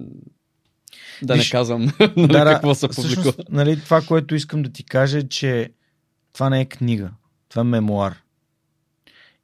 [1.24, 1.82] да Виж, не казвам
[2.18, 3.12] нали, Да, какво се публикува.
[3.22, 5.70] всъщност, нали, това, което искам да ти кажа е, че
[6.34, 7.12] това не е книга,
[7.50, 8.22] това е мемуар.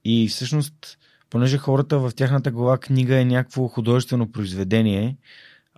[0.05, 0.97] И всъщност,
[1.29, 5.17] понеже хората в тяхната глава книга е някакво художествено произведение,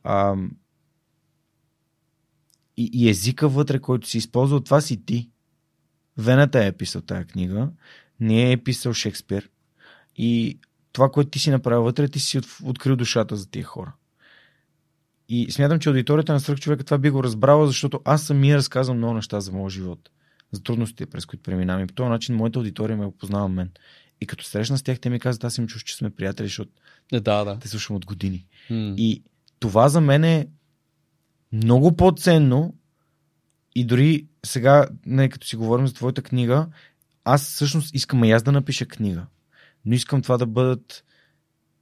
[0.03, 0.35] а,
[2.77, 5.29] и, и езика вътре, който си използвал, това си ти.
[6.17, 7.69] Вената е писал тази книга,
[8.19, 9.49] не е писал Шекспир.
[10.15, 10.59] И
[10.91, 13.93] това, което ти си направил вътре, ти си от- открил душата за тия хора.
[15.29, 18.97] И смятам, че аудиторията на Сръх човека това би го разбрала, защото аз самия разказвам
[18.97, 20.09] много неща за моя живот.
[20.51, 21.83] За трудностите, през които преминавам.
[21.83, 23.71] И по този начин моята аудитория ме опознава мен.
[24.21, 26.71] И като срещна с тях, те ми казват, аз им чуш, че сме приятели, защото
[27.11, 27.59] Е, да, да.
[27.59, 28.45] те слушам от години.
[28.69, 28.93] М.
[28.97, 29.23] И
[29.59, 30.47] това за мен е
[31.51, 32.73] много по-ценно
[33.75, 36.67] и дори сега, не, като си говорим за твоята книга,
[37.23, 39.25] аз всъщност искам и аз да напиша книга.
[39.85, 41.03] Но искам това да бъдат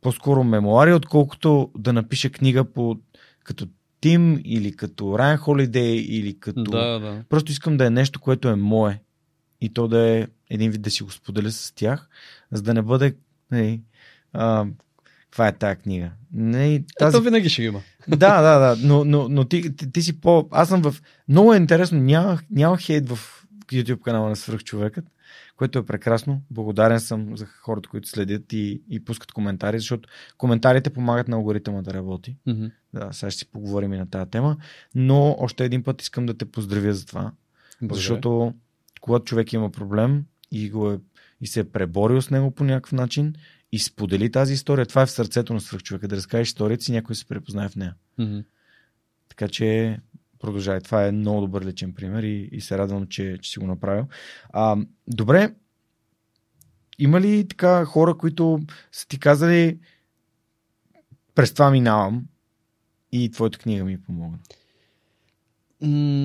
[0.01, 2.99] по-скоро мемуари, отколкото да напиша книга по,
[3.43, 3.67] като
[4.01, 6.63] Тим или като Ryan Holiday или като...
[6.63, 7.23] Да, да.
[7.29, 9.01] Просто искам да е нещо, което е мое.
[9.61, 12.09] И то да е един вид да си го споделя с тях,
[12.51, 13.15] за да не бъде,
[13.51, 13.81] не,
[14.33, 14.65] а,
[15.31, 16.11] това е тая книга.
[16.33, 17.17] Не, тази...
[17.17, 17.81] Ето винаги ще има.
[18.07, 20.47] Да, да, да, но, но, но ти, ти, ти, си по...
[20.51, 20.95] Аз съм в...
[21.29, 23.40] Много е интересно, няма, няма хейт в
[23.75, 25.05] YouTube канала на свръхчовекът,
[25.55, 26.41] което е прекрасно.
[26.51, 31.81] Благодарен съм за хората, които следят и, и пускат коментари, защото коментарите помагат на алгоритъма
[31.81, 32.37] да работи.
[32.47, 32.71] Mm-hmm.
[32.93, 34.57] Да, сега ще си поговорим и на тази тема.
[34.95, 37.31] Но още един път искам да те поздравя за това.
[37.81, 37.95] Благодаря.
[37.95, 38.53] Защото
[39.01, 40.99] когато човек има проблем и, го е,
[41.41, 43.33] и се е преборил с него по някакъв начин
[43.71, 47.15] и сподели тази история, това е в сърцето на свръхчовека, да разкажеш историята си някой
[47.15, 47.95] се препознае в нея.
[48.19, 48.43] Mm-hmm.
[49.29, 49.97] Така че
[50.41, 50.79] продължай.
[50.79, 54.05] Това е много добър личен пример и, и се радвам, че, че си го направил.
[54.53, 54.77] А,
[55.07, 55.53] добре,
[56.99, 58.59] има ли така хора, които
[58.91, 59.79] са ти казали
[61.35, 62.25] през това минавам
[63.11, 64.39] и твоята книга ми помогна?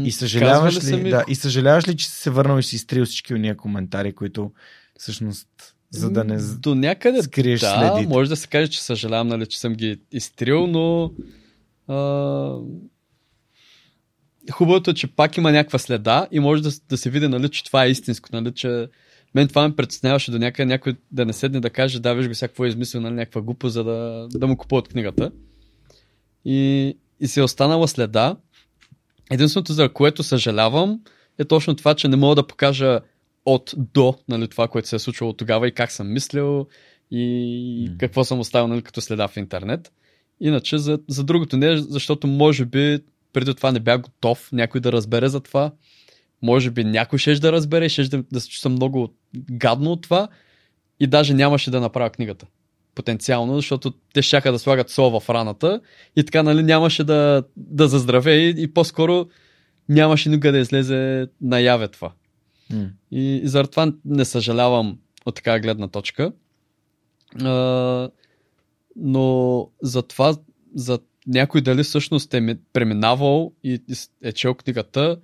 [0.07, 1.11] И съжаляваш ли, ми...
[1.11, 4.15] да, и съжаляваш ли, че си се върнал и си изтрил всички от ния коментари,
[4.15, 4.53] които
[4.99, 5.49] всъщност
[5.91, 8.15] за да не До някъде, скриеш да, следите.
[8.15, 11.13] може да се каже, че съжалявам, нали, че съм ги изтрил, но
[11.89, 11.97] а,
[14.53, 17.65] хубавото е, че пак има някаква следа и може да, да се види, нали, че
[17.65, 18.89] това е истинско, нали, че
[19.35, 22.35] мен това ме притесняваше до някъде някой да не седне да каже, да, виж го
[22.35, 25.31] всякакво е измислил, нали, някаква глупост, за да, да му купуват книгата.
[26.45, 28.37] И, и се е останала следа.
[29.31, 31.01] Единственото, за което съжалявам,
[31.39, 33.01] е точно това, че не мога да покажа
[33.45, 36.67] от до нали, това, което се е случвало тогава и как съм мислил
[37.11, 37.97] и mm.
[37.99, 39.93] какво съм оставил нали, като следа в интернет.
[40.41, 42.99] Иначе за, за другото не, защото може би
[43.37, 45.73] преди това не бях готов някой да разбере за това.
[46.43, 49.15] Може би някой ще да разбере, ще да, да се чувствам много
[49.51, 50.29] гадно от това
[51.01, 52.47] и даже нямаше да направя книгата.
[52.95, 55.81] Потенциално, защото те щяха да слагат сол в раната
[56.17, 59.27] и така нали, нямаше да, да заздраве и, и по-скоро
[59.89, 62.13] нямаше никога да излезе наяве това.
[62.73, 62.89] Mm.
[63.11, 66.33] И, и заради това не съжалявам от така гледна точка.
[67.45, 68.11] А,
[68.97, 70.37] но за това,
[70.75, 73.83] за някой дали всъщност е преминавал и
[74.23, 75.21] е чел книгата,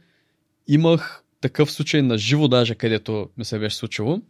[0.68, 4.20] имах такъв случай на живо даже, където ми се беше случило.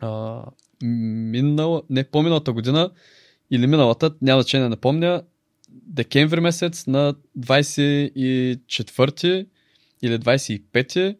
[0.00, 0.42] А,
[0.82, 2.90] минала, не по-миналата година
[3.50, 5.22] или миналата, няма значение, не помня,
[5.70, 9.46] декември месец на 24
[10.02, 11.16] или 25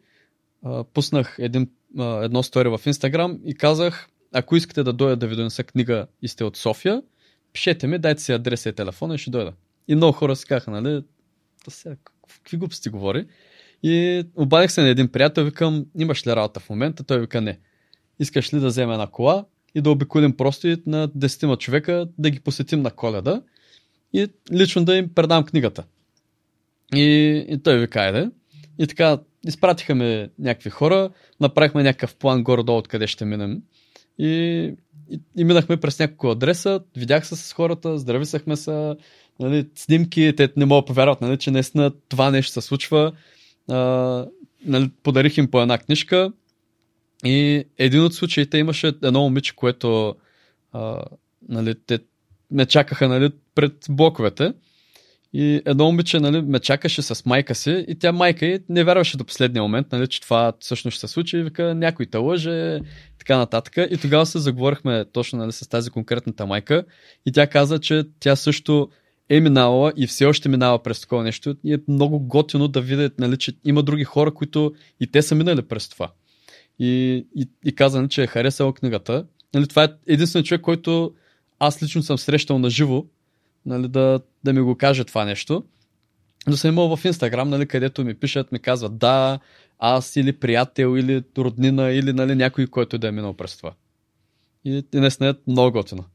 [0.63, 5.27] а, пуснах един, а, едно стори в Инстаграм и казах, ако искате да дойда да
[5.27, 7.01] ви донеса книга и сте от София,
[7.53, 9.53] пишете ми, дайте си адреса и телефона и ще дойда.
[9.87, 11.03] И много хора си казаха, нали,
[11.65, 11.95] да сега,
[12.33, 13.25] какви глупости говори.
[13.83, 17.03] И обадих се на един приятел, викам, имаш ли работа в момента?
[17.03, 17.59] Той вика, не.
[18.19, 19.45] Искаш ли да вземе една кола
[19.75, 23.41] и да обиколим просто и на 10 човека, да ги посетим на коледа
[24.13, 25.83] и лично да им предам книгата.
[26.95, 28.29] И, и той вика, айде.
[28.79, 29.95] И така, изпратиха
[30.39, 33.61] някакви хора, направихме някакъв план горе-долу откъде ще минем.
[34.17, 34.27] И,
[35.09, 38.95] и, и минахме през няколко адреса, видях се с хората, здрависахме се,
[39.39, 43.11] нали, снимки, те не могат да повярват, нали, че наистина това нещо се случва.
[43.69, 44.25] А,
[44.65, 46.31] нали, подарих им по една книжка
[47.25, 50.15] и един от случаите имаше едно момиче, което
[50.71, 51.03] а,
[51.49, 51.99] нали, те
[52.51, 54.53] ме чакаха нали, пред блоковете
[55.33, 59.17] и едно момиче нали, ме чакаше с майка си и тя майка и не вярваше
[59.17, 62.79] до последния момент, нали, че това всъщност ще се случи и вика някой те лъже,
[63.19, 63.77] така нататък.
[63.89, 66.83] И тогава се заговорихме точно нали, с тази конкретната майка
[67.25, 68.89] и тя каза, че тя също
[69.29, 73.19] е минала и все още минава през такова нещо и е много готино да видят,
[73.19, 76.11] нали, че има други хора, които и те са минали през това.
[76.79, 79.25] И, и, и каза, нали, че е харесала книгата.
[79.53, 81.13] Нали, това е единственият човек, който
[81.59, 83.05] аз лично съм срещал на живо,
[83.65, 85.63] нали, да, да ми го каже това нещо.
[86.47, 89.39] Но съм имал в Инстаграм, нали, където ми пишат, ми казват да,
[89.79, 93.73] аз или приятел, или роднина, или нали, някой, който да е минал през това.
[94.65, 96.05] И, и наистина е много готино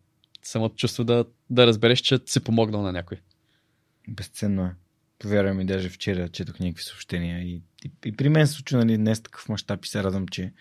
[0.48, 3.20] самото чувство да, да разбереш, че си помогнал на някой.
[4.08, 4.74] Безценно е.
[5.18, 8.96] Повярвай ми, даже вчера четох някакви съобщения и, и, и при мен се случи нали,
[8.96, 10.52] днес такъв мащаб и се радвам, че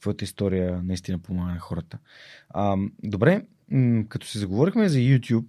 [0.00, 1.98] твоята история наистина помага на хората.
[2.50, 5.46] А, добре, м- като се заговорихме за YouTube,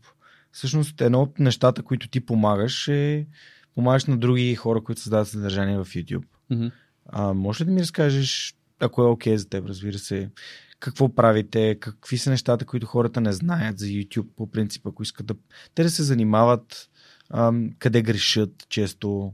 [0.51, 3.27] всъщност едно от нещата, които ти помагаш е
[3.75, 6.23] помагаш на други хора, които създават съдържание в YouTube.
[6.51, 6.71] Mm-hmm.
[7.05, 10.29] А, може ли да ми разкажеш, ако е окей okay за теб, разбира се,
[10.79, 15.25] какво правите, какви са нещата, които хората не знаят за YouTube по принцип, ако искат
[15.25, 15.35] да,
[15.75, 16.89] те да се занимават,
[17.29, 19.33] ам, къде грешат често?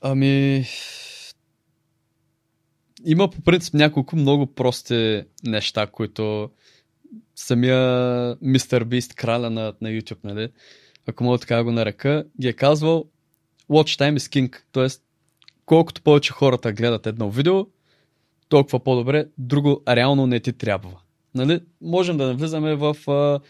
[0.00, 0.66] Ами,
[3.04, 6.50] има по принцип няколко много прости неща, които
[7.34, 10.48] самия мистер Бист, краля на, на YouTube, нали,
[11.06, 13.04] ако мога така да го нарека, ги е казвал
[13.70, 14.86] Watch time is king, т.е.
[15.66, 17.66] колкото повече хората гледат едно видео,
[18.48, 20.90] толкова по-добре, друго реално не ти трябва.
[21.34, 21.60] Нали?
[21.80, 23.40] Можем да навлизаме в а,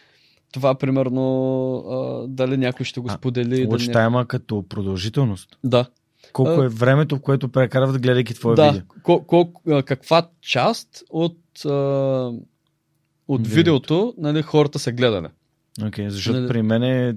[0.52, 3.68] това, примерно, а, дали някой ще го А, сподели.
[3.68, 3.96] Watch дали...
[3.96, 5.58] time като продължителност.
[5.64, 5.86] Да.
[6.32, 8.70] Колко А, е времето, в което прекарват гледайки твое да.
[8.72, 8.86] видео?
[9.02, 12.32] Кол, кол, а, каква част от, а,
[13.28, 13.56] от Видеото.
[13.56, 15.26] видеото нали, хората са гледали?
[15.80, 17.16] Okay, защото Нали- при мен е,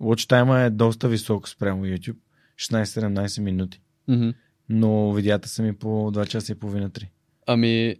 [0.00, 2.16] watch time е доста висок спрямо YouTube.
[2.58, 3.80] 16-17 минути.
[4.08, 4.28] Мгм.
[4.68, 7.04] Но видеята са ми по 2 часа и половина 3.
[7.46, 7.94] Ами,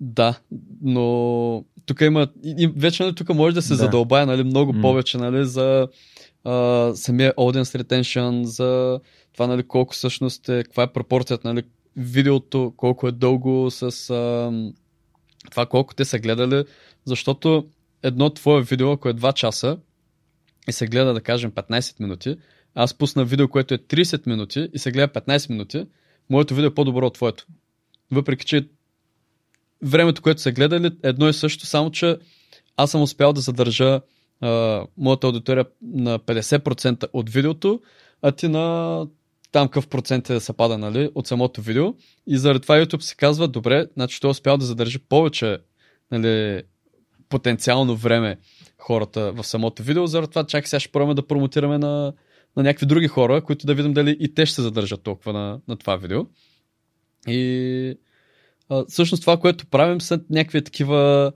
[0.00, 0.38] да,
[0.82, 3.76] но тук има, и, вече нали, тук може да се Да.
[3.76, 4.80] задълбая нали, много М.
[4.80, 5.88] повече нали, за
[6.44, 9.00] а, самия audience retention, за
[9.32, 11.62] това нали, колко всъщност е, каква е пропорцията, нали,
[11.96, 14.52] видеото, колко е дълго с а,
[15.50, 16.64] това колко те са гледали,
[17.04, 17.68] защото
[18.02, 19.78] едно твое видео, ако е 2 часа
[20.68, 22.36] и се гледа, да кажем, 15 минути,
[22.74, 25.86] аз пусна видео, което е 30 минути и се гледа 15 минути,
[26.30, 27.46] моето видео е по-добро от твоето.
[28.10, 28.68] Въпреки, че
[29.82, 32.16] времето, което са гледали, едно и също, само че
[32.76, 34.00] аз съм успял да задържа
[34.40, 37.80] а, моята аудитория на 50% от видеото,
[38.22, 39.06] а ти на
[39.52, 41.94] там какъв процент е да се пада нали, от самото видео.
[42.26, 45.58] И заради това YouTube си казва, добре, значи той е успял да задържи повече
[46.10, 46.62] нали,
[47.30, 48.38] потенциално време
[48.78, 52.12] хората в самото видео, заради това чакай сега ще пробваме да промотираме на,
[52.56, 55.60] на някакви други хора, които да видим дали и те ще се задържат толкова на,
[55.68, 56.26] на това видео.
[57.28, 57.94] И
[58.68, 61.32] а, всъщност това, което правим са някакви такива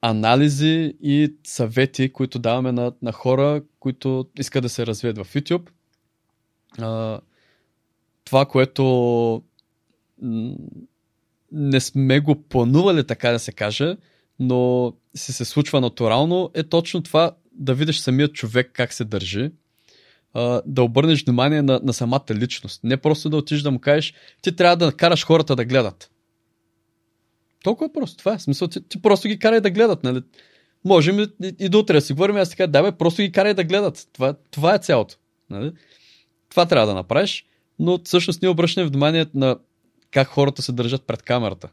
[0.00, 5.68] анализи и съвети, които даваме на, на хора, които искат да се развият в YouTube.
[6.78, 7.20] А,
[8.24, 9.42] това, което
[11.52, 13.96] не сме го планували, така да се каже,
[14.38, 19.50] но си се случва натурално, е точно това да видиш самия човек как се държи,
[20.66, 22.84] да обърнеш внимание на, на самата личност.
[22.84, 26.10] Не просто да отидеш да му кажеш, ти трябва да караш хората да гледат.
[27.62, 28.16] Толкова просто.
[28.16, 28.38] Това е.
[28.38, 30.04] Смисъл, ти, ти просто ги карай да гледат.
[30.04, 30.22] Нали?
[30.84, 33.54] Можем и, и до утре да си говорим, аз така, да бе, просто ги карай
[33.54, 34.08] да гледат.
[34.12, 35.16] Това, това е цялото.
[35.50, 35.72] Нали?
[36.50, 37.46] Това трябва да направиш,
[37.78, 39.58] но всъщност ние обръщаме внимание на
[40.10, 41.68] как хората се държат пред камерата.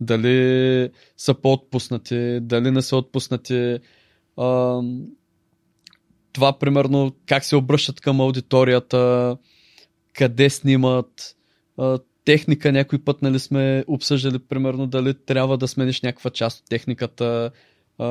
[0.00, 3.78] Дали са по-отпуснати, дали не са отпуснати.
[4.36, 4.80] А,
[6.32, 9.36] това, примерно, как се обръщат към аудиторията,
[10.14, 11.36] къде снимат,
[11.78, 16.68] а, техника някой път нали сме обсъждали, примерно, дали трябва да смениш някаква част от
[16.68, 17.50] техниката,
[17.98, 18.06] а,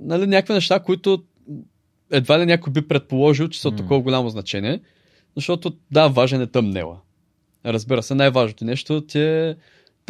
[0.00, 1.24] нали, някакви неща, които
[2.10, 4.80] едва ли някой би предположил, че са от такова голямо значение,
[5.36, 7.00] защото да, важен е тъмнела.
[7.66, 9.56] Разбира се, най-важното нещо ти е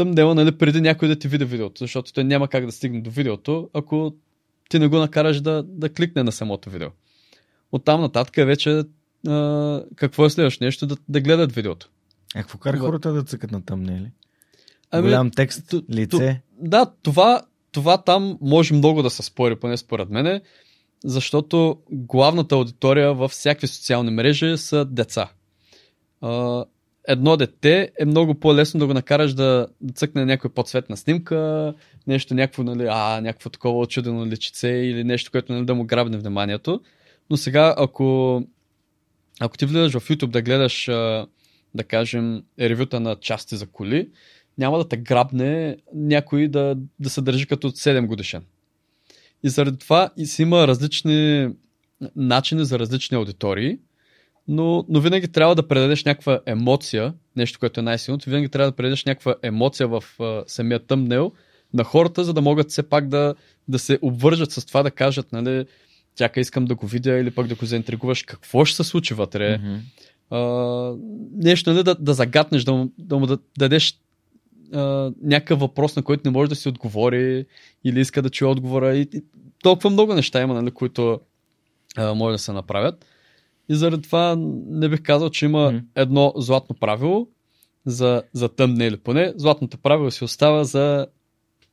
[0.01, 3.11] тъмнела, нали, преди някой да ти види видеото, защото той няма как да стигне до
[3.11, 4.15] видеото, ако
[4.69, 6.89] ти не го накараш да, да кликне на самото видео.
[7.73, 8.83] Оттам нататък е вече
[9.29, 11.89] а, какво е следващото нещо, да, да гледат видеото.
[12.37, 14.11] Е, какво кара Това- хората да цъкат на тъмнели?
[14.91, 16.43] Ами, Голям текст, ту- лице.
[16.61, 17.43] Да, това,
[17.73, 20.41] това там може много да се спори, поне според мене,
[21.05, 25.31] защото главната аудитория във всякакви социални мрежи са деца.
[26.21, 26.65] А,
[27.09, 31.75] едно дете е много по-лесно да го накараш да, да цъкне някоя подсветна снимка,
[32.07, 36.19] нещо някакво, нали, а, някакво такова очудено личице или нещо, което нали, да му грабне
[36.19, 36.81] вниманието.
[37.31, 38.43] Но сега, ако,
[39.41, 40.85] ако ти влизаш в YouTube да гледаш,
[41.75, 44.09] да кажем, ревюта на части за коли,
[44.59, 48.45] няма да те грабне някой да, да се държи като 7 годишен.
[49.43, 51.49] И заради това и си има различни
[52.17, 53.79] начини за различни аудитории,
[54.51, 58.77] но, но винаги трябва да предадеш някаква емоция, нещо, което е най-силното, винаги трябва да
[58.77, 61.33] предадеш някаква емоция в а, самия тъмнел
[61.75, 63.35] на хората, за да могат все пак да,
[63.69, 65.67] да се обвържат с това, да кажат, нали,
[66.17, 69.59] чакай, искам да го видя или пък да го заинтригуваш какво ще се случи вътре.
[69.59, 69.75] Мгм.
[70.31, 70.41] А,
[71.33, 73.99] нещо, нали, да, да загатнеш, да му, да му да, дадеш
[74.73, 77.47] а, някакъв въпрос, на който не може да си отговори
[77.85, 78.97] или иска да чуе отговора.
[78.97, 79.23] И, и
[79.63, 81.21] толкова много неща има, нали, които
[81.97, 83.07] а, може да се направят.
[83.71, 85.85] И заради това не бих казал, че има Мгм.
[85.95, 87.29] едно златно правило
[87.87, 88.97] за, за тъмнели.
[88.97, 91.07] Поне златното правило си остава за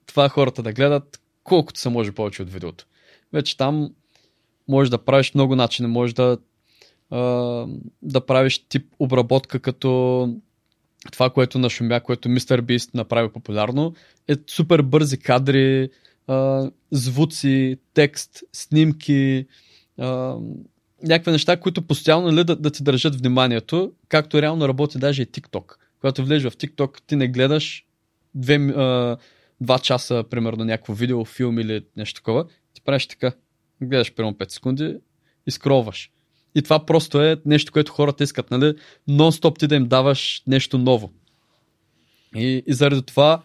[0.05, 2.85] това хората да гледат колкото се може повече от видеото.
[3.33, 3.89] Вече там
[4.67, 5.87] можеш да правиш много начини.
[5.87, 6.37] Можеш да,
[7.09, 7.19] а,
[8.01, 10.29] да правиш тип обработка като
[11.11, 12.61] това, което нашумя, което Mr.
[12.61, 13.93] Beast направи популярно,
[14.27, 15.89] е супер бързи кадри,
[16.27, 19.45] а, звуци, текст, снимки,
[19.97, 20.35] а,
[21.03, 25.25] някакви неща, които постоянно нали, да, да ти държат вниманието, както реално работи даже и
[25.25, 25.75] TikTok.
[25.99, 27.85] Когато влезеш в TikTok, ти не гледаш
[28.35, 29.17] две, а,
[29.61, 33.31] два часа, примерно, някакво видео, филм или нещо такова, ти правиш така.
[33.81, 34.97] Гледаш примерно 5 секунди
[35.47, 36.11] и скролваш.
[36.55, 38.75] И това просто е нещо, което хората искат, нали?
[39.09, 41.11] Нон-стоп ти да им даваш нещо ново.
[42.35, 43.43] И, и заради това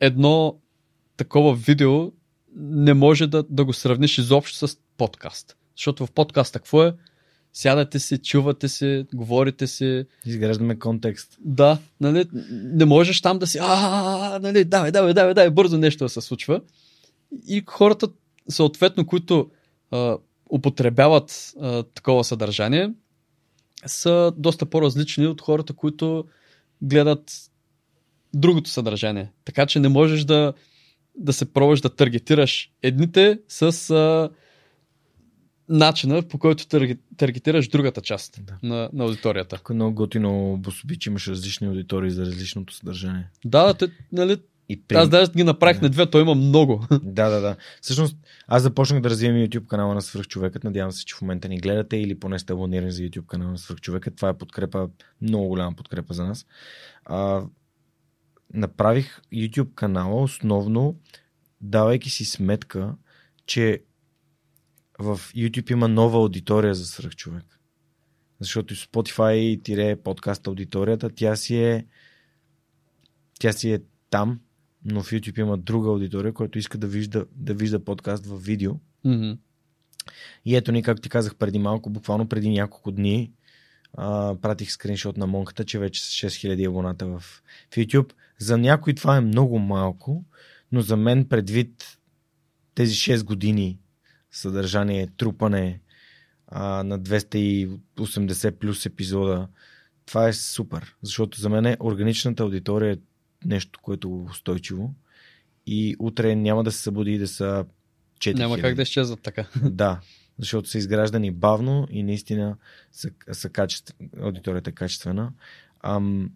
[0.00, 0.58] едно
[1.16, 2.12] такова видео
[2.56, 5.56] не може да, да го сравниш изобщо с подкаст.
[5.76, 6.94] Защото в подкаста какво е?
[7.52, 10.04] Сядате си, чувате си, говорите си.
[10.26, 11.38] Изграждаме контекст.
[11.40, 16.04] Да, нали, не можеш там да си, а, нали, давай, давай, давай, давай, бързо нещо
[16.04, 16.60] да се случва.
[17.46, 18.08] И хората,
[18.48, 19.50] съответно, които
[19.90, 20.18] а,
[20.50, 22.92] употребяват а, такова съдържание,
[23.86, 26.24] са доста по-различни от хората, които
[26.82, 27.32] гледат
[28.34, 29.32] другото съдържание.
[29.44, 30.52] Така че не можеш да,
[31.14, 34.30] да се пробваш да таргетираш едните с а,
[35.68, 36.66] начина, по който
[37.16, 38.58] таргетираш другата част да.
[38.62, 39.56] на, на аудиторията.
[39.56, 43.30] Тук е много готино Бособи, че имаш различни аудитории за различното съдържание.
[43.44, 44.36] Да, те, нали,
[44.68, 44.96] и при...
[44.96, 45.86] Аз даже ги направих да.
[45.86, 46.86] на две, той има много.
[47.02, 47.56] Да, да, да.
[47.80, 50.64] Всъщност, аз започнах да развивам YouTube канала на Свърхчовекът.
[50.64, 53.58] Надявам се, че в момента ни гледате или поне сте абонирани за YouTube канала на
[53.58, 54.16] Свърхчовекът.
[54.16, 54.88] Това е подкрепа,
[55.20, 56.46] много голяма подкрепа за нас.
[57.04, 57.42] А,
[58.54, 60.96] направих YouTube канала основно,
[61.60, 62.94] давайки си сметка,
[63.46, 63.82] че
[65.02, 67.60] в YouTube има нова аудитория за свръхчовек.
[68.40, 71.86] Защото Spotify подкаст аудиторията, тя си е
[73.38, 73.80] тя си е
[74.10, 74.40] там,
[74.84, 78.72] но в YouTube има друга аудитория, която иска да вижда, да вижда подкаст в видео.
[79.06, 79.38] Mm-hmm.
[80.44, 83.32] И ето ни, както ти казах преди малко, буквално преди няколко дни,
[83.94, 87.18] а, пратих скриншот на монката, че вече са 6000 абоната в,
[87.70, 88.12] в YouTube.
[88.38, 90.24] За някой това е много малко,
[90.72, 91.98] но за мен предвид
[92.74, 93.78] тези 6 години
[94.32, 95.80] съдържание, трупане
[96.48, 99.48] а, на 280 плюс епизода,
[100.06, 102.98] това е супер, защото за мен органичната аудитория е
[103.44, 104.94] нещо, което е устойчиво
[105.66, 107.64] и утре няма да се събуди и да са
[108.18, 109.46] 4 Няма как да изчезват така.
[109.62, 110.00] Да,
[110.38, 112.56] защото са изграждани бавно и наистина
[112.92, 113.94] са, са качеств...
[114.20, 115.32] аудиторията е качествена.
[115.82, 116.30] Ам,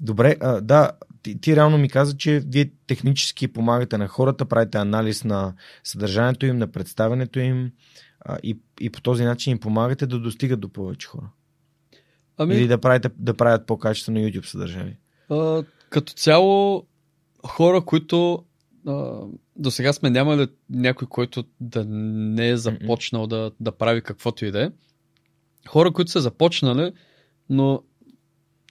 [0.00, 0.90] добре, а, да,
[1.22, 6.46] ти, ти реално ми каза, че вие технически помагате на хората, правите анализ на съдържанието
[6.46, 7.72] им, на представянето им
[8.20, 11.30] а, и, и по този начин им помагате да достигат до повече хора.
[12.38, 12.54] Ами...
[12.54, 14.98] Или да, правите, да правят по-качествено YouTube съдържание.
[15.30, 16.86] А, като цяло,
[17.46, 18.44] хора, които
[19.56, 23.28] до сега сме нямали някой, който да не е започнал mm-hmm.
[23.28, 24.70] да, да прави каквото и да е.
[25.68, 26.92] Хора, които са започнали,
[27.50, 27.82] но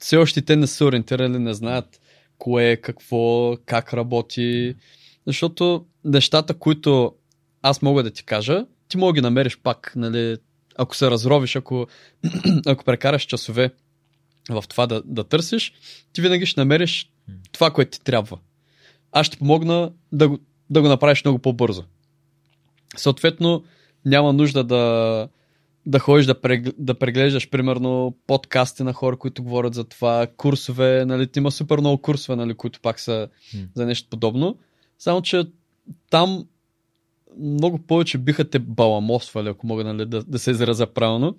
[0.02, 2.02] все още те не са ориентирали, не знаят
[2.38, 4.76] кое, какво, как работи.
[5.28, 7.16] Защото нещата, които
[7.62, 10.38] аз мога да ти кажа, ти мога да ги намериш пак, нали,
[10.78, 11.88] ако се разровиш, ако,
[12.66, 13.74] ако прекараш часове
[14.50, 15.74] в това да, да търсиш,
[16.14, 17.12] ти винаги ще намериш
[17.52, 18.38] това, което ти трябва.
[19.12, 20.38] Аз ще помогна да
[20.70, 21.84] да го направиш много по-бързо.
[22.98, 23.64] Съответно,
[24.06, 25.28] няма нужда да,
[25.88, 26.68] да ходиш да, прег...
[26.78, 32.02] да преглеждаш, примерно, подкасти на хора, които говорят за това, курсове, нали, има супер много
[32.02, 33.28] курсове, нали, които пак са
[33.76, 34.58] за нещо подобно.
[35.00, 35.44] Само, че
[36.10, 36.46] там
[37.40, 41.36] много повече биха те баламосвали, ако мога нали, да, да се изразя правилно,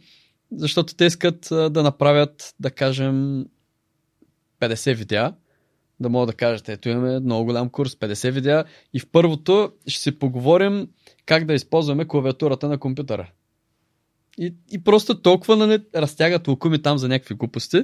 [0.52, 3.46] защото те искат а, да направят, да кажем,
[4.60, 5.34] 50 видеа,
[6.00, 10.02] да мога да кажете, ето имаме много голям курс, 50 видеа и в първото ще
[10.02, 10.88] си поговорим
[11.26, 13.30] как да използваме клавиатурата на компютъра.
[14.38, 17.82] И, и просто толкова нали, разтягат лукуми там за някакви глупости.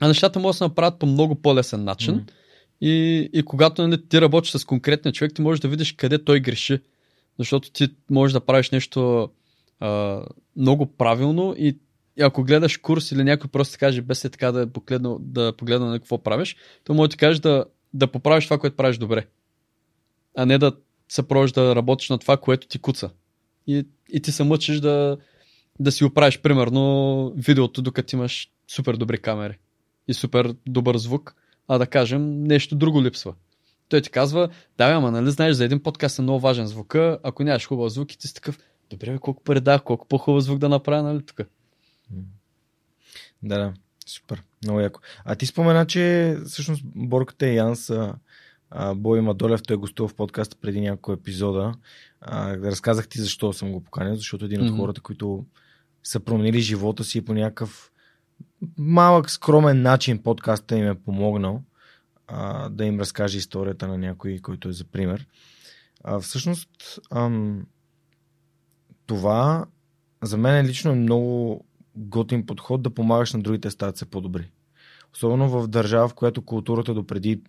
[0.00, 2.14] А нещата могат да се направят по много по-лесен начин.
[2.14, 2.30] Mm-hmm.
[2.80, 6.40] И, и когато нали, ти работиш с конкретния човек, ти можеш да видиш къде той
[6.40, 6.80] греши.
[7.38, 9.30] Защото ти можеш да правиш нещо
[9.80, 10.22] а,
[10.56, 11.78] много правилно и,
[12.16, 15.86] и ако гледаш курс или някой просто каже без е така да погледна, да погледна
[15.86, 17.64] на какво правиш, то може да ти каже да,
[17.94, 19.26] да поправиш това, което правиш добре.
[20.36, 20.72] А не да
[21.08, 23.10] се пробваш да работиш на това, което ти куца
[23.66, 25.16] и, и ти се мъчиш да,
[25.80, 29.58] да си оправиш, примерно, видеото, докато имаш супер добри камери
[30.08, 31.34] и супер добър звук,
[31.68, 33.34] а да кажем, нещо друго липсва.
[33.88, 34.48] Той ти казва,
[34.78, 38.12] да, ама нали знаеш, за един подкаст е много важен звука, ако нямаш хубав звук
[38.12, 38.58] и ти си такъв,
[38.90, 41.40] добре, бе, колко пари колко по-хубав звук да направя, нали тук.
[43.42, 43.72] Да, да,
[44.06, 45.00] супер, много яко.
[45.24, 48.14] А ти спомена, че всъщност Борката и Ян са
[48.96, 51.74] Бой Мадолев, той е гостувал в подкаста преди няколко епизода.
[52.20, 54.72] А, разказах ти защо съм го поканил, защото един mm-hmm.
[54.72, 55.44] от хората, които
[56.02, 57.92] са променили живота си по някакъв
[58.78, 61.62] малък, скромен начин подкаста им е помогнал
[62.26, 65.26] а, да им разкаже историята на някой, който е за пример.
[66.04, 67.66] А, всъщност, ам,
[69.06, 69.66] това
[70.22, 71.64] за мен лично е много
[71.96, 74.50] готин подход да помагаш на другите стават се по-добри.
[75.14, 77.42] Особено в държава, в която културата допреди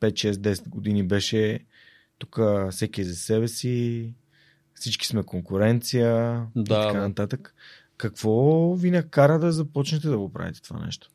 [0.00, 1.60] 5-6-10 години беше
[2.18, 2.40] тук
[2.70, 4.14] всеки е за себе си,
[4.74, 7.54] всички сме конкуренция да, и така нататък.
[7.96, 11.08] Какво ви накара да започнете да го правите това нещо?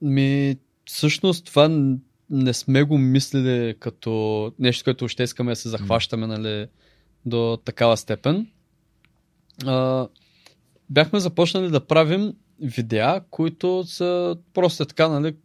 [0.00, 1.92] Ми, всъщност това
[2.30, 6.66] не сме го мислили като нещо, което още искаме да се захващаме нали,
[7.26, 8.46] до такава степен.
[9.66, 10.08] А,
[10.90, 15.36] бяхме започнали да правим видеа, които са просто така, нали,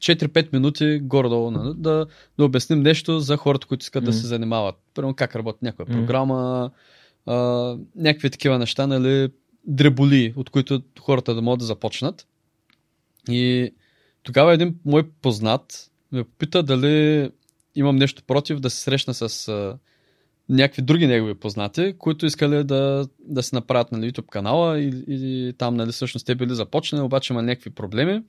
[0.00, 2.06] 4-5 минути горе-долу, нали, да,
[2.38, 4.06] да обясним нещо за хората, които искат mm-hmm.
[4.06, 4.74] да се занимават.
[4.94, 5.92] Примерно как работи някоя mm-hmm.
[5.92, 6.70] програма,
[7.26, 7.34] а,
[7.96, 9.28] някакви такива неща, нали,
[9.66, 12.26] дреболи, от които хората да могат да започнат.
[13.28, 13.70] И
[14.22, 17.30] тогава един мой познат ме попита дали
[17.74, 19.78] имам нещо против да се срещна с а,
[20.48, 25.04] някакви други негови познати, които искали да, да се направят на нали, YouTube канала и,
[25.08, 28.22] и там нали, всъщност те били започнали, обаче има някакви проблеми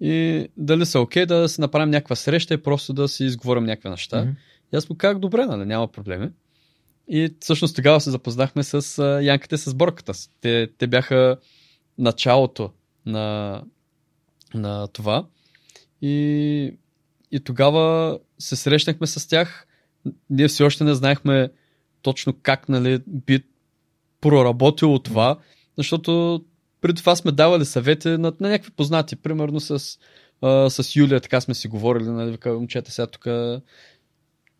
[0.00, 3.64] и дали са окей okay да се направим някаква среща и просто да си изговорим
[3.64, 4.16] някакви неща.
[4.16, 4.34] Mm-hmm.
[4.72, 6.30] И аз му как добре, нали, няма проблеми.
[7.08, 10.12] И всъщност тогава се запознахме с а, янките с борката.
[10.40, 11.36] Те, те бяха
[11.98, 12.70] началото
[13.06, 13.62] на,
[14.54, 15.26] на това.
[16.02, 16.74] И,
[17.32, 19.66] и тогава се срещнахме с тях.
[20.30, 21.50] Ние все още не знаехме
[22.02, 23.44] точно как нали, би
[24.20, 25.38] проработило това,
[25.76, 26.44] защото
[26.80, 29.16] преди това сме давали съвети на, на някакви познати.
[29.16, 29.98] Примерно с,
[30.42, 33.24] а, с Юлия, така сме си говорили, нали, вика, момчета, сега тук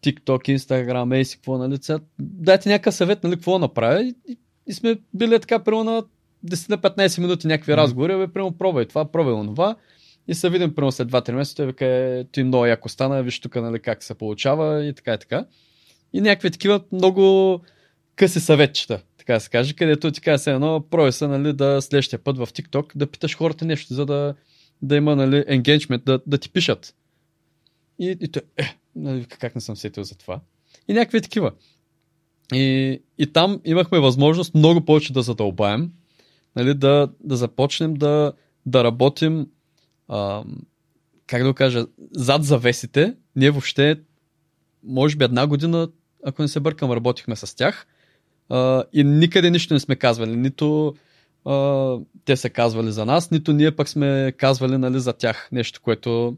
[0.02, 4.38] TikTok, Instagram, ей си, какво, нали, сега, дайте някакъв съвет, нали, какво направя и, и,
[4.66, 6.02] и сме били така, примерно на
[6.46, 7.76] 10-15 минути някакви mm.
[7.76, 9.76] разговори, бе, примерно пробвай това, пробвай онова
[10.28, 13.40] и се видим примерно след 2-3 месеца, той вика, е, ти много яко стана, виж
[13.40, 15.44] тук, нали, как се получава и така и така.
[16.12, 17.60] И някакви такива много
[18.16, 22.38] къси съветчета така се каже, където ти казва едно, прояви се нали, да следващия път
[22.38, 24.34] в TikTok да питаш хората нещо, за да,
[24.82, 26.94] да има нали, engagement, да, да ти пишат.
[27.98, 30.40] И, и той, е, нали, как не съм сетил за това.
[30.88, 31.52] И някакви такива.
[32.54, 35.92] И, и там имахме възможност много повече да задълбаем,
[36.56, 38.32] нали, да, да започнем да,
[38.66, 39.46] да работим,
[40.08, 40.44] а,
[41.26, 43.14] как да кажа, зад завесите.
[43.36, 44.00] Ние въобще,
[44.82, 45.88] може би една година,
[46.24, 47.86] ако не се бъркам, работихме с тях–
[48.50, 50.36] а, и никъде нищо не сме казвали.
[50.36, 50.94] Нито
[51.44, 55.80] а, те са казвали за нас, нито ние пък сме казвали нали, за тях нещо,
[55.82, 56.36] което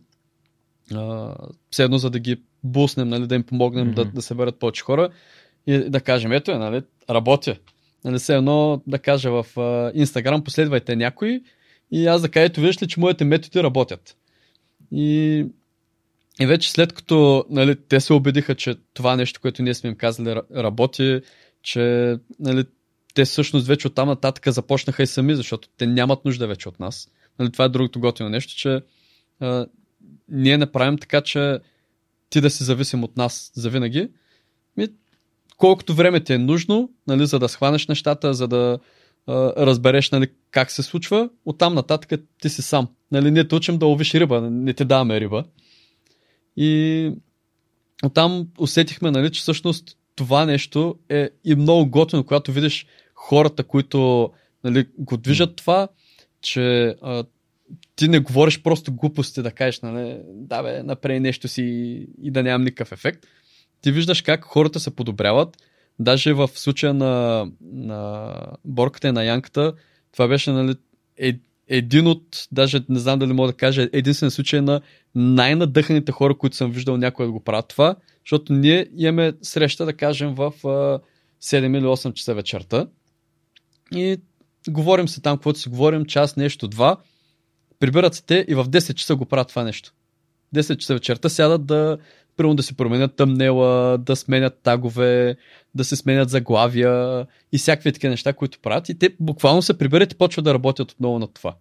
[0.94, 1.34] а,
[1.70, 3.94] все едно за да ги буснем, нали, да им помогнем mm-hmm.
[3.94, 5.08] да, да се бъдат повече хора
[5.66, 7.56] и да кажем, ето е, нали, работя.
[8.04, 9.46] Нали, все едно да кажа в
[9.94, 11.40] Инстаграм, последвайте някой
[11.90, 14.16] и аз да кажа, ето виждаш ли, че моите методи работят.
[14.92, 15.46] И,
[16.40, 19.96] и вече след като нали, те се убедиха, че това нещо, което ние сме им
[19.96, 21.20] казали, работи,
[21.62, 22.64] че нали,
[23.14, 27.08] те всъщност вече оттам нататък започнаха и сами, защото те нямат нужда вече от нас.
[27.38, 28.80] Нали, това е другото готино нещо, че
[29.40, 29.66] а,
[30.28, 31.58] ние не правим така, че
[32.30, 34.08] ти да си зависим от нас завинаги.
[34.76, 34.88] Ми,
[35.56, 38.78] колкото време ти е нужно, нали, за да схванеш нещата, за да
[39.26, 42.88] а, разбереш нали, как се случва, оттам нататък ти си сам.
[43.12, 45.44] Нали, ние те учим да ловиш риба, не ти даваме риба.
[46.56, 47.12] И
[48.04, 54.30] оттам усетихме, нали, че всъщност това нещо е и много готино, когато видиш хората, които
[54.64, 55.88] нали, го движат това,
[56.40, 57.24] че а,
[57.96, 61.62] ти не говориш просто глупости да кажеш, нали, да бе, направи нещо си
[62.22, 63.26] и да нямам никакъв ефект.
[63.80, 65.56] Ти виждаш как хората се подобряват.
[65.98, 68.34] Даже в случая на, на
[68.64, 69.72] борката и на янката,
[70.12, 70.74] това беше нали,
[71.16, 71.38] е,
[71.68, 74.80] един от, даже не знам дали мога да кажа, единствен случай на
[75.14, 79.92] най-надъханите хора, които съм виждал някой да го правят това, защото ние имаме среща, да
[79.92, 82.86] кажем, в 7 или 8 часа вечерта
[83.94, 84.16] и
[84.68, 86.96] говорим се там, каквото си говорим, час, нещо, два,
[87.78, 89.92] прибират се те и в 10 часа го правят това нещо.
[90.54, 91.98] 10 часа вечерта сядат да,
[92.36, 95.36] примерно да си променят тъмнела, да сменят тагове,
[95.74, 98.88] да се сменят заглавия и всякакви такива неща, които правят.
[98.88, 101.54] И те буквално се приберат и почват да работят отново на това.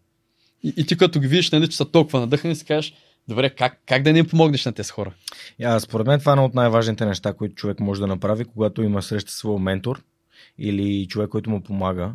[0.64, 2.94] И, и ти като ги видиш, нали, че са толкова надъхани, си кажеш,
[3.28, 5.14] добре, как, как да не помогнеш на тези хора?
[5.60, 8.84] Я, според мен това е едно от най-важните неща, които човек може да направи, когато
[8.84, 10.04] има среща своя ментор
[10.58, 12.14] или човек, който му помага,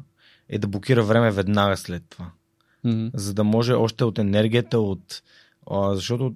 [0.48, 2.30] е да блокира време веднага след това.
[2.84, 3.10] Mm-hmm.
[3.14, 5.22] За да може още от енергията, от...
[5.70, 6.34] А, защото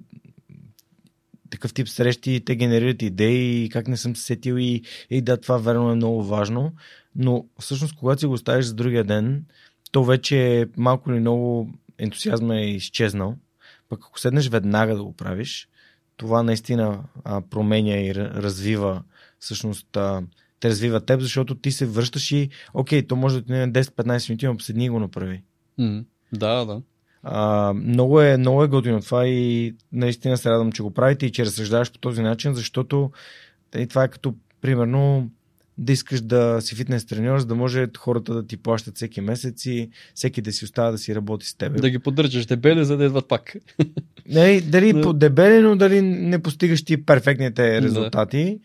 [1.49, 5.57] такъв тип срещи, те генерират идеи, как не съм се сетил и, и да, това
[5.57, 6.73] верно е много важно,
[7.15, 9.45] но всъщност когато си го оставиш за другия ден,
[9.91, 13.35] то вече е малко или много ентусиазма е изчезнал.
[13.91, 15.69] Пък ако седнеш веднага да го правиш,
[16.17, 19.03] това наистина а, променя и развива
[19.39, 20.23] всъщност а,
[20.59, 24.47] те развива теб, защото ти се връщаш и окей, то може да ти 10-15 минути,
[24.47, 25.43] но седни и го направи.
[25.79, 26.81] Mm, да, да.
[27.23, 31.31] А, много е, много е готино това и наистина се радвам, че го правите и
[31.31, 33.11] че разсъждаваш по този начин, защото
[33.77, 35.29] и това е като примерно
[35.77, 39.65] да искаш да си фитнес треньор, за да може хората да ти плащат всеки месец
[39.65, 41.81] и всеки да си остава да си работи с теб.
[41.81, 43.55] Да ги поддържаш дебели, за да идват пак.
[44.29, 45.01] Не, дали да.
[45.01, 48.59] по дебели, но дали не постигаш ти перфектните резултати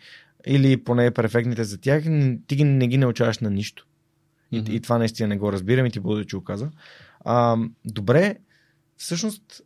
[0.46, 0.52] да.
[0.52, 2.04] или поне перфектните за тях,
[2.46, 3.86] ти ги, не ги научаваш на нищо.
[4.52, 4.70] Mm-hmm.
[4.70, 6.70] И, и това наистина не го разбирам и ти благодаря, че го каза.
[7.20, 8.36] А, добре,
[8.96, 9.62] всъщност,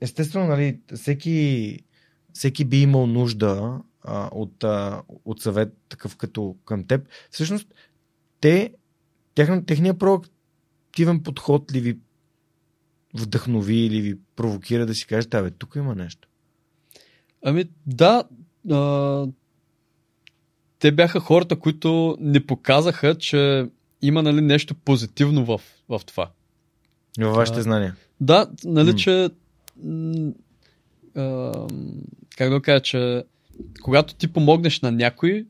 [0.00, 1.78] естествено, нали, всеки,
[2.32, 7.08] всеки би имал нужда а, от, а, от съвет такъв като към теб.
[7.30, 7.74] Всъщност,
[8.40, 8.74] те,
[9.34, 11.98] техния, техния проактивен подход ли ви
[13.14, 16.28] вдъхнови или ви провокира да си кажете, абе, тук има нещо?
[17.44, 18.24] Ами да,
[18.70, 19.26] а,
[20.78, 23.66] те бяха хората, които не показаха, че
[24.02, 26.30] има нали, нещо позитивно в, в това.
[27.18, 27.96] Във вашите а, знания.
[28.20, 29.30] Да, нали, м че
[31.16, 31.52] а,
[32.36, 33.24] как да кажа, че
[33.82, 35.46] когато ти помогнеш на някой,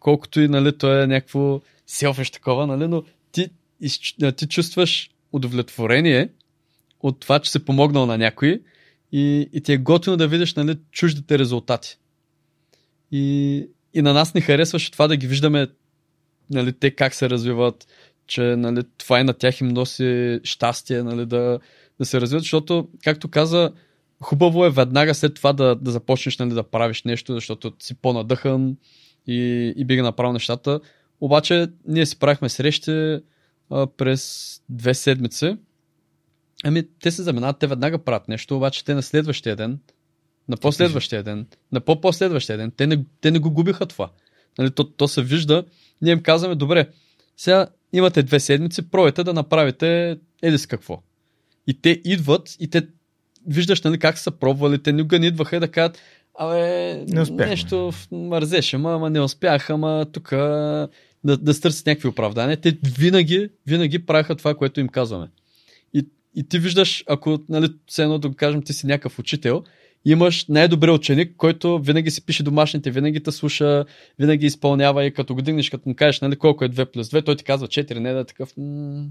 [0.00, 3.02] колкото и нали, той е някакво селфиш такова, нали, но
[3.32, 3.48] ти,
[4.36, 6.28] ти чувстваш удовлетворение
[7.00, 8.62] от това, че си помогнал на някой
[9.12, 11.98] и, и ти е готино да видиш нали, чуждите резултати.
[13.12, 15.68] И, и на нас ни харесваше това да ги виждаме
[16.50, 17.86] нали, те как се развиват,
[18.26, 21.58] че нали, това и на тях им носи щастие нали, да,
[21.98, 23.72] да се развиват, защото, както каза,
[24.20, 28.76] хубаво е веднага след това да, да започнеш нали, да правиш нещо, защото си по-надъхан
[29.26, 30.80] и, и би направил нещата.
[31.20, 33.18] Обаче ние си правихме срещи
[33.70, 35.56] а, през две седмици.
[36.64, 39.78] Ами те се заминават, те веднага правят нещо, обаче те на следващия ден,
[40.48, 44.10] на последващия ден, на по-последващия ден, те не, те не го губиха това.
[44.58, 45.64] Нали, то, то се вижда,
[46.02, 46.88] ние им казваме, добре,
[47.36, 51.02] сега имате две седмици, пробайте да направите еди какво.
[51.66, 52.88] И те идват и те
[53.46, 55.98] виждаш нали, как са пробвали, те никога не идваха да кажат,
[56.38, 60.30] абе, не нещо мързеше, ама, ама не успяха, ама тук
[61.24, 62.56] да, да стърсят някакви оправдания.
[62.56, 65.28] Те винаги, винаги правиха това, което им казваме.
[65.94, 69.64] И, и ти виждаш, ако, нали, все едно да кажем, ти си някакъв учител,
[70.04, 73.84] имаш най-добър ученик, който винаги си пише домашните, винаги те слуша,
[74.18, 77.24] винаги изпълнява и като го дигнеш, като му кажеш, нали, колко е 2 плюс 2,
[77.24, 79.04] той ти казва 4, не да е такъв, м-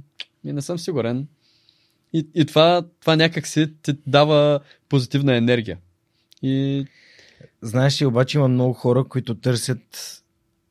[0.43, 1.27] не съм сигурен.
[2.13, 4.59] И, и това, това някак си ти дава
[4.89, 5.77] позитивна енергия.
[6.41, 6.85] И...
[7.61, 10.23] Знаеш ли, обаче има много хора, които търсят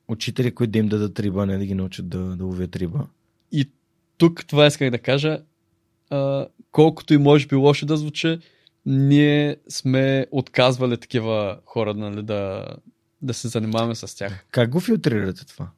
[0.08, 3.06] учители, които да им дадат риба, не да ги научат да, да ловят риба.
[3.52, 3.70] И
[4.18, 5.38] тук това исках да кажа.
[6.10, 8.38] А, колкото и може би лошо да звучи,
[8.86, 12.66] ние сме отказвали такива хора нали, да,
[13.22, 14.46] да се занимаваме с тях.
[14.50, 15.68] Как го филтрирате това?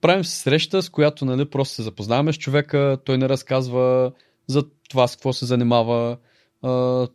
[0.00, 4.12] Правим се среща, с която нали, просто се запознаваме с човека, той не разказва
[4.46, 6.16] за това с какво се занимава,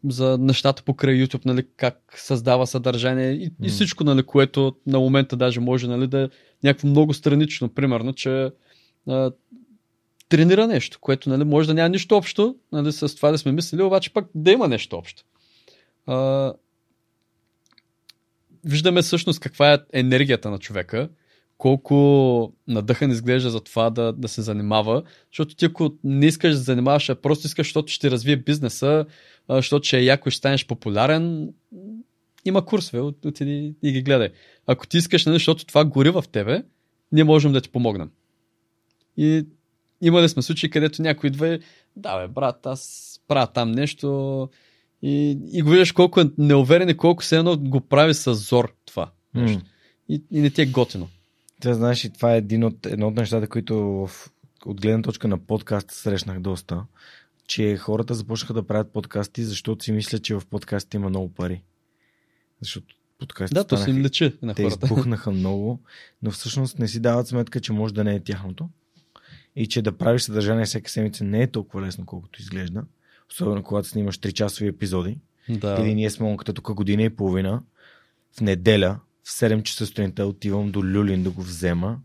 [0.10, 3.66] за нещата покрай YouTube, нали, как създава съдържание и, mm.
[3.66, 6.30] и всичко, нали, което на момента даже може нали, да е
[6.64, 8.50] някакво много странично, примерно, че
[9.08, 9.32] а,
[10.30, 13.82] тренира нещо, което нали, може да няма нищо общо нали, с това да сме мислили,
[13.82, 15.24] обаче пък да има нещо общо.
[16.06, 16.54] А,
[18.66, 21.10] виждаме всъщност каква е енергията на човека
[21.58, 26.58] колко надъхан изглежда за това да, да се занимава, защото ти ако не искаш да
[26.58, 29.06] се занимаваш, а просто искаш, защото ще развие бизнеса,
[29.50, 31.54] защото ще е яко ще станеш популярен,
[32.46, 34.30] има курсове, отиди и ги гледай.
[34.68, 36.64] Ако ти искаш, нали, защото това гори в тебе,
[37.12, 38.10] ние можем да ти помогнем.
[39.18, 39.46] И
[40.02, 41.60] имали сме случаи, където някой идва и
[41.96, 44.50] да бе, брат, аз правя там нещо
[45.02, 48.76] и, и го виждаш колко е неуверен и колко се едно го прави с зор
[48.86, 49.12] това.
[49.36, 49.62] Mm.
[50.10, 51.10] И, и не ти е готино.
[51.62, 54.30] Те, знаеш, и това е един от, едно от нещата, които в,
[54.66, 56.86] от гледна точка на подкаст срещнах доста,
[57.48, 61.64] че хората започнаха да правят подкасти, защото си мислят, че в подкастите има много пари.
[62.62, 64.86] Защото подкастите да, то си им лечи на те хората.
[64.86, 65.82] избухнаха много,
[66.22, 68.70] но всъщност не си дават сметка, че може да не е тяхното
[69.56, 72.84] и че да правиш съдържание всяка седмица не е толкова лесно, колкото изглежда.
[73.32, 75.18] Особено когато снимаш 3 часови епизоди.
[75.50, 75.78] Да.
[75.80, 77.64] Или ние сме монката тук година и половина.
[78.38, 82.00] В неделя в 7 часа сутринта отивам до Люлин да го взема.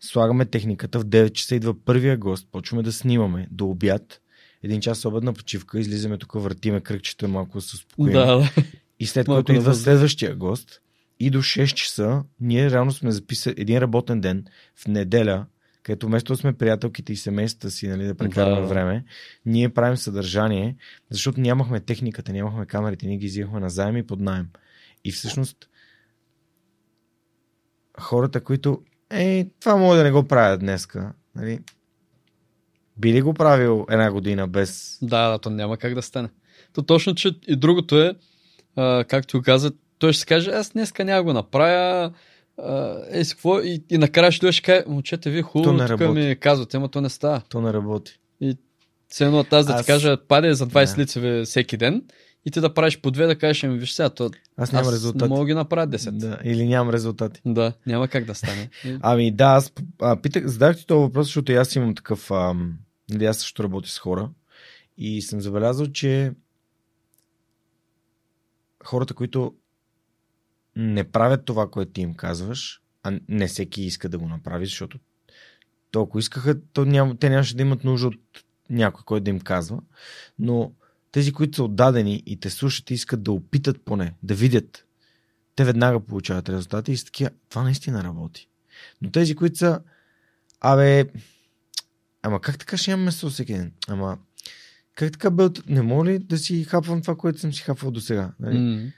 [0.00, 4.20] Слагаме техниката, в 9 часа идва първия гост, почваме да снимаме до обяд.
[4.62, 8.12] Един час обедна почивка, излизаме тук, въртиме кръгчето малко с успокоим.
[8.12, 8.50] Да,
[9.00, 10.80] И след което идва следващия гост
[11.20, 14.44] и до 6 часа ние реално сме записали един работен ден
[14.76, 15.46] в неделя,
[15.82, 18.66] където вместо сме приятелките и семействата си, нали, да прекарваме да.
[18.66, 19.04] време,
[19.46, 20.76] ние правим съдържание,
[21.10, 24.48] защото нямахме техниката, нямахме камерите, ние ги взимахме на заем и под найем.
[25.04, 25.68] И всъщност
[28.00, 31.12] хората, които е, това мога да не го правя днеска.
[31.34, 31.60] Нали?
[32.96, 34.98] Би ли го правил една година без...
[35.02, 36.28] Да, да, то няма как да стане.
[36.72, 38.12] То точно, че и другото е,
[38.76, 42.12] а, както каза, той ще се каже, аз днеска няма го направя,
[43.12, 43.60] е, с какво?
[43.60, 46.20] И, и накрая ще дойдеш и кажа, момчета, вие хубаво не тук работи.
[46.20, 47.42] ми казвате, ама то не става.
[47.48, 48.20] То не работи.
[49.08, 51.02] Все едно аз да ти кажа, паде за 20 Да.
[51.02, 52.02] лицеви всеки ден
[52.48, 54.94] и ти да правиш по две, да кажеш, ами виж сега, то, Аз нямам аз
[54.94, 55.28] резултати.
[55.28, 56.10] мога ги направя 10.
[56.10, 56.38] Да.
[56.44, 57.40] Или нямам резултати.
[57.46, 58.70] да, няма как да стане.
[59.02, 62.30] Ами да, аз а, питах, задах ти този въпрос, защото и аз имам такъв.
[62.30, 62.78] Ам,
[63.22, 64.30] аз също работя с хора.
[64.98, 66.32] И съм забелязал, че
[68.84, 69.54] хората, които
[70.76, 74.98] не правят това, което ти им казваш, а не всеки иска да го направи, защото
[75.90, 79.40] то ако искаха, то ням, те нямаше да имат нужда от някой, който да им
[79.40, 79.78] казва.
[80.38, 80.72] Но
[81.12, 84.84] тези, които са отдадени и те слушат и искат да опитат поне, да видят,
[85.56, 88.48] те веднага получават резултати и са такива, това наистина работи.
[89.02, 89.80] Но тези, които са,
[90.60, 91.04] абе,
[92.22, 93.72] ама как така ще имам месо всеки ден?
[93.88, 94.18] Ама,
[94.94, 98.00] как така бе, не мога ли да си хапвам това, което съм си хапвал до
[98.00, 98.32] сега?
[98.40, 98.58] Нали?
[98.58, 98.90] М.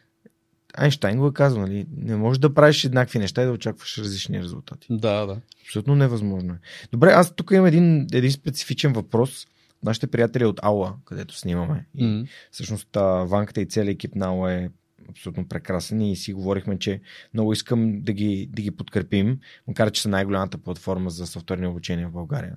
[0.74, 1.87] Айнштайн го е казал, нали?
[1.97, 4.87] Не можеш да правиш еднакви неща и да очакваш различни резултати.
[4.91, 5.41] Да, да.
[5.65, 6.59] Абсолютно невъзможно е.
[6.93, 9.47] Добре, аз тук имам един, един специфичен въпрос.
[9.82, 11.86] Нашите приятели от Ауа, където снимаме.
[11.97, 12.24] И М.
[12.51, 12.89] всъщност
[13.24, 14.69] Ванката и целият екип на Ауа е
[15.09, 17.01] абсолютно прекрасен и си говорихме, че
[17.35, 19.39] много искам да ги, да ги подкрепим,
[19.69, 22.57] макар че са най-голямата платформа за софтуерни обучения в България.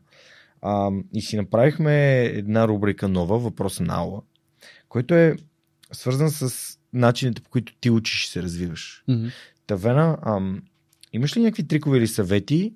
[0.61, 4.21] А, и си направихме една рубрика нова, въпроса на Ауа,
[4.89, 5.35] който е
[5.91, 9.03] свързан с начините по които ти учиш и се развиваш.
[9.07, 9.29] М.
[9.67, 10.61] Тавена, ам,
[11.13, 12.73] имаш ли някакви трикове или съвети,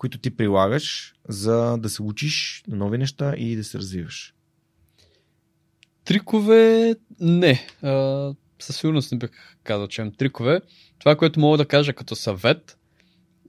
[0.00, 4.34] които ти прилагаш, за да се учиш на нови неща и да се развиваш?
[6.04, 7.66] Трикове не.
[7.82, 9.30] А, със сигурност не бих
[9.62, 10.60] казал, че имам трикове.
[10.98, 12.78] Това, което мога да кажа като съвет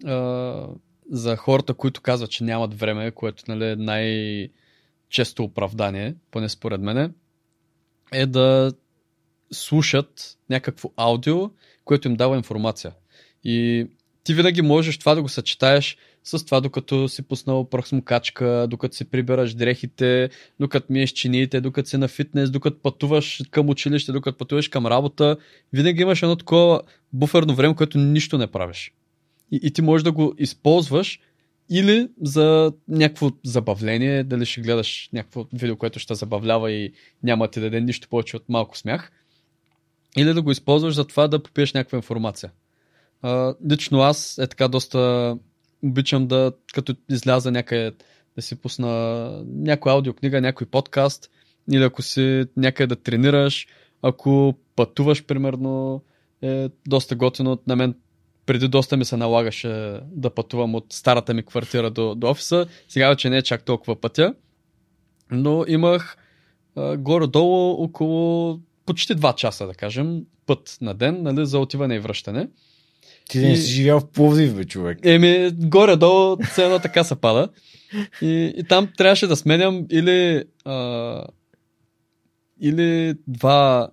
[0.05, 0.67] а,
[1.11, 7.11] за хората, които казват, че нямат време, което нали, е най-често оправдание, поне според мене,
[8.11, 8.73] е да
[9.51, 11.51] слушат някакво аудио,
[11.85, 12.93] което им дава информация.
[13.43, 13.87] И
[14.23, 19.05] ти винаги можеш това да го съчетаеш с това, докато си пуснал пръхсмокачка, докато си
[19.05, 20.29] прибираш дрехите,
[20.59, 25.37] докато миеш чиниите, докато си на фитнес, докато пътуваш към училище, докато пътуваш към работа.
[25.73, 26.81] Винаги имаш едно такова
[27.13, 28.93] буферно време, което нищо не правиш.
[29.51, 31.19] И, и ти можеш да го използваш
[31.69, 36.93] или за някакво забавление, дали ще гледаш някакво видео, което ще забавлява и
[37.23, 39.11] няма да ти даде нищо повече от малко смях,
[40.17, 42.51] или да го използваш за това да попиеш някаква информация.
[43.21, 45.37] А, лично аз е така доста
[45.83, 47.91] обичам да, като изляза някъде,
[48.35, 51.29] да си пусна някоя аудиокнига, някой подкаст,
[51.71, 53.67] или ако си някъде да тренираш,
[54.01, 56.01] ако пътуваш, примерно,
[56.41, 57.59] е доста готино.
[57.67, 57.95] На мен
[58.45, 62.67] преди доста ми се налагаше да пътувам от старата ми квартира до, до офиса.
[62.87, 64.35] Сега вече не е чак толкова пътя.
[65.31, 66.17] Но имах
[66.75, 71.99] а, горе-долу около почти 2 часа, да кажем, път на ден, нали, за отиване и
[71.99, 72.47] връщане.
[73.29, 74.99] Ти не И- си живял в Пловдив, бе, човек.
[75.03, 77.49] Еми, горе-долу, все едно така се пада.
[78.21, 81.25] И, и там трябваше да сменям или, а,
[82.61, 83.89] или два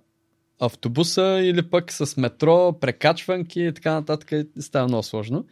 [0.59, 4.31] автобуса, или пък с метро, прекачванки и така нататък.
[4.31, 5.45] И става много сложно.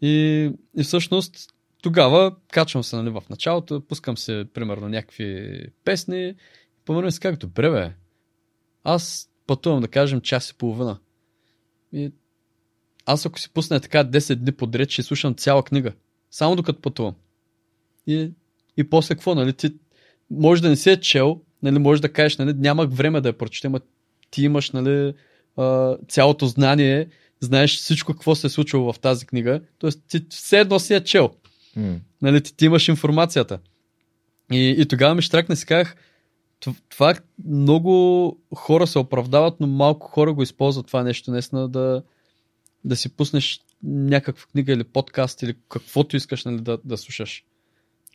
[0.00, 6.34] И, и всъщност тогава качвам се нали, в началото, пускам се примерно някакви песни.
[6.84, 7.92] Помня си как добре бе.
[8.84, 10.98] Аз пътувам да кажем час и половина.
[11.92, 12.12] И
[13.06, 15.92] аз ако си пусна така 10 дни подред, ще слушам цяла книга.
[16.30, 17.14] Само докато пътувам.
[18.06, 18.30] И,
[18.76, 19.52] и после какво, нали?
[19.52, 19.74] Ти
[20.30, 21.78] може да не си е чел, нали?
[21.78, 22.52] Може да кажеш, нали?
[22.52, 23.80] Нямах време да я прочета, но
[24.30, 25.14] ти имаш, нали?
[26.08, 27.08] цялото знание,
[27.40, 29.60] знаеш всичко какво се е случило в тази книга.
[29.78, 31.30] Тоест, ти все едно си е чел.
[31.76, 31.96] М.
[32.22, 33.58] Нали, ти, ти имаш информацията.
[34.52, 35.96] И, и тогава ми штракна и си казах,
[36.60, 37.14] «Тв- това
[37.48, 42.02] много хора се оправдават, но малко хора го използват това нещо, наистина да,
[42.84, 47.44] да си пуснеш някаква книга или подкаст или каквото искаш нали, да, да слушаш.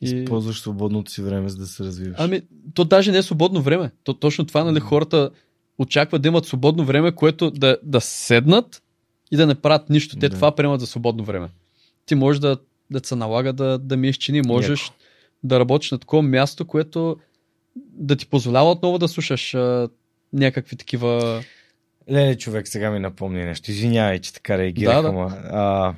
[0.02, 0.04] И...
[0.04, 2.16] Използваш свободното си време, за да се развиваш.
[2.18, 2.42] Ами,
[2.74, 3.90] то даже не е свободно време.
[4.04, 5.30] То, точно това, нали, хората
[5.78, 8.82] очакват да имат свободно време, което да, да седнат
[9.30, 10.16] и да не правят нищо.
[10.16, 10.36] Те Да.
[10.36, 11.48] това приемат за свободно време.
[12.06, 12.56] Ти можеш да,
[12.90, 14.94] да се налага да, да миеш чини, можеш Яко.
[15.42, 17.16] да работиш на такова място, което
[17.76, 19.88] да ти позволява отново да слушаш а,
[20.32, 21.42] някакви такива...
[22.08, 23.70] Леле, човек, сега ми напомни нещо.
[23.70, 25.08] Извинявай, че така реагирах, Да, да.
[25.08, 25.36] ама...
[25.44, 25.94] А,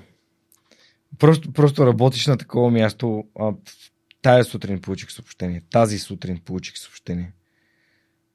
[1.19, 3.24] просто, просто работиш на такова място.
[3.39, 3.55] А,
[4.23, 5.62] тая сутрин получих съобщение.
[5.70, 7.33] Тази сутрин получих съобщение.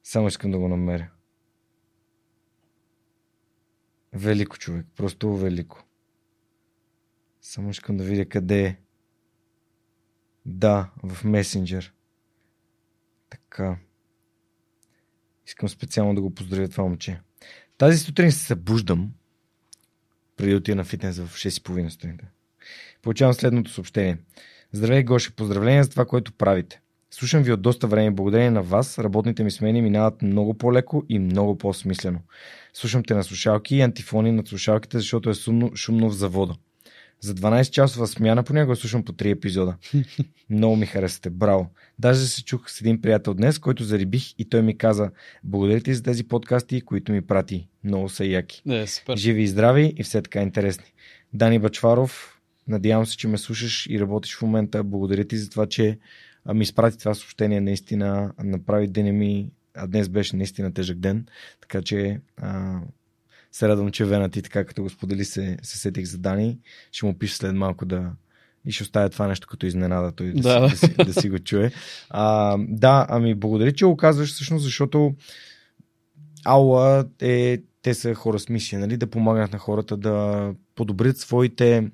[0.02, 1.10] Само искам да го намеря.
[4.12, 4.86] Велико човек.
[4.96, 5.84] Просто велико.
[7.40, 8.76] Само искам да видя къде е.
[10.46, 11.92] Да, в месенджер.
[13.30, 13.78] Така.
[15.46, 17.20] Искам специално да го поздравя това момче.
[17.78, 19.10] Тази сутрин се събуждам
[20.36, 22.24] преди да отида на фитнес в 6.30 сутринта.
[23.02, 24.18] Получавам следното съобщение.
[24.72, 26.80] Здравей, Гоше, поздравления за това, което правите.
[27.10, 28.10] Слушам ви от доста време.
[28.10, 32.20] Благодарение на вас, работните ми смени минават много по-леко и много по-смислено.
[32.74, 36.54] Слушам те на слушалки и антифони на слушалките, защото е шумно, шумно в завода.
[37.20, 39.76] За 12 часова смяна понякога слушам по 3 епизода.
[40.50, 41.30] Много ми харесате.
[41.30, 41.70] Браво.
[41.98, 45.10] Даже се чух с един приятел днес, който зарибих и той ми каза
[45.44, 47.68] Благодаря ти за тези подкасти, които ми прати.
[47.84, 48.62] Много са яки.
[48.66, 49.16] Не, супер.
[49.16, 50.92] Живи и здрави и все така интересни.
[51.32, 54.84] Дани Бачваров, надявам се, че ме слушаш и работиш в момента.
[54.84, 55.98] Благодаря ти за това, че
[56.54, 57.60] ми изпрати това съобщение.
[57.60, 61.26] Наистина направи деня ми, а днес беше наистина тежък ден.
[61.60, 62.80] Така че а,
[63.58, 66.58] се радвам, че Вена ти така като го сподели се, се сетих за Дани.
[66.92, 68.10] Ще му пиша след малко да
[68.66, 70.60] и ще оставя това нещо като изненада той да, Да.
[70.60, 70.76] да.
[70.76, 71.72] Си, да, си, го чуе.
[72.10, 75.14] А, да, ами благодаря, че го казваш всъщност, защото
[76.44, 81.90] Аула е, те са хора с мисия, нали, да помагат на хората да подобрят своите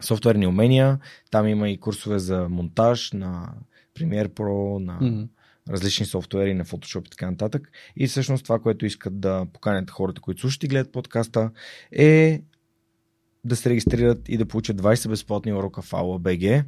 [0.00, 0.98] софтуерни умения.
[1.30, 3.52] Там има и курсове за монтаж на
[3.98, 5.22] Premiere Pro, на Мгм.
[5.68, 7.72] Различни софтуери на Photoshop и така нататък.
[7.96, 11.50] И всъщност това, което искат да поканят хората, които слушат и гледат подкаста,
[11.92, 12.42] е
[13.44, 16.64] да се регистрират и да получат 20 безплатни урока в Aula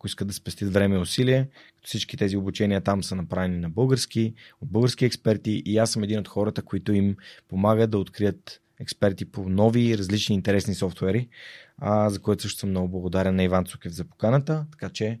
[0.00, 1.48] ако искат да спестят време и усилие.
[1.76, 6.02] Като всички тези обучения там са направени на български, от български експерти и аз съм
[6.02, 7.16] един от хората, които им
[7.48, 11.28] помагат да открият експерти по нови различни интересни софтуери,
[11.78, 15.20] а, за което също съм много благодарен на Иван Цукев за поканата, така че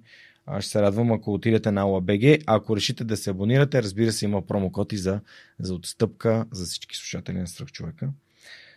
[0.60, 2.02] ще се радвам, ако отидете на.
[2.08, 5.20] А ако решите да се абонирате, разбира се, има промокод и за,
[5.58, 8.10] за отстъпка за всички слушатели на Страх човека.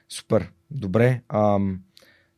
[0.10, 0.52] Супер.
[0.72, 1.22] Добре.
[1.30, 1.80] Ам,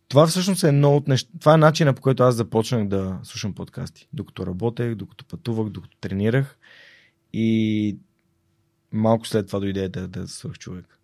[0.07, 1.31] това всъщност е едно от неща.
[1.39, 4.07] Това е начина по който аз започнах да слушам подкасти.
[4.13, 6.57] Докато работех, докато пътувах, докато тренирах.
[7.33, 7.97] И
[8.91, 10.99] малко след това дойде да, да свърх човек.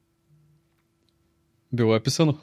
[1.73, 2.37] Било е писано.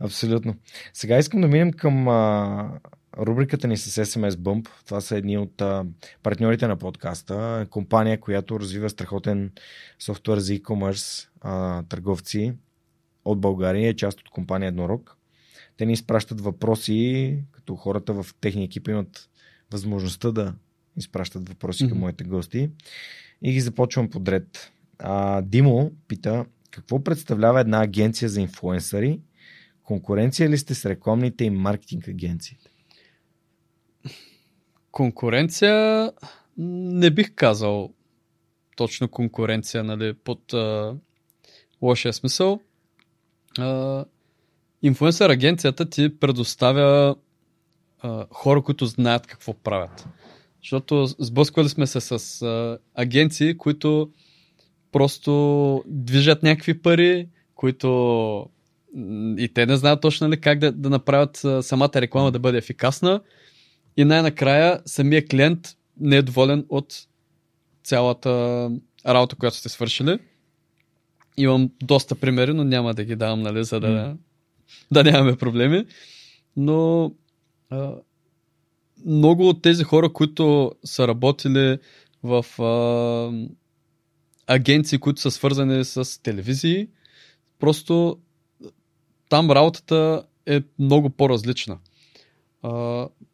[0.00, 0.56] Абсолютно.
[0.92, 2.80] Сега искам да минем към а,
[3.18, 4.68] рубриката ни с SMS Bump.
[4.84, 5.84] Това са едни от а,
[6.22, 7.66] партньорите на подкаста.
[7.70, 9.50] Компания, която развива страхотен
[9.98, 12.52] софтуер за e-commerce а, търговци
[13.24, 13.88] от България.
[13.88, 15.16] Е част от компания Еднорог.
[15.76, 19.28] Те ни изпращат въпроси, като хората в техния екип имат
[19.72, 20.54] възможността да
[20.96, 22.00] изпращат въпроси към Мгм.
[22.00, 22.70] моите гости.
[23.42, 24.72] И ги започвам подред.
[24.98, 29.20] А, Димо пита, какво представлява една агенция за инфлуенсъри?
[29.82, 32.71] Конкуренция ли сте с рекламните и маркетинг агенциите?
[34.92, 36.10] Конкуренция
[36.58, 37.92] не бих казал
[38.76, 40.94] точно конкуренция, нали, под а,
[41.82, 42.60] лошия смисъл.
[43.58, 44.04] А,
[44.82, 47.16] инфлуенсър агенцията ти предоставя
[48.00, 50.08] а, хора, които знаят какво правят.
[50.62, 54.10] Защото сблъсквали сме се с а, агенции, които
[54.92, 58.46] просто движат някакви пари, които
[59.38, 63.20] и те не знаят точно нали, как да, да направят самата реклама да бъде ефикасна.
[63.96, 67.06] И най-накрая самия клиент не е доволен от
[67.84, 68.70] цялата
[69.06, 70.18] работа, която сте свършили.
[71.36, 74.16] Имам доста примери, но няма да ги давам, нали, за да, М.
[74.90, 75.86] да нямаме проблеми.
[76.56, 77.12] Но
[77.70, 77.92] а,
[79.06, 81.78] много от тези хора, които са работили
[82.22, 83.32] в а,
[84.46, 86.88] агенции, които са свързани с телевизии,
[87.58, 88.18] просто
[89.28, 91.78] там работата е много по-различна.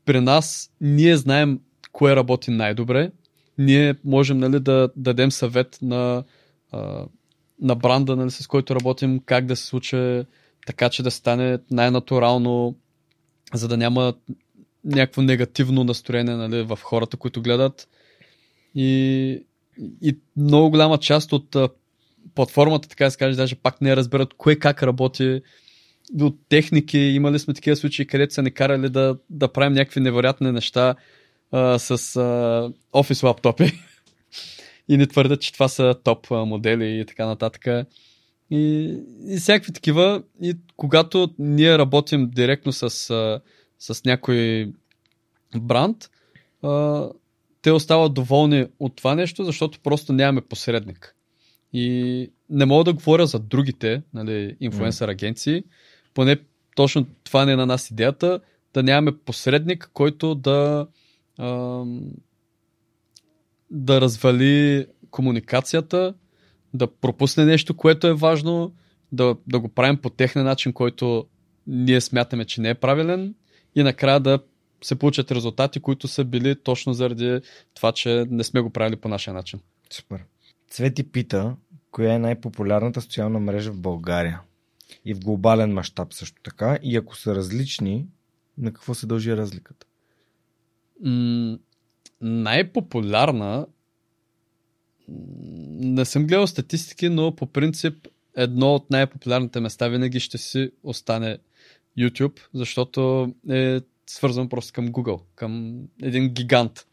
[0.05, 1.61] При нас ние знаем
[1.93, 3.11] кое работи най-добре.
[3.59, 6.25] Ние можем нали, да дадем съвет на,
[6.73, 7.07] а,
[7.61, 10.23] на бранда, нали, с който работим, как да се случи
[10.67, 12.77] така, че да стане най-натурално,
[13.55, 14.15] за да няма
[14.85, 17.89] някакво негативно настроение нали, в хората, които гледат.
[18.75, 19.45] И,
[20.03, 21.57] и много голяма част от
[22.35, 25.43] платформата, така да се каже, даже пак не разберат кое как работи,
[26.21, 30.53] от техники, имали сме такива случаи, където са ни карали да, да правим някакви невероятни
[30.53, 30.95] неща
[31.53, 33.73] а, с а, офис лаптопи
[34.89, 37.87] и ни твърдят, че това са топ модели и така нататък.
[38.51, 38.95] И,
[39.29, 40.23] и всякакви такива.
[40.43, 42.91] И когато ние работим директно с,
[43.79, 44.73] с някой
[45.57, 46.11] бранд,
[46.63, 47.05] а,
[47.63, 51.15] те остават доволни от това нещо, защото просто нямаме посредник.
[51.73, 55.65] И не мога да говоря за другите нали, инфлуенсър агенции,
[56.19, 56.37] поне
[56.77, 58.41] точно това не е на нас идеята,
[58.75, 60.87] да нямаме посредник, който да
[61.39, 62.03] ам,
[63.71, 66.15] да развали комуникацията,
[66.75, 68.73] да пропусне нещо, което е важно,
[69.13, 71.27] да, да го правим по техния начин, който
[71.67, 73.35] ние смятаме, че не е правилен
[73.75, 74.39] и накрая да
[74.83, 77.41] се получат резултати, които са били точно заради
[77.75, 79.61] това, че не сме го правили по нашия начин.
[79.93, 80.25] Супер.
[80.71, 81.57] Цвети пита,
[81.91, 84.41] коя е най-популярната социална мрежа в България?
[85.05, 86.79] И в глобален мащаб също така.
[86.83, 88.07] И ако са различни,
[88.59, 89.87] на какво се дължи разликата?
[91.05, 91.59] М-
[92.21, 93.67] най-популярна
[95.79, 101.39] не съм гледал статистики, но по принцип едно от най-популярните места винаги ще си остане
[101.99, 106.87] YouTube, защото е свързан просто към Google, към един гигант.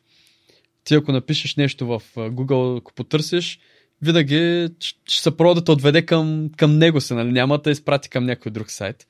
[0.83, 3.59] Ти ако напишеш нещо в Google, ако потърсиш,
[4.01, 4.69] винаги
[5.05, 7.31] ще се пробва да те отведе към, към него се, нали?
[7.31, 9.07] няма да изпрати към някой друг сайт.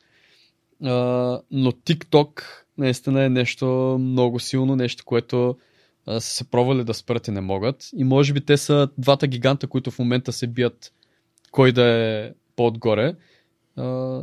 [0.83, 0.91] А,
[1.51, 2.41] но TikTok
[2.77, 5.57] наистина е нещо много силно, нещо, което
[6.07, 7.89] са се пробвали да спрат и не могат.
[7.95, 10.93] И може би те са двата гиганта, които в момента се бият
[11.51, 13.15] кой да е по-отгоре.
[13.75, 14.21] А,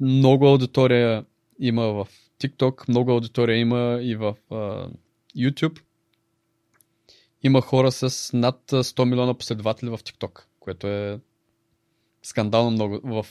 [0.00, 1.24] много аудитория
[1.60, 2.08] има в
[2.40, 4.88] TikTok, много аудитория има и в а,
[5.36, 5.80] YouTube.
[7.42, 11.20] Има хора с над 100 милиона последователи в TikTok, което е
[12.22, 13.00] скандално много.
[13.04, 13.26] В,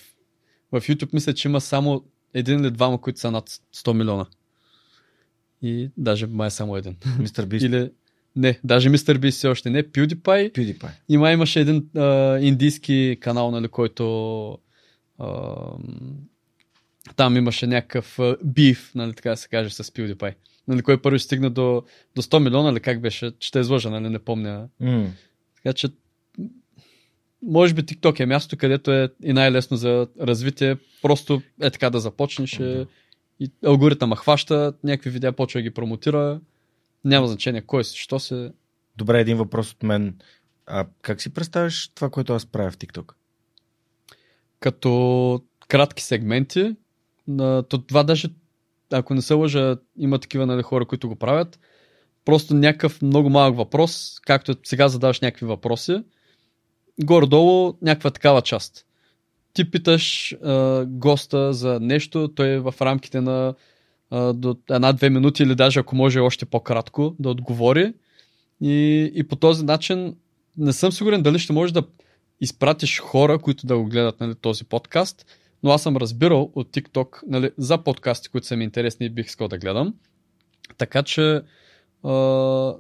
[0.72, 2.04] в YouTube мисля, че има само
[2.34, 4.26] един или двама, които са над 100 милиона.
[5.62, 6.96] И даже май е само един.
[7.20, 7.66] Мистер Бист.
[7.66, 7.92] Или,
[8.36, 9.84] не, даже Мистер Бист все още не.
[9.84, 10.52] PewDiePie.
[10.54, 10.92] PewDiePie.
[11.10, 14.58] И май имаше един а, индийски канал, нали, който
[15.20, 15.56] а,
[17.16, 20.36] там имаше някакъв биф, нали, така да се каже, с PewDiePie.
[20.68, 21.84] Нали, кой първи стигна до,
[22.16, 24.68] до 100 милиона, или как беше, ще излъжа, нали, не помня.
[24.82, 25.08] Mm.
[25.56, 25.88] Така че,
[27.42, 30.78] може би TikTok е място, където е и най-лесно за развитие.
[31.02, 32.88] Просто е така да започнеш mm-hmm.
[33.40, 36.40] и алгоритъма хваща, някакви видеа почва да ги промотира.
[37.06, 38.52] Няма значение кой си, що се.
[38.98, 40.16] Добре, един въпрос от мен.
[40.66, 43.14] А как си представяш това, което аз правя в TikTok?
[44.60, 46.76] Като кратки сегменти.
[47.38, 48.28] То това даже,
[48.92, 51.60] ако не се лъжа, има такива нали, хора, които го правят.
[52.26, 56.04] Просто някакъв много малък въпрос, както сега задаваш някакви въпроси,
[57.04, 58.86] горе-долу някаква такава част.
[59.54, 63.54] Ти питаш а, госта за нещо, той е в рамките на
[64.10, 67.94] а, до една-две минути или даже ако може още по-кратко да отговори.
[68.62, 70.16] И, и по този начин
[70.58, 71.84] не съм сигурен дали ще може да
[72.42, 75.26] изпратиш хора, които да го гледат нали, този подкаст,
[75.64, 79.26] но аз съм разбирал от TikTok нали, за подкасти, които са ми интересни и бих
[79.26, 79.94] искал да гледам.
[80.78, 81.42] Така че
[82.04, 82.74] а,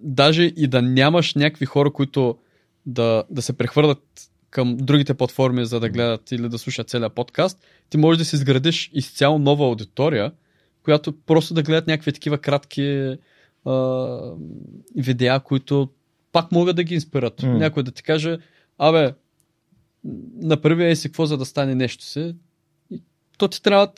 [0.00, 2.38] даже и да нямаш някакви хора, които
[2.86, 7.58] да, да се прехвърлят към другите платформи, за да гледат или да слушат целият подкаст,
[7.90, 10.32] ти можеш да си изградиш изцяло нова аудитория,
[10.82, 13.16] която просто да гледат някакви такива кратки
[13.64, 14.18] а,
[14.96, 15.88] видеа, които
[16.32, 17.42] пак могат да ги инспират.
[17.42, 17.56] Mm.
[17.56, 18.38] Някой да ти каже,
[18.78, 19.12] абе,
[20.42, 22.36] направи е си какво, за да стане нещо си.
[22.90, 23.02] И
[23.38, 23.92] то ти трябва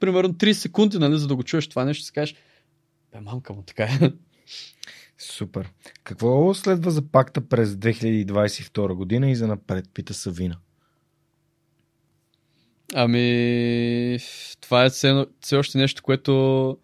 [0.00, 2.34] примерно 30 секунди, нали, за да го чуеш това нещо си кажеш,
[3.12, 4.12] бе, мамка му, така е.
[5.18, 5.72] Супер.
[6.04, 10.56] Какво следва за пакта през 2022 година и за напред, пита Савина?
[12.94, 14.18] Ами,
[14.60, 16.78] това е все, все още нещо, което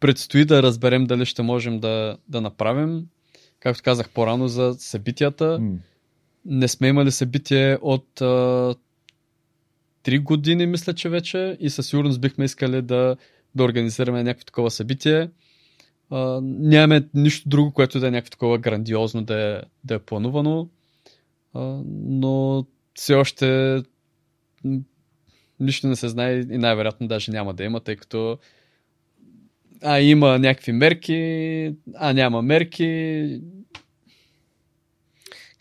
[0.00, 3.06] предстои да разберем дали ще можем да, да направим.
[3.60, 5.76] Както казах по-рано за събитията, mm.
[6.46, 8.74] Не сме имали събитие от а,
[10.04, 13.16] 3 години, мисля, че вече и със сигурност бихме искали да,
[13.54, 15.30] да организираме някакво такова събитие.
[16.10, 20.68] А, нямаме нищо друго, което да е някакво такова грандиозно да е, да е планувано,
[21.54, 23.82] а, но все още
[25.60, 28.38] нищо не се знае и най-вероятно даже няма да има, тъй като
[29.82, 33.40] а има някакви мерки, а няма мерки.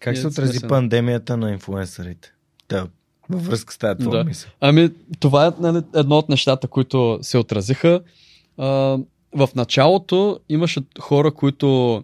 [0.06, 0.69] Как се отрази смесен.
[0.69, 2.34] пандемията на инфуенсърите?
[2.69, 2.88] Да,
[3.30, 4.23] във връзка с тази твоя да.
[4.23, 4.52] мисъл.
[4.61, 8.02] Ами, това е нали, едно от нещата, които се отразиха.
[8.57, 8.68] А,
[9.34, 12.03] в началото имаше хора, които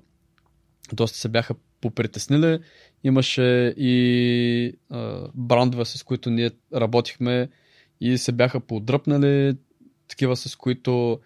[0.93, 2.59] доста се бяха попритеснили.
[3.03, 7.49] Имаше и а, брандове, с които ние работихме
[8.01, 9.55] и се бяха подръпнали,
[10.07, 11.19] такива с които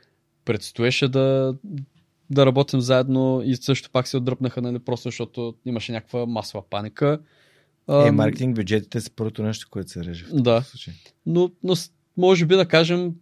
[0.46, 1.56] предстоеше да,
[2.30, 7.20] да работим заедно и също пак се отдръпнаха, нали, просто защото имаше някаква масова паника.
[7.90, 10.26] Е, маркетинг бюджетите са първото нещо, което се реже.
[10.26, 10.62] В да.
[10.62, 10.94] Случай.
[11.26, 11.74] Но, но
[12.18, 13.14] може би да кажем,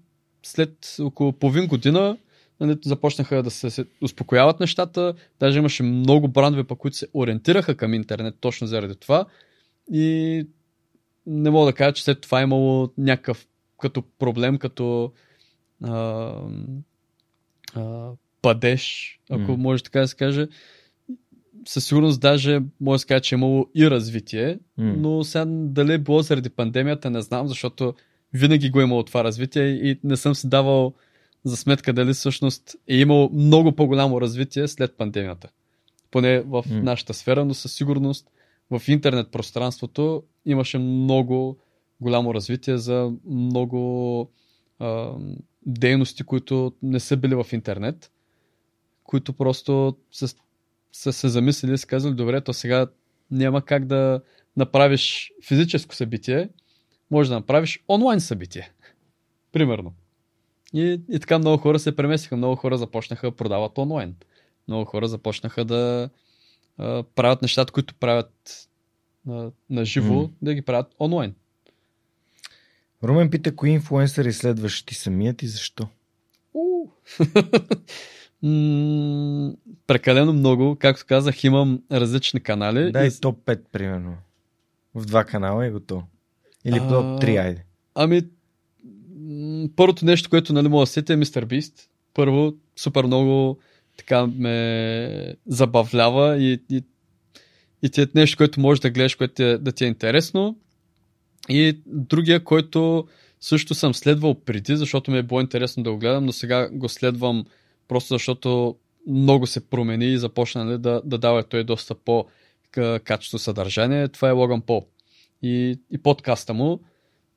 [0.44, 2.18] след около половин година
[2.60, 5.14] нали, започнаха да се, се успокояват нещата.
[5.40, 9.26] Даже имаше много брандове, по които се ориентираха към интернет точно заради това.
[9.92, 10.48] И
[11.26, 13.48] не мога да кажа, че след това е имало някакъв
[13.82, 15.12] като проблем, като
[15.84, 16.34] а,
[17.76, 18.12] а,
[18.44, 19.56] падеж, ако mm.
[19.56, 20.48] може така да се каже.
[21.68, 24.96] Със сигурност даже може да се каже, че е имало и развитие, mm.
[24.98, 27.94] но сега дали е било заради пандемията, не знам, защото
[28.34, 30.94] винаги го е имало това развитие и не съм си давал
[31.44, 35.50] за сметка дали всъщност е имало много по-голямо развитие след пандемията.
[36.12, 36.82] Поне в mm.
[36.82, 38.28] нашата сфера, но със сигурност
[38.72, 41.58] в интернет пространството имаше много
[42.02, 44.30] голямо развитие за много
[44.80, 45.12] а,
[45.66, 48.12] дейности, които не са били в интернет,
[49.04, 50.36] които просто са,
[50.92, 52.88] са се замислили и са казали, добре, то сега
[53.32, 54.22] няма как да
[54.58, 56.50] направиш физическо събитие,
[57.12, 58.72] може да направиш онлайн събитие.
[59.52, 59.94] Примерно.
[60.74, 64.16] И, и така много хора се преместиха, много хора започнаха да продават онлайн.
[64.68, 66.10] Много хора започнаха да
[66.78, 68.70] а, правят нещата, които правят
[69.26, 70.30] на, на живо, mm.
[70.42, 71.36] да ги правят онлайн.
[73.04, 75.88] Румен пита, кои инфуенсъри следваш ти самият и защо?
[79.88, 80.76] прекалено много.
[80.80, 82.92] Както казах, имам различни канали.
[82.92, 83.12] Дай и...
[83.22, 84.16] топ 5, примерно.
[84.96, 86.04] В два канала е готово.
[86.66, 87.64] Или топ 3, айде.
[87.96, 88.22] Ами,
[89.76, 91.90] първото нещо, което нали, мога да сетя е Мистер Бист.
[92.14, 93.60] Първо, супер много
[93.98, 96.84] така ме забавлява и, и,
[97.84, 100.58] и ти е нещо, което можеш да гледаш, което ти е, да ти е интересно.
[101.50, 103.08] И другия, който
[103.42, 106.90] също съм следвал преди, защото ми е било интересно да го гледам, но сега го
[106.90, 107.46] следвам
[107.88, 108.76] просто защото
[109.08, 114.08] много се промени и започна нали, да, да дава той доста по-качество съдържание.
[114.08, 114.88] Това е Логан Пол.
[115.42, 116.80] И, и подкаста му,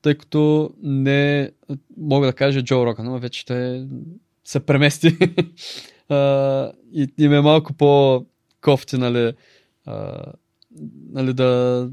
[0.03, 1.51] тъй като не
[1.97, 3.87] мога да кажа Джо Роган, но вече те
[4.45, 5.07] се премести
[6.93, 9.33] и, и ме е малко по-кофти, нали,
[9.87, 10.23] а,
[11.11, 11.91] нали да,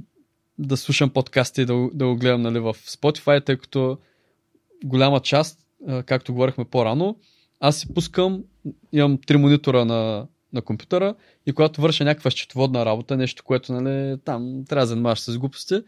[0.59, 3.97] да слушам подкасти и да, да го гледам нали, в Spotify, тъй като
[4.83, 5.59] голяма част,
[6.05, 7.15] както говорихме по-рано,
[7.63, 8.43] аз си пускам,
[8.91, 11.15] имам три монитора на, на компютъра
[11.45, 15.81] и когато върша някаква счетоводна работа, нещо, което нали, там трябва да занимаваш с глупости,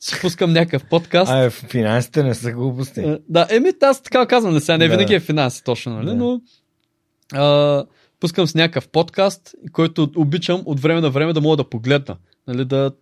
[0.00, 1.32] си пускам някакъв подкаст.
[1.32, 3.18] А, финансите не са глупости.
[3.28, 4.96] Да, еми, аз така казвам, не сега не да.
[4.96, 6.14] винаги е финанси точно, нали, да.
[6.14, 6.40] но
[7.32, 7.84] а,
[8.20, 12.16] пускам с някакъв подкаст, който обичам от време на време да мога да погледна.
[12.48, 12.92] Нали, да,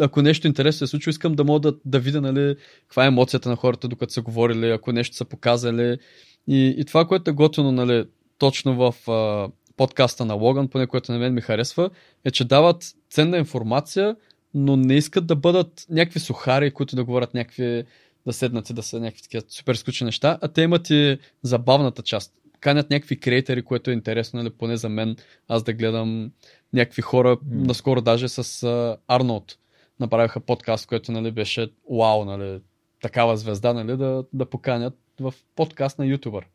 [0.00, 3.48] ако нещо интересно се случва, искам да мога да, да видя нали, каква е емоцията
[3.48, 5.98] на хората, докато са говорили, ако нещо са показали.
[6.48, 8.04] И, и това, което е готино нали,
[8.38, 11.90] точно в а, подкаста на Логан, поне което на мен ми харесва,
[12.24, 14.16] е, че дават ценна информация,
[14.54, 17.84] но не искат да бъдат някакви сухари, които да говорят някакви
[18.26, 22.02] да седнат и да са някакви такива супер скучни неща, а те имат и забавната
[22.02, 22.32] част.
[22.60, 25.16] Канят някакви креатори, което е интересно, нали, поне за мен,
[25.48, 26.32] аз да гледам
[26.72, 27.40] някакви хора, mm.
[27.66, 28.66] наскоро даже с
[29.08, 29.58] Арнолд
[30.00, 32.60] направиха подкаст, който нали, беше вау, нали,
[33.02, 36.46] такава звезда, нали, да, да поканят в подкаст на ютубър.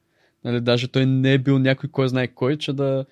[0.44, 3.06] Нали, даже той не е бил някой, кой знае кой, че да,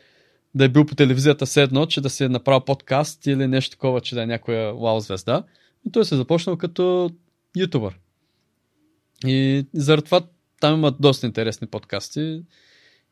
[0.56, 4.02] да е бил по телевизията седно, че да се е направил подкаст или нещо такова,
[4.02, 5.44] че да е някоя вау звезда.
[5.88, 7.12] И той се е започнал като
[7.58, 8.00] ютубър.
[9.26, 10.22] И заради това
[10.60, 12.42] там имат доста интересни подкасти.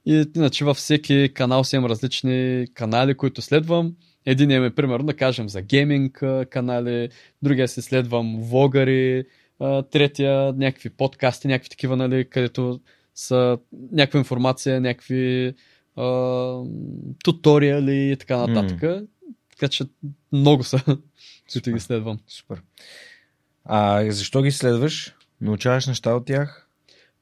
[0.05, 3.95] И иначе във всеки канал си имам различни канали, които следвам.
[4.25, 7.09] Един е, примерно, да кажем, за гейминг канали,
[7.41, 9.25] другия си следвам влогари,
[9.91, 12.79] третия някакви подкасти, някакви такива, нали, където
[13.15, 13.57] са
[13.91, 15.53] някаква информация, някакви
[15.95, 16.03] а,
[17.23, 18.81] туториали и така нататък.
[18.81, 19.07] Mm.
[19.51, 19.85] Така че
[20.31, 20.79] много са,
[21.53, 22.19] които ги следвам.
[22.27, 22.61] Супер.
[23.65, 25.15] А защо ги следваш?
[25.41, 26.69] Научаваш неща от тях?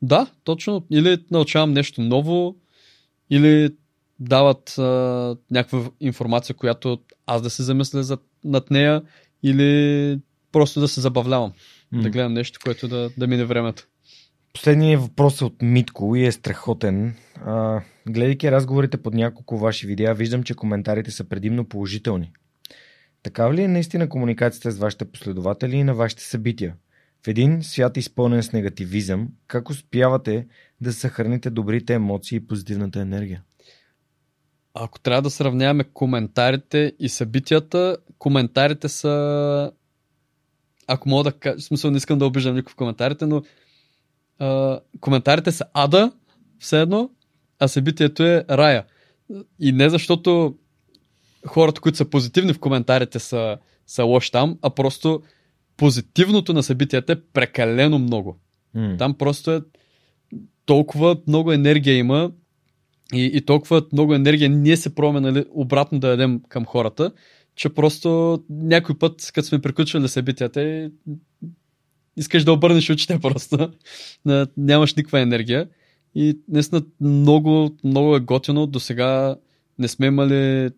[0.01, 0.85] Да, точно.
[0.91, 2.55] Или научавам нещо ново,
[3.30, 3.76] или
[4.19, 9.01] дават а, някаква информация, която аз да се замисля за, над нея,
[9.43, 10.19] или
[10.51, 11.53] просто да се забавлявам.
[11.93, 12.01] Mm.
[12.01, 13.88] Да гледам нещо, което да, да мине времето.
[14.53, 17.15] Последният въпрос е от Митко и е страхотен.
[17.45, 22.31] А, гледайки разговорите под няколко ваши видеа, виждам, че коментарите са предимно положителни.
[23.23, 26.76] Такава ли е наистина комуникацията с вашите последователи и на вашите събития?
[27.26, 30.47] В един свят изпълнен с негативизъм, как успявате
[30.81, 33.43] да съхраните добрите емоции и позитивната енергия?
[34.73, 39.72] Ако трябва да сравняваме коментарите и събитията, коментарите са
[40.88, 43.41] ако мога да кажа, в смисъл не искам да обиждам никой в коментарите, но
[44.39, 46.11] а, коментарите са ада,
[46.59, 47.09] все едно,
[47.59, 48.85] а събитието е рая.
[49.59, 50.55] И не защото
[51.47, 53.57] хората, които са позитивни в коментарите са,
[53.88, 55.22] са лоши там, а просто
[55.77, 58.39] позитивното на събитията е прекалено много.
[58.76, 58.97] Mm.
[58.97, 59.61] Там просто е
[60.65, 62.31] толкова много енергия има
[63.14, 67.11] и, и толкова много енергия ние се пробваме нали, обратно да дадем към хората,
[67.58, 70.92] че просто някой път, като сме приключвали събитията,
[72.18, 73.72] искаш да обърнеш очите просто.
[74.58, 75.70] Нямаш никаква енергия.
[76.16, 78.68] И наистина много, много е готино.
[78.68, 79.36] До сега
[79.80, 80.70] не сме имали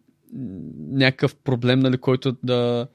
[0.77, 2.87] някакъв проблем, нали, който да,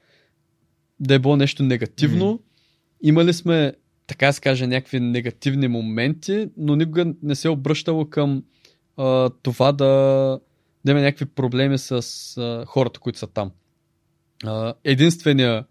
[0.99, 2.25] да е било нещо негативно.
[2.25, 3.07] Mm-hmm.
[3.07, 3.73] Имали сме,
[4.07, 8.43] така се каже, някакви негативни моменти, но никога не се е обръщало към
[8.97, 9.85] а, това да,
[10.85, 11.91] да има някакви проблеми с
[12.37, 13.51] а, хората, които са там.
[14.83, 15.65] Единствения,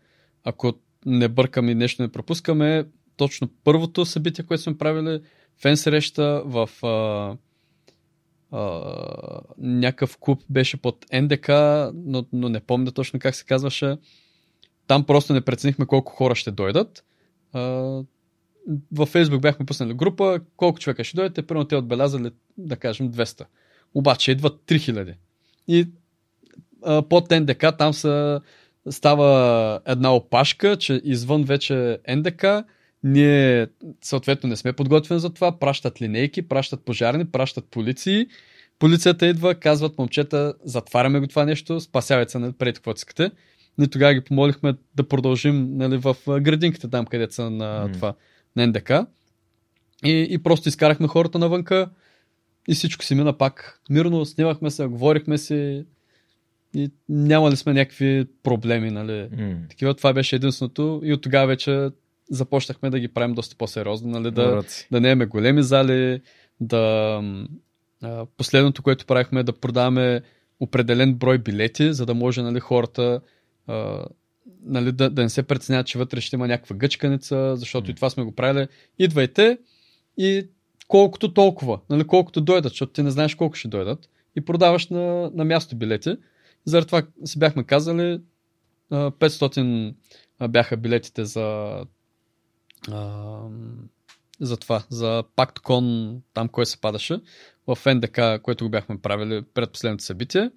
[0.45, 0.73] ако
[1.07, 2.85] не бъркам и нещо не пропускаме,
[3.17, 5.21] точно първото събитие, което сме правили,
[5.63, 7.37] фен среща в а,
[8.57, 11.49] а, някакъв клуб беше под НДК,
[11.95, 13.97] но, но не помня точно как се казваше.
[14.87, 17.05] Там просто не преценихме колко хора ще дойдат.
[17.53, 17.61] А,
[18.93, 23.47] във Фейсбук бяхме пуснали група, колко човека ще дойдете, първо те отбелязали, да кажем, 200.
[23.95, 25.15] Обаче идват 3000.
[25.69, 25.89] И
[26.83, 28.41] а, под НДК там са,
[28.91, 32.45] става една опашка, че извън вече НДК
[33.05, 33.67] ние
[34.03, 38.27] съответно не сме подготвени за това, пращат линейки, пращат пожарни, пращат полиции.
[38.79, 43.31] Полицията идва, казват момчета, затваряме го това нещо, спасявайте се нали, преди какво искате.
[43.79, 47.93] Ние тогава ги помолихме да продължим нали, в градинките там, където са на mm.
[47.93, 48.15] това
[48.57, 48.91] на НДК.
[50.05, 51.91] И, и просто изкарахме хората навънка
[52.69, 55.85] и всичко си мина пак мирно, снимахме се, говорихме си
[56.75, 59.13] и нямали сме някакви проблеми, нали.
[59.13, 59.69] Mm.
[59.71, 61.89] Такива, това беше единственото и от тогава вече
[62.31, 66.21] започнахме да ги правим доста по-сериозно, нали, да, да не големи зали,
[66.61, 67.23] да
[68.03, 70.23] а, последното, което правихме е да продаваме
[70.61, 73.21] определен брой билети, за да може нали, хората
[73.67, 74.05] а,
[74.63, 77.91] нали, да, да не се преценяват, че вътре ще има някаква гъчканица, защото mm.
[77.91, 78.69] и това сме го правили.
[78.99, 79.59] Идвайте
[80.19, 80.49] и
[80.89, 85.31] колкото толкова, нали, колкото дойдат, защото ти не знаеш колко ще дойдат и продаваш на,
[85.35, 86.17] на място билети.
[86.65, 88.21] Заради това си бяхме казали,
[88.91, 89.95] 500
[90.49, 91.79] бяха билетите за
[94.41, 97.21] за това, за PactCon, там кое се падаше,
[97.67, 100.51] в НДК, което го бяхме правили пред последното събитие.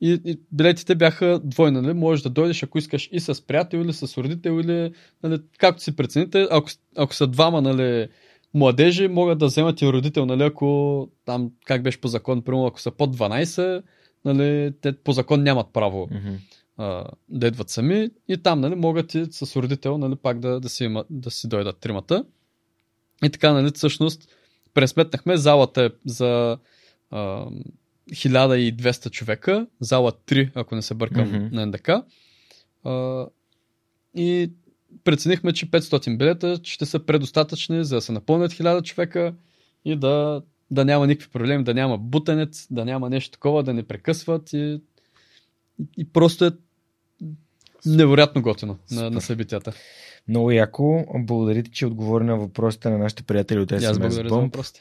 [0.00, 1.92] И, и билетите бяха двойни, нали?
[1.92, 4.92] Можеш да дойдеш, ако искаш и с приятел, или с родител, или
[5.22, 6.48] нали, както си прецените.
[6.50, 8.08] Ако, ако са двама нали,
[8.54, 12.80] младежи, могат да вземат и родител, нали, ако там, как беше по закон, примерно, ако
[12.80, 13.82] са под 12,
[14.24, 16.08] нали, те по закон нямат право.
[16.08, 16.38] Mm-hmm
[16.76, 20.68] а, да идват сами и там нали, могат и с родител нали, пак да, да,
[20.68, 22.24] си, да си дойдат тримата.
[23.24, 24.28] И така, нали, всъщност,
[24.74, 26.58] пресметнахме залата е за
[27.10, 27.46] а,
[28.10, 31.52] 1200 човека, зала 3, ако не се бъркам mm-hmm.
[31.52, 31.90] на НДК.
[32.84, 33.26] А,
[34.16, 34.52] и
[35.04, 39.34] преценихме, че 500 билета ще са предостатъчни, за да се напълнят 1000 човека
[39.84, 40.42] и да,
[40.72, 44.80] да няма никакви проблеми, да няма бутанец, да няма нещо такова, да не прекъсват и
[45.98, 46.50] и просто е
[47.86, 49.72] невероятно готино на, на събитията.
[50.28, 51.04] Много яко.
[51.18, 54.34] Благодаря ти, че отговори на въпросите на нашите приятели от SMS аз благодаря Bump.
[54.34, 54.80] за въпросите.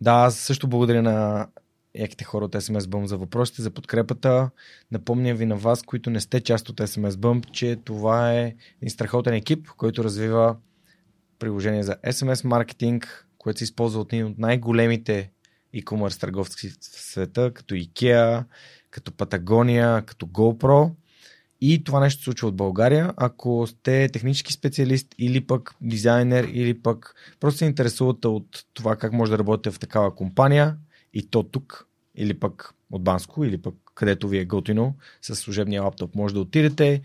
[0.00, 1.48] Да, аз също благодаря на
[1.94, 4.50] яките хора от SMS Bump за въпросите, за подкрепата.
[4.90, 8.90] Напомня ви на вас, които не сте част от SMS Bump, че това е един
[8.90, 10.56] страхотен екип, който развива
[11.38, 15.30] приложение за SMS маркетинг, което се използва от един от най-големите
[15.74, 18.44] e-commerce търговци в света, като IKEA,
[18.90, 20.90] като Патагония, като GoPro.
[21.60, 23.12] И това нещо се случва от България.
[23.16, 29.12] Ако сте технически специалист или пък дизайнер, или пък просто се интересувате от това как
[29.12, 30.76] може да работите в такава компания,
[31.14, 35.82] и то тук, или пък от Банско, или пък където ви е готино, с служебния
[35.82, 37.02] лаптоп може да отидете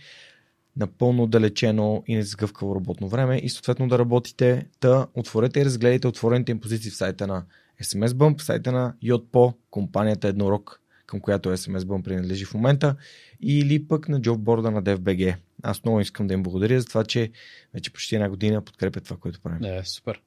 [0.78, 6.08] напълно отдалечено и с гъвкаво работно време и съответно да работите, да отворете и разгледайте
[6.08, 7.45] отворените им позиции в сайта на
[7.84, 12.95] SMS Bump, в сайта на Yotpo, компанията Еднорог към която SMS Bump принадлежи в момента,
[13.41, 15.36] или пък на джобборда на DFBG.
[15.64, 17.32] Аз много искам да им благодаря за това, че
[17.74, 19.60] вече почти една година подкрепят това, което правим.
[19.62, 20.22] Не, супер.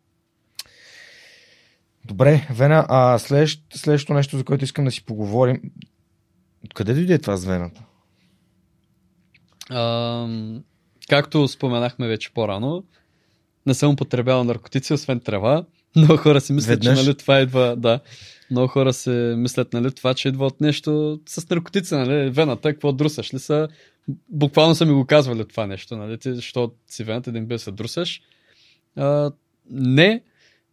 [2.04, 5.62] Добре, Вена, а следващ, следващото нещо, за което искам да си поговорим,
[6.64, 7.84] откъде дойде това с Вената?
[9.70, 10.28] А,
[11.08, 12.84] както споменахме вече по-рано,
[13.66, 15.64] не съм употребявал наркотици, освен трева.
[15.96, 16.98] Много хора си мислят, Веднъж?
[16.98, 18.00] че нали, това идва, да.
[18.50, 22.92] Много хора се мислят, нали, това, че идва от нещо с наркотици, нали, вената, какво
[22.92, 23.68] друсаш ли са.
[24.28, 27.70] Буквално са ми го казвали това нещо, нали, ти, защо си вената един бил се
[27.70, 28.22] друсаш.
[28.96, 29.30] А,
[29.70, 30.22] не,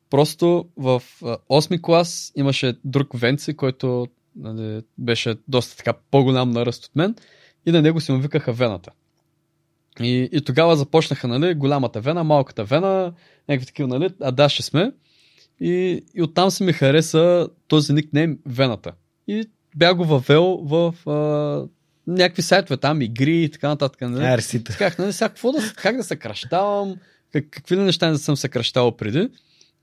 [0.10, 6.86] просто в 8 клас имаше друг Венци, който нали, беше доста така по-голям на ръст
[6.86, 7.15] от мен
[7.65, 8.91] и на него си му викаха вената.
[10.02, 13.14] И, и тогава започнаха, нали, голямата вена, малката вена,
[13.49, 14.91] някакви такива, нали, а да, ще сме.
[15.60, 18.91] И, и оттам се ми хареса този никнейм Вената.
[19.27, 21.68] И бях го въвел в а,
[22.07, 24.02] някакви сайтове там, игри и така нататък.
[24.02, 24.23] Нали?
[24.77, 26.95] Как, нали, сега, какво да, как да се кръщавам,
[27.31, 29.30] как, какви неща не съм се кръщавал преди.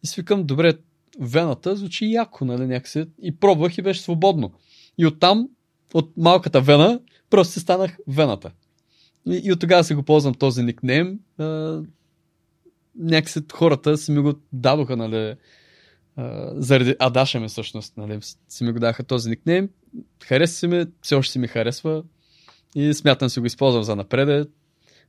[0.04, 0.74] И си викам, добре,
[1.20, 3.04] вената звучи яко, нали, някакси.
[3.22, 4.52] И пробвах и беше свободно.
[4.98, 5.48] И оттам,
[5.94, 7.00] от малката вена,
[7.30, 8.50] просто си станах вената.
[9.26, 11.18] И, и от тогава си го ползвам този никнейм.
[11.38, 11.80] А,
[12.98, 15.34] някакси хората си ми го дадоха, нали,
[16.54, 19.68] заради Адаша ми всъщност, нали, си ми го даха този никнейм.
[20.24, 22.02] Хареса си ми, все още си ми харесва
[22.74, 24.44] и смятам си го използвам за напреде.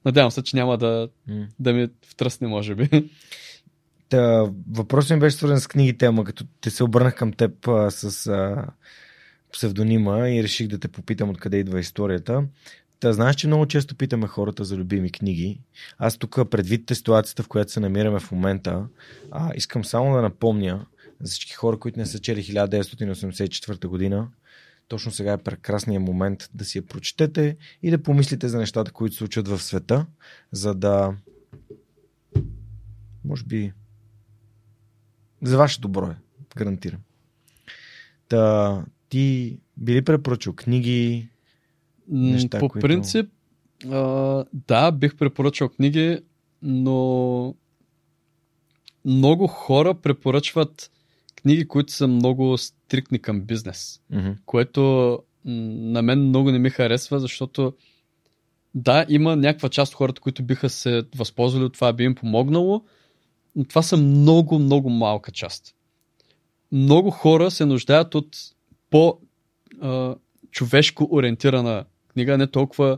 [0.06, 1.48] Надявам се, че няма да, mm.
[1.60, 3.10] да ми втръсне, може би.
[4.10, 7.91] Та, въпросът ми беше свързан с книгите, ама като те се обърнах към теб а,
[7.91, 8.65] с а,
[9.53, 12.44] псевдонима и реших да те попитам откъде идва историята.
[12.99, 15.60] Та, знаеш, че много често питаме хората за любими книги.
[15.98, 18.88] Аз тук, предвид ситуацията, в която се намираме в момента,
[19.32, 20.86] а, искам само да напомня
[21.22, 24.28] за всички хора, които не са чели 1984 година,
[24.88, 29.15] точно сега е прекрасният момент да си я прочетете и да помислите за нещата, които
[29.15, 30.06] се случват в света,
[30.52, 31.15] за да
[33.26, 33.73] може би
[35.41, 36.15] за ваше добро е,
[36.56, 36.99] гарантирам.
[38.28, 41.28] Та, ти би ли препоръчал книги?
[42.08, 42.88] Неща, По които...
[42.88, 43.30] принцип,
[43.90, 46.20] а, да, бих препоръчал книги,
[46.62, 47.56] но
[49.06, 50.92] много хора препоръчват
[51.36, 54.36] книги, които са много стриктни към бизнес, mm-hmm.
[54.46, 57.74] което на мен много не ми харесва, защото
[58.76, 62.84] да, има някаква част от хората, които биха се възползвали от това, би им помогнало,
[63.56, 65.76] но това са много, много малка част.
[66.72, 68.38] Много хора се нуждаят от
[68.91, 69.88] по-човешко
[71.11, 72.97] ориентирана книга, не толкова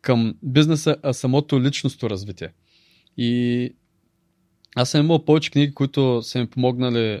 [0.00, 2.52] към бизнеса, а самото личностно развитие.
[3.16, 3.74] И
[4.76, 7.20] аз съм имал повече книги, които са ми помогнали,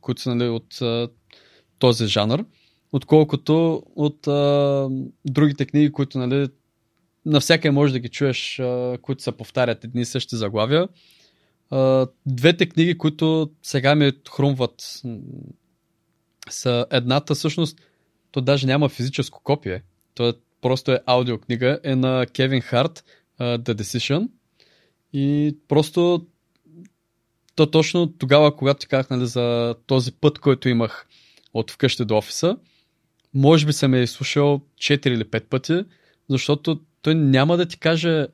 [0.00, 1.08] които са нали, от а,
[1.78, 2.44] този жанр,
[2.92, 4.88] отколкото от а,
[5.24, 6.48] другите книги, които нали,
[7.26, 10.88] навсякъде може да ги чуеш, а, които се повтарят едни и същи заглавия.
[11.70, 15.02] А, двете книги, които сега ми хрумват,
[16.50, 17.80] са едната всъщност,
[18.30, 19.82] то даже няма физическо копие.
[20.14, 23.04] То е, просто е аудиокнига, е на Кевин Харт,
[23.40, 24.28] The Decision.
[25.12, 26.26] И просто
[27.54, 31.06] то точно тогава, когато ти казах нали, за този път, който имах
[31.54, 32.56] от вкъщи до офиса,
[33.34, 35.84] може би съм е изслушал 4 или 5 пъти,
[36.28, 38.26] защото той няма да ти каже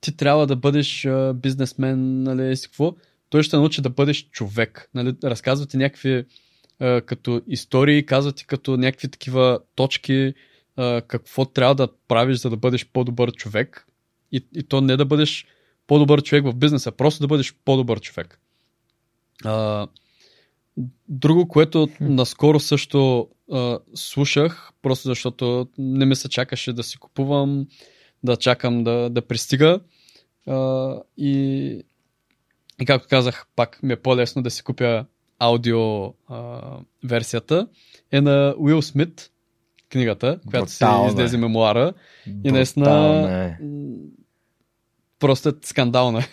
[0.00, 2.94] ти трябва да бъдеш бизнесмен, нали, си какво.
[3.28, 4.90] Той ще научи да бъдеш човек.
[4.94, 6.24] Нали, разказва ти някакви
[6.80, 10.34] а, като истории, казва ти като някакви такива точки,
[10.76, 13.86] а, какво трябва да правиш, за да бъдеш по-добър човек.
[14.32, 15.46] И, и то не да бъдеш
[15.86, 18.40] по-добър човек в бизнеса, просто да бъдеш по-добър човек.
[19.44, 19.86] А,
[21.08, 27.66] друго, което наскоро също а, слушах, просто защото не ми се чакаше да си купувам,
[28.24, 29.80] да чакам да, да пристига.
[30.46, 31.82] А, и,
[32.80, 35.06] и както казах, пак ми е по-лесно да си купя
[35.38, 36.60] аудио а,
[37.04, 37.68] версията.
[38.12, 39.30] Е на Уил Смит,
[39.92, 41.92] книгата, която си излезе мемуара.
[42.44, 43.56] И наистина
[45.18, 46.24] просто е скандална.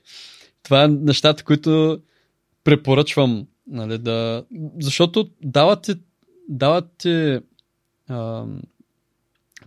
[0.62, 2.00] Това е нещата, които
[2.64, 4.44] препоръчвам, нали, да...
[4.80, 5.94] защото дават ти,
[6.48, 7.38] дават ти
[8.08, 8.44] а,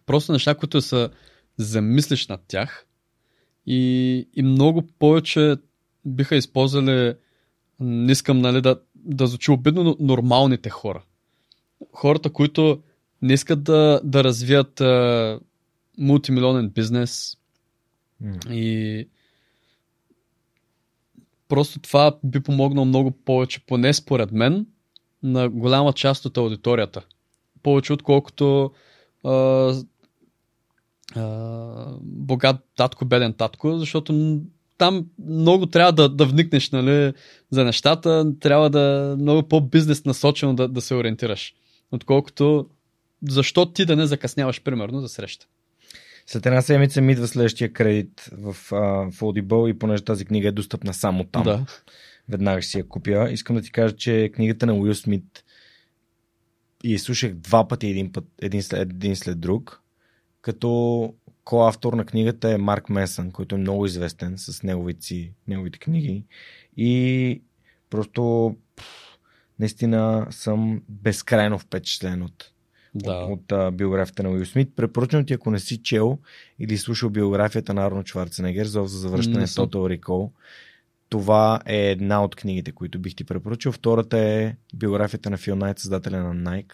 [0.06, 1.10] просто неща, които са
[1.58, 2.86] замислиш над тях
[3.66, 5.56] и, и много повече
[6.06, 7.14] биха използвали,
[7.80, 11.04] не искам нали, да, да звучи обидно, но нормалните хора.
[11.94, 12.82] Хората, които
[13.22, 15.40] не искат да, да развият а,
[15.98, 17.38] мултимилионен бизнес
[18.24, 18.52] mm.
[18.52, 19.10] и
[21.48, 24.68] просто това би помогнало много повече, поне според мен,
[25.24, 27.06] на голяма част от аудиторията.
[27.64, 28.72] Повече отколкото
[29.24, 29.74] а,
[32.02, 34.42] богат татко, беден татко, защото
[34.78, 37.14] там много трябва да, да вникнеш нали,
[37.52, 41.54] за нещата, трябва да много по-бизнес насочено да, да се ориентираш.
[41.92, 42.70] Отколкото
[43.30, 45.46] защо ти да не закъсняваш, примерно, за среща.
[46.28, 50.48] След една седмица ми идва следващия кредит в, uh, в Audible и понеже тази книга
[50.48, 51.66] е достъпна само там, да.
[52.30, 53.30] веднага ще си я купя.
[53.32, 55.44] Искам да ти кажа, че книгата на Уил Смит
[56.84, 59.82] и слушах два пъти един, път, един, след, един след друг
[60.46, 61.14] като
[61.44, 66.24] коавтор на книгата е Марк Месън, който е много известен с неговите, неговите книги.
[66.78, 67.42] И
[67.90, 68.56] просто
[69.60, 72.52] наистина съм безкрайно впечатлен от,
[72.96, 73.14] да.
[73.14, 74.76] от, от а, биографията на Уил Смит.
[74.76, 76.20] Препоръчвам ти, ако не си чел
[76.60, 80.32] или слушал биографията на Арно Шварценегер за завръщане с Total Recall.
[81.10, 83.72] Това е една от книгите, които бих ти препоръчал.
[83.72, 86.74] Втората е биографията на Фил Найт, създателя на Nike,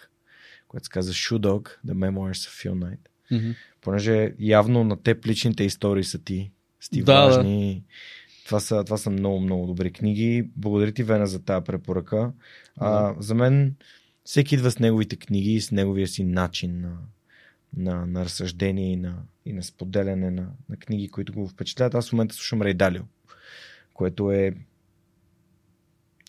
[0.68, 3.11] която се казва Shoe Dog, The Memoirs of Phil Knight.
[3.32, 3.54] Mm-hmm.
[3.80, 6.50] Понеже явно на теб личните истории са ти,
[6.80, 7.74] са ти да, важни.
[7.74, 7.94] Да.
[8.44, 10.48] Това са, това са много, много добри книги.
[10.56, 12.16] Благодаря ти, Вена, за тази препоръка.
[12.16, 12.32] Да.
[12.76, 13.74] А, за мен
[14.24, 16.96] всеки идва с неговите книги и с неговия си начин на,
[17.76, 19.14] на, на разсъждение и на,
[19.46, 21.94] и на споделяне на, на книги, които го впечатляват.
[21.94, 23.02] Аз в момента слушам Рейдалио,
[23.94, 24.54] което е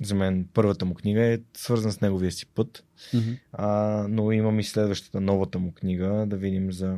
[0.01, 2.83] за мен първата му книга е свързана с неговия си път,
[3.13, 3.39] mm-hmm.
[3.51, 3.67] а,
[4.09, 6.97] но имам и следващата новата му книга, да видим за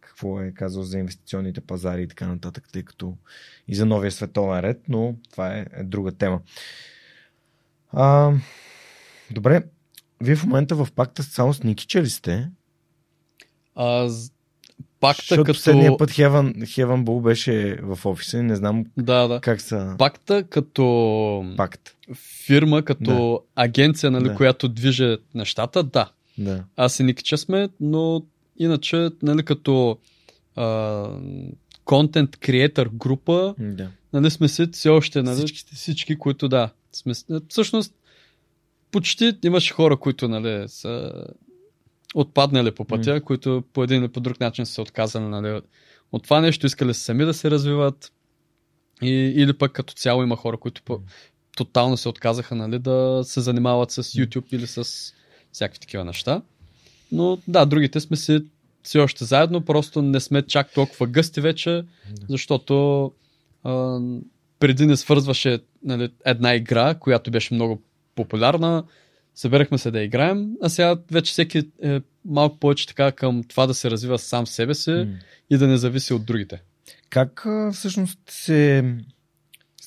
[0.00, 3.16] какво е казал за инвестиционните пазари и така нататък, тъй като
[3.68, 6.40] и за новия световен ред, но това е, е друга тема.
[7.92, 8.32] А,
[9.30, 9.64] добре,
[10.20, 12.50] вие в момента в пакта само с Никича ли сте?
[13.74, 14.08] А,
[15.00, 15.56] пакта Защото като...
[15.56, 19.40] последния път Хеван, Хеван Бул беше в офиса и не знам да, да.
[19.40, 19.94] как са...
[19.98, 21.96] Пакта като Пакт.
[22.46, 23.62] фирма, като да.
[23.62, 24.34] агенция, нали, Да.
[24.34, 26.10] която движи нещата, да.
[26.38, 26.64] Да.
[26.76, 28.22] Аз и Никича сме, но
[28.58, 29.98] иначе, нали, като
[31.84, 33.88] контент креатор група, да.
[34.12, 36.70] нали, сме си все още, нали, Всички всички, които да.
[36.92, 37.12] Сме,
[37.48, 37.94] всъщност,
[38.90, 41.12] почти имаше хора, които, нали, са
[42.14, 43.20] отпаднали по пътя, М.
[43.20, 45.60] които по един или по друг начин са се отказали, нали,
[46.12, 48.12] от това нещо, искали са сами да се развиват.
[49.02, 51.00] И, или пък като цяло има хора, които по,
[51.56, 55.12] тотално се отказаха нали, да се занимават с YouTube или с
[55.52, 56.42] всякакви такива неща.
[57.12, 58.44] Но да, другите сме си
[58.82, 61.84] все още заедно, просто не сме чак толкова гъсти вече,
[62.28, 63.04] защото
[63.64, 64.00] а,
[64.58, 67.82] преди не свързваше нали, една игра, която беше много
[68.14, 68.84] популярна,
[69.36, 73.74] събирахме се да играем, а сега вече всеки е малко повече така към това да
[73.74, 75.06] се развива сам себе си М.
[75.50, 76.62] и да не зависи от другите.
[77.10, 78.94] Как всъщност се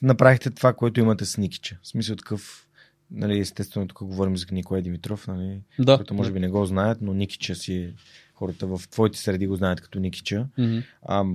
[0.01, 1.77] направихте това, което имате с Никича?
[1.81, 2.67] В смисъл такъв,
[3.11, 5.95] нали, естествено тук говорим за Николай Димитров, нали, Да.
[5.95, 7.93] който може би не го знаят, но Никича си
[8.33, 10.47] хората в твоите среди го знаят като Никича.
[10.57, 10.79] Мгм.
[11.01, 11.25] А,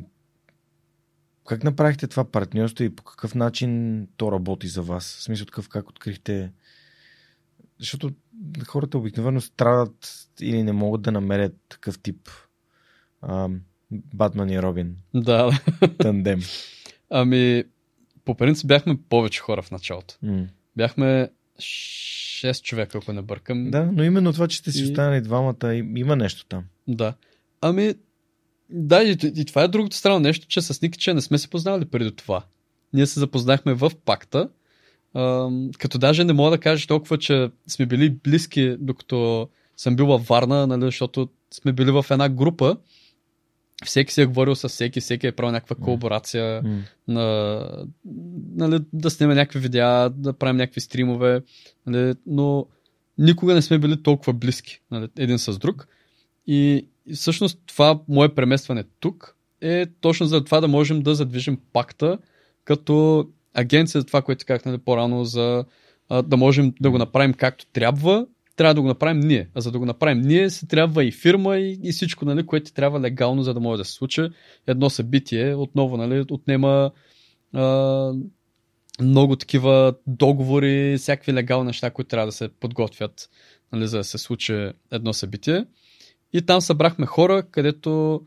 [1.46, 5.16] как направихте това партньорство и по какъв начин то работи за вас?
[5.18, 6.52] В смисъл такъв как открихте...
[7.78, 8.10] Защото
[8.66, 10.08] хората обикновено страдат
[10.40, 12.28] или не могат да намерят такъв тип
[13.22, 13.48] а,
[13.90, 15.60] Батман и Робин Да,
[15.98, 16.40] тандем.
[17.10, 17.64] ами
[18.24, 20.14] по принцип бяхме повече хора в началото.
[20.22, 20.46] М.
[20.76, 23.70] Бяхме 6 човека, ако не бъркам.
[23.70, 26.64] Да, но именно това, че сте си И- останали двамата, има нещо там.
[26.88, 27.14] Да.
[27.60, 27.94] Ами,
[28.70, 31.84] да, и, и това е другото странно нещо, че с Никича не сме се познавали
[31.84, 32.44] преди това.
[32.92, 34.48] Ние се запознахме в пакта,
[35.78, 40.26] като даже не мога да кажа толкова, че сме били близки, докато съм бил във
[40.26, 42.76] Варна, нали, защото сме били в една група.
[43.84, 46.82] Всеки си е говорил с всеки, всеки е правил някаква колаборация, М.
[47.08, 47.86] на,
[48.54, 51.42] нали, да снимем някакви видеа, да правим някакви стримове,
[51.86, 52.66] нали, но
[53.18, 55.88] никога не сме били толкова близки нали, един с друг.
[56.46, 62.18] И всъщност това мое преместване тук е точно за това да можем да задвижим пакта
[62.64, 65.64] като агенция за това, което казах по-рано, за
[66.08, 68.26] а, да можем да го направим както трябва,
[68.56, 69.48] трябва да го направим ние.
[69.54, 72.72] А за да го направим ние, се трябва и фирма и, и всичко, нали, което
[72.72, 74.28] трябва легално, за да може да се случи.
[74.66, 76.90] Едно събитие отново нали, отнема
[77.52, 78.12] а,
[79.00, 83.30] много такива договори, всякакви легални неща, които трябва да се подготвят,
[83.72, 85.66] нали, за да се случи едно събитие.
[86.32, 88.20] И там събрахме хора, където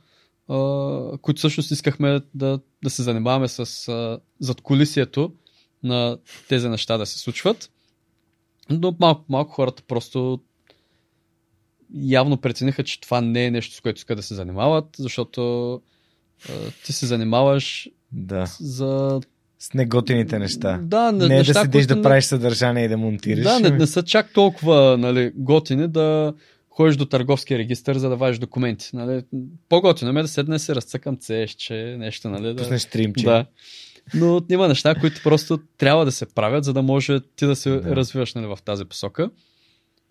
[1.22, 5.34] които всъщност искахме да, да се занимаваме с а, задколисието
[5.84, 6.18] на
[6.50, 7.70] тези неща да се случват.
[8.70, 10.40] Но малко, малко хората просто
[11.94, 15.74] явно прецениха, че това не е нещо, с което искат да се занимават, защото
[16.50, 16.54] а,
[16.86, 18.46] ти се занимаваш Да.
[18.60, 19.22] за...
[19.60, 20.80] С неготините неща.
[20.84, 23.44] Да, не, не е неща, да седиш да правиш съдържание и да монтираш.
[23.44, 26.34] Да, не, не са чак толкова нали, готини да
[26.78, 28.90] ходиш до търговския регистр, за да вадиш документи.
[28.94, 29.24] Нали.
[29.70, 32.54] По-готино ме да седне да се разцъкам цещче, нещо, нали?
[32.54, 32.56] Да...
[32.56, 33.26] Пуснеш стримче.
[33.26, 33.46] Да.
[34.14, 37.70] Но има неща, които просто трябва да се правят, за да може ти да се
[37.70, 37.96] Да.
[37.96, 39.30] развиваш нали, в тази посока.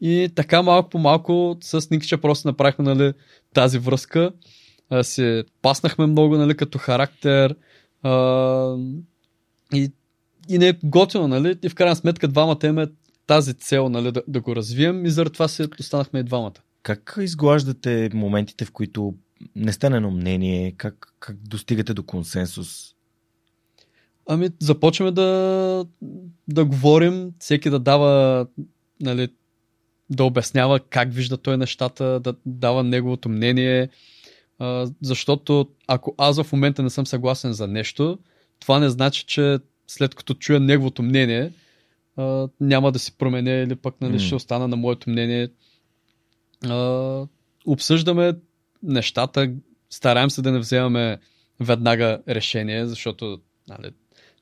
[0.01, 3.13] И така малко по малко с Никича просто направихме нали,
[3.55, 4.31] тази връзка.
[4.91, 7.57] А, се паснахме много нали, като характер.
[8.03, 8.77] А,
[9.75, 9.93] и,
[10.49, 11.57] и не е готино, нали?
[11.63, 12.87] И в крайна сметка двамата имаме
[13.27, 16.61] тази цел нали, да, да го развием и заради това се останахме и двамата.
[16.83, 19.15] Как изглаждате моментите, в които
[19.57, 20.73] не сте на едно мнение?
[20.73, 22.95] Как, как достигате до консенсус?
[24.29, 25.85] Ами, започваме да,
[26.49, 28.47] да говорим, всеки да дава,
[29.01, 29.29] нали,
[30.11, 33.89] да обяснява как вижда той нещата, да дава неговото мнение,
[34.59, 38.19] а, защото ако аз в момента не съм съгласен за нещо,
[38.61, 41.53] това не значи, че след като чуя неговото мнение,
[42.17, 44.19] а, няма да си променя или пък нали, М.
[44.19, 45.49] ще остана на моето мнение.
[46.65, 47.27] А,
[47.67, 48.33] обсъждаме
[48.83, 49.53] нещата,
[49.91, 51.19] стараем се да не вземаме
[51.61, 53.91] веднага решение, защото нали,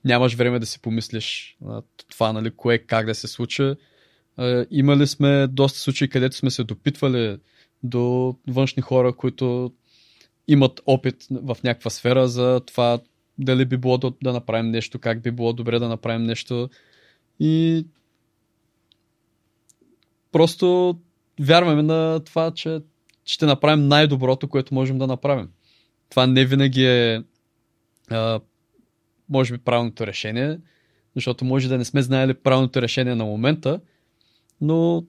[0.04, 3.74] нямаш време да си помислиш а, това, нали, кое как да се случи.
[4.36, 7.38] А, имали сме доста случаи, където сме се допитвали
[7.82, 9.72] до външни хора, които
[10.48, 12.98] имат опит в някаква сфера за това
[13.38, 16.68] дали би било да, да направим нещо, как би било добре да направим нещо.
[17.46, 17.86] И
[20.32, 20.98] просто
[21.40, 22.80] вярваме на това, че
[23.24, 25.48] ще направим най-доброто, което можем да направим.
[26.10, 27.22] това не винаги е
[28.10, 28.40] а,
[29.28, 30.58] може би правилното решение,
[31.14, 33.80] защото може да не сме знаели правилното решение на момента,
[34.60, 35.04] но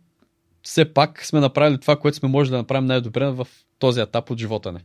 [0.61, 3.47] все пак сме направили това, което сме може да направим най-добре в
[3.79, 4.79] този етап от живота ни.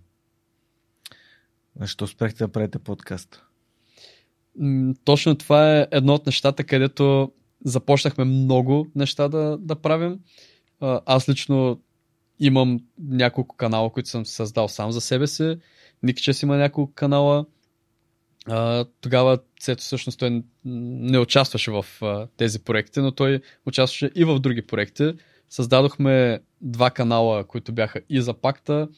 [1.81, 3.43] Защо спрехте да правите подкаст?
[5.05, 7.33] Точно това е едно от нещата, където
[7.65, 10.19] започнахме много неща да, да правим.
[10.81, 11.81] Аз лично
[12.39, 15.57] имам няколко канала, които съм създал сам за себе си.
[16.03, 17.47] Никчес има няколко канала.
[19.01, 21.87] Тогава Цето всъщност той не участваше в
[22.37, 25.13] тези проекти, но той участваше и в други проекти.
[25.49, 28.89] Създадохме два канала, които бяха и за пакта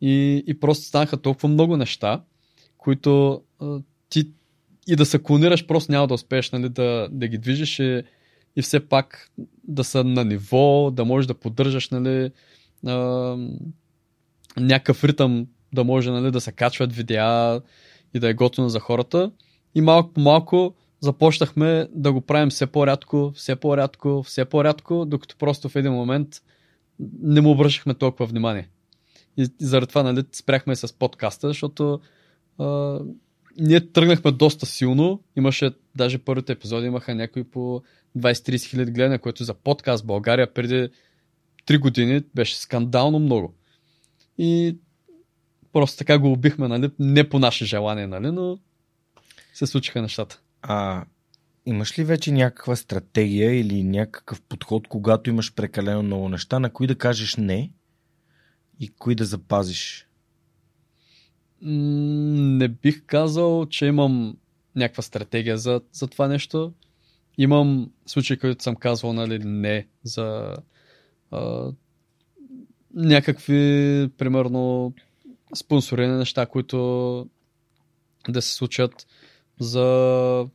[0.00, 2.22] и, и просто станаха толкова много неща,
[2.78, 3.42] които
[4.08, 4.32] ти
[4.88, 8.02] и да се клонираш просто няма да успееш нали, да, да ги движиш и,
[8.56, 9.30] и все пак
[9.64, 12.30] да са на ниво, да можеш да поддържаш нали,
[12.86, 13.36] а,
[14.56, 17.60] някакъв ритъм, да може нали, да се качват видеа
[18.14, 19.30] и да е готино за хората.
[19.74, 25.36] И малко по малко започнахме да го правим все по-рядко, все по-рядко, все по-рядко, докато
[25.36, 26.28] просто в един момент
[27.22, 28.68] не му обръщахме толкова внимание.
[29.36, 32.00] И, и заради това нали, спряхме с подкаста, защото
[32.58, 32.98] а,
[33.58, 35.22] ние тръгнахме доста силно.
[35.36, 37.82] Имаше, даже първите епизоди имаха някои по
[38.18, 40.88] 20-30 хиляди гледания, което за подкаст България преди
[41.66, 43.54] 3 години беше скандално много.
[44.38, 44.76] И
[45.72, 46.90] просто така го убихме, нали?
[46.98, 48.30] Не по наше желание, нали?
[48.30, 48.58] Но
[49.54, 50.40] се случиха нещата.
[50.62, 51.04] А
[51.66, 56.86] имаш ли вече някаква стратегия или някакъв подход, когато имаш прекалено много неща, на кои
[56.86, 57.72] да кажеш не
[58.80, 60.06] и кои да запазиш?
[61.62, 64.36] Не бих казал, че имам
[64.76, 66.72] някаква стратегия за, за това нещо.
[67.38, 70.56] Имам случаи, които съм казвал, нали, не за
[71.30, 71.72] а,
[72.94, 74.92] някакви, примерно,
[75.54, 77.26] спонсорирани неща, които
[78.28, 79.06] да се случат
[79.60, 80.46] за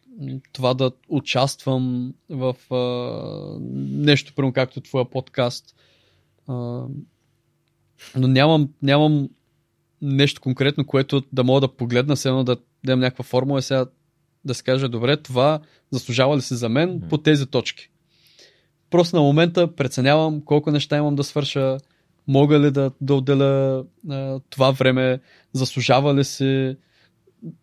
[0.54, 5.76] това да участвам в а, нещо, примерно както твоя подкаст.
[6.48, 6.54] А,
[8.16, 9.30] но нямам, нямам
[10.02, 13.86] нещо конкретно, което да мога да погледна, все едно да дадем някаква формула сега
[14.46, 15.60] да се каже, добре, това
[15.92, 17.90] заслужава ли се за мен по тези точки.
[18.90, 21.78] Просто на момента преценявам колко неща имам да свърша,
[22.28, 25.20] мога ли да, да отделя а, това време,
[25.54, 26.78] заслужава ли се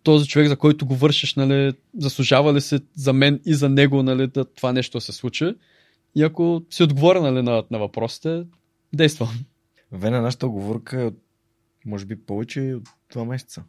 [0.02, 4.02] този човек, за който го вършиш, нали, заслужава ли се за мен и за него
[4.02, 5.54] нали, да това нещо се случи.
[6.14, 8.44] И ако си отговоря нали, на, на въпросите,
[8.94, 9.28] действам.
[9.92, 11.18] Вена, нашата оговорка е от,
[11.86, 13.64] може би повече от два месеца.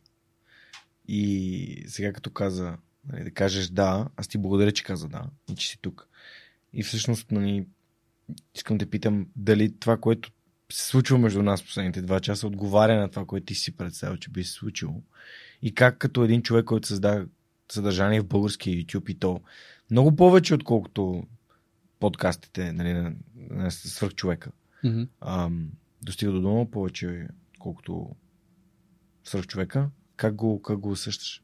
[1.08, 2.78] И сега като каза,
[3.08, 6.08] нали, да кажеш да, аз ти благодаря, че каза да и че си тук.
[6.74, 7.66] И всъщност, нали,
[8.56, 10.32] искам да питам дали това, което
[10.72, 14.30] се случва между нас последните два часа, отговаря на това, което ти си представил, че
[14.30, 15.02] би се случило.
[15.62, 17.26] И как като един човек, който създава
[17.72, 19.42] съдържание в български YouTube и то
[19.92, 21.24] много повече, отколкото
[22.00, 24.52] подкастите нали, на, на свърх човека.
[24.84, 25.08] Mm-hmm.
[25.22, 25.70] Ам,
[26.02, 27.28] достига до дома повече,
[27.64, 28.16] отколкото
[29.24, 29.90] свърх човека.
[30.16, 31.44] Как го, как го усещаш?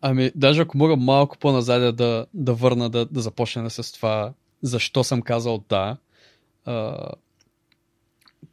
[0.00, 4.32] Ами, даже ако мога малко по-назад да, да върна, да, да започна с това,
[4.62, 5.96] защо съм казал да.
[6.64, 7.08] А,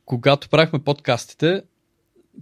[0.06, 1.64] когато правихме подкастите,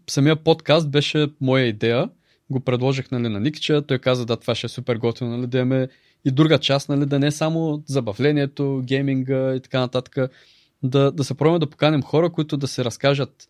[0.10, 2.10] самия подкаст беше моя идея.
[2.49, 5.57] Го предложих нали, на Никча, той каза да това ще е супер готино, нали, да
[5.57, 5.88] имаме
[6.26, 10.31] и друга част, нали, да не е само забавлението, гейминга и така нататък.
[10.84, 13.49] Да, да се пробваме да поканим хора, които да се разкажат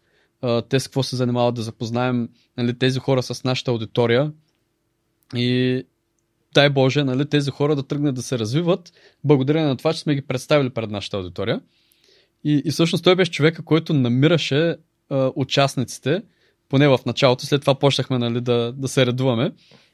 [0.69, 4.31] те с какво се занимават, да запознаем нали, тези хора с нашата аудитория.
[5.35, 5.83] И
[6.53, 8.93] дай Боже, нали, тези хора да тръгнат да се развиват,
[9.23, 11.61] благодарение на това, че сме ги представили пред нашата аудитория.
[12.43, 14.75] И, и всъщност той беше човека, който намираше
[15.09, 16.21] а, участниците,
[16.69, 19.51] поне в началото, след това почнахме нали, да, да се редуваме.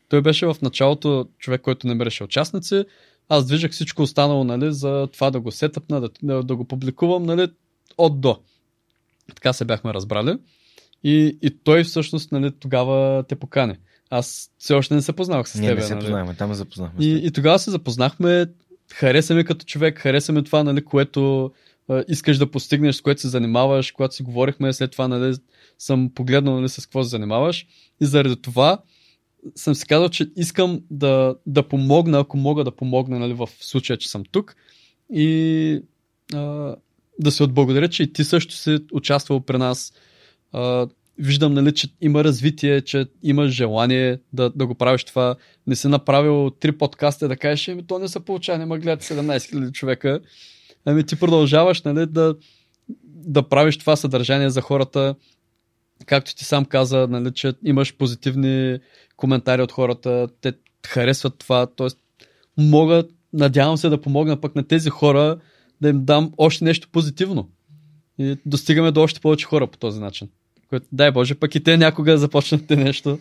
[0.10, 2.84] Той беше в началото човек, който намираше участници.
[3.30, 7.48] Аз движах всичко останало нали, за това да го сетъпна, да, да, го публикувам нали,
[7.98, 8.40] от до.
[9.36, 10.38] Така се бяхме разбрали.
[11.04, 13.76] И, и той всъщност нали, тогава те покани.
[14.10, 15.62] Аз все още не се познавах с теб.
[15.62, 16.06] не се нали?
[16.06, 17.06] познаваме, там запознахме.
[17.06, 18.46] И, и тогава се запознахме.
[18.94, 21.52] Хареса ми като човек, хареса ми това, нали, което
[21.90, 25.36] а, искаш да постигнеш, с което се занимаваш, когато си говорихме, след това нали,
[25.78, 27.68] съм погледнал нали, с какво се занимаваш.
[28.02, 28.82] И заради това
[29.56, 33.98] съм си казал, че искам да, да помогна, ако мога да помогна нали, в случая,
[33.98, 34.56] че съм тук.
[35.14, 35.82] И
[36.34, 36.76] а,
[37.20, 39.94] да се отблагодаря, че и ти също си участвал при нас.
[40.52, 40.88] А,
[41.18, 45.36] виждам, нали, че има развитие, че има желание да, да го правиш това.
[45.68, 49.04] Не си направил три подкаста да кажеш, ами то не се получава, не ма гледат
[49.04, 50.20] 17 000 човека.
[50.86, 52.36] Ами ти продължаваш нали, да,
[53.04, 55.16] да правиш това съдържание за хората.
[56.06, 58.80] както ти сам каза, нали, че имаш позитивни
[59.16, 60.54] коментари от хората, те
[60.88, 61.88] харесват това, т.е.
[62.58, 65.40] мога, надявам се да помогна пък на тези хора
[65.82, 67.50] да им дам още нещо позитивно.
[68.18, 70.30] И достигаме до още повече хора по този начин.
[70.70, 73.20] Което, дай Боже, пък и те някога започнат нещо.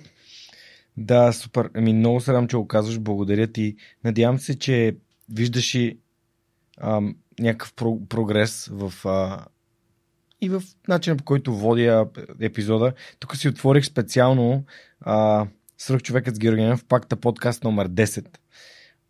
[0.96, 1.70] Да, супер.
[1.74, 2.98] Ами много се радвам, че го казваш.
[2.98, 3.76] Благодаря ти.
[4.04, 4.96] Надявам се, че
[5.32, 5.98] виждаш и
[7.38, 9.44] някакъв про- прогрес в а,
[10.40, 12.08] и в начина по който водя
[12.40, 12.92] епизода.
[13.18, 14.64] Тук си отворих специално
[15.00, 15.46] а,
[15.78, 18.26] Сръх човекът с Георгиев, пакта подкаст номер 10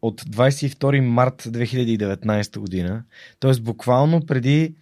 [0.03, 3.05] от 22 март 2019 година.
[3.41, 4.75] Тоест буквално преди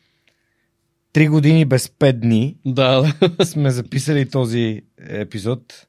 [1.17, 3.15] 3 години без 5 дни да,
[3.45, 5.87] сме записали този епизод.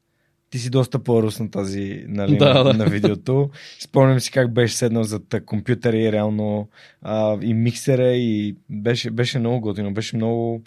[0.50, 2.74] Ти си доста по-рус на тази нали, Да, на, да.
[2.74, 3.50] на видеото.
[3.80, 6.70] Спомням си как беше седнал зад компютъра и реално
[7.02, 9.94] а, и миксера и беше, беше много готино.
[9.94, 10.62] Беше много...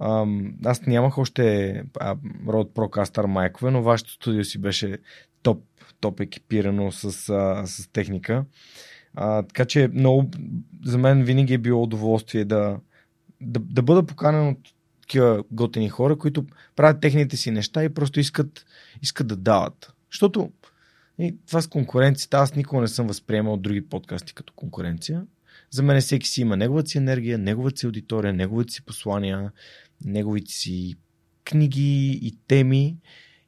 [0.00, 2.16] Ам, аз нямах още а,
[2.46, 4.98] Rode Procaster майкове, но вашето студио си беше
[6.06, 8.44] топ, топ екипирано с, а, с техника.
[9.14, 10.30] А, така че много,
[10.84, 12.78] за мен винаги е било удоволствие да,
[13.40, 14.58] да, да бъда поканен от
[15.00, 16.46] такива готини хора, които
[16.76, 18.66] правят техните си неща и просто искат,
[19.02, 19.92] искат да дават.
[20.12, 20.50] Защото
[21.18, 25.22] и това с конкуренцията, аз никога не съм възприемал други подкасти като конкуренция.
[25.70, 29.52] За мен всеки си има неговата си енергия, неговата си аудитория, неговите си послания,
[30.04, 30.94] неговите си
[31.44, 32.96] книги и теми.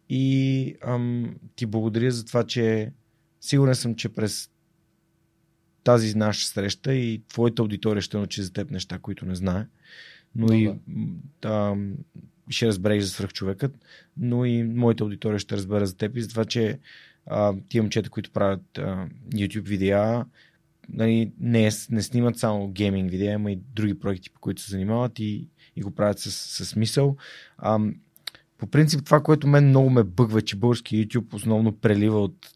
[0.08, 2.92] И ам, ти благодаря за това, че
[3.40, 4.50] сигурен съм, че през
[5.84, 9.66] тази наша среща и твоята аудитория ще научи за теб неща, които не знае.
[10.34, 10.74] Но Ну и
[11.42, 11.76] да,
[12.50, 13.78] ще разбереш за свръхчовекът,
[14.16, 16.78] но и моята аудитория ще разбере за теб и за това, че
[17.26, 20.24] а, тия момчета, които правят а, YouTube видеа,
[20.88, 25.18] нали, не, не снимат само гейминг видеа, има и други проекти, по които се занимават
[25.18, 27.16] и, и го правят с, с смисъл.
[27.58, 27.78] А,
[28.58, 32.48] по принцип, това, което мен много ме бъгва, че български YouTube основно прелива от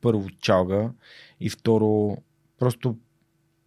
[0.00, 0.90] първо чалга
[1.40, 2.16] и второ
[2.58, 2.98] просто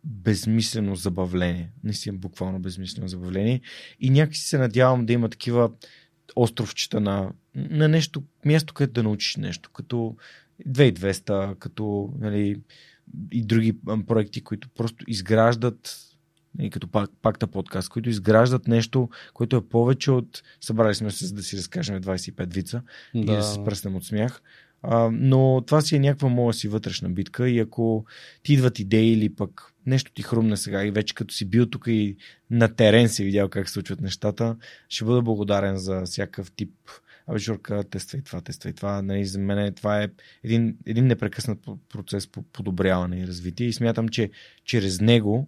[0.03, 1.72] безмислено забавление.
[1.84, 3.61] Наистина буквално безмислено забавление.
[3.99, 5.72] И някакси се надявам да има такива
[6.35, 10.15] островчета на, на нещо, място, където да научиш нещо, като
[10.68, 12.61] 2200, като нали,
[13.31, 13.77] и други
[14.07, 16.10] проекти, които просто изграждат
[16.60, 21.34] и като пак, пакта подкаст, които изграждат нещо, което е повече от събрали сме се
[21.34, 22.82] да си разкажем 25 вица
[23.14, 24.41] и да се спръснем от смях.
[24.84, 28.06] А, но това си е някаква моя си вътрешна битка и ако
[28.44, 31.84] ти идват идеи или пък нещо ти хрумне сега и вече като си бил тук
[31.88, 32.18] и
[32.49, 34.56] на терен си видял как се случват нещата,
[34.90, 36.72] ще бъда благодарен за всякакъв тип
[37.28, 39.02] Абе, Жорка, тествай това, тествай това.
[39.02, 40.10] Нали, за мен това е
[40.44, 41.60] един, един непрекъснат
[41.90, 44.30] процес по подобряване и развитие и смятам, че
[44.65, 45.48] чрез него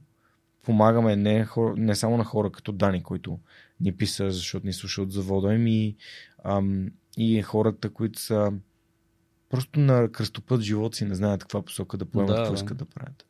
[0.63, 3.39] помагаме не, хора, не само на хора като Дани, които
[3.79, 5.95] ни писа, защото ни слуша от завода им и,
[6.43, 6.87] ам,
[7.17, 8.51] и хората, които са
[9.49, 12.77] просто на кръстопът в живота си не знаят каква посока да поемат, Да, какво искат
[12.77, 13.25] да правят.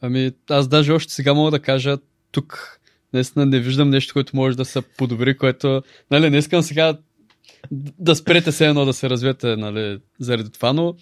[0.00, 1.98] Ами, аз даже още сега мога да кажа,
[2.30, 2.80] тук
[3.12, 6.98] наистина не виждам нещо, което може да се подобри, което, нали, не искам сега
[7.98, 10.94] да спрете се едно да се развиете, нали, заради това, но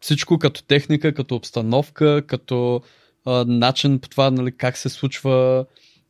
[0.00, 2.82] всичко като техника, като обстановка, като
[3.24, 5.64] а, начин по това, нали, как се случва,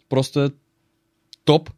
[0.08, 0.50] просто е
[1.44, 1.70] топ.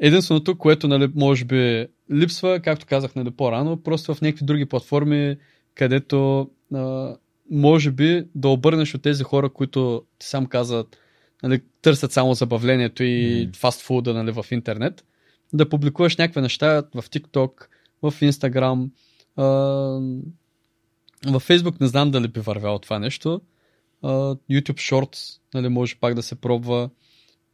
[0.00, 5.36] Единственото, което, нали, може би липсва, както казах, нали, по-рано, просто в някакви други платформи,
[5.74, 7.16] където а,
[7.50, 10.98] може би да обърнеш от тези хора, които ти сам казват,
[11.42, 13.52] нали, търсят само забавлението и Мгм.
[13.56, 15.04] фастфуда нали, в интернет,
[15.52, 17.66] да публикуваш някакви неща в TikTok,
[18.02, 18.90] в Instagram,
[19.36, 19.44] а,
[21.26, 23.40] във Facebook не знам дали би вървяло това нещо,
[24.02, 26.90] YouTube Shorts нали, може пак да се пробва,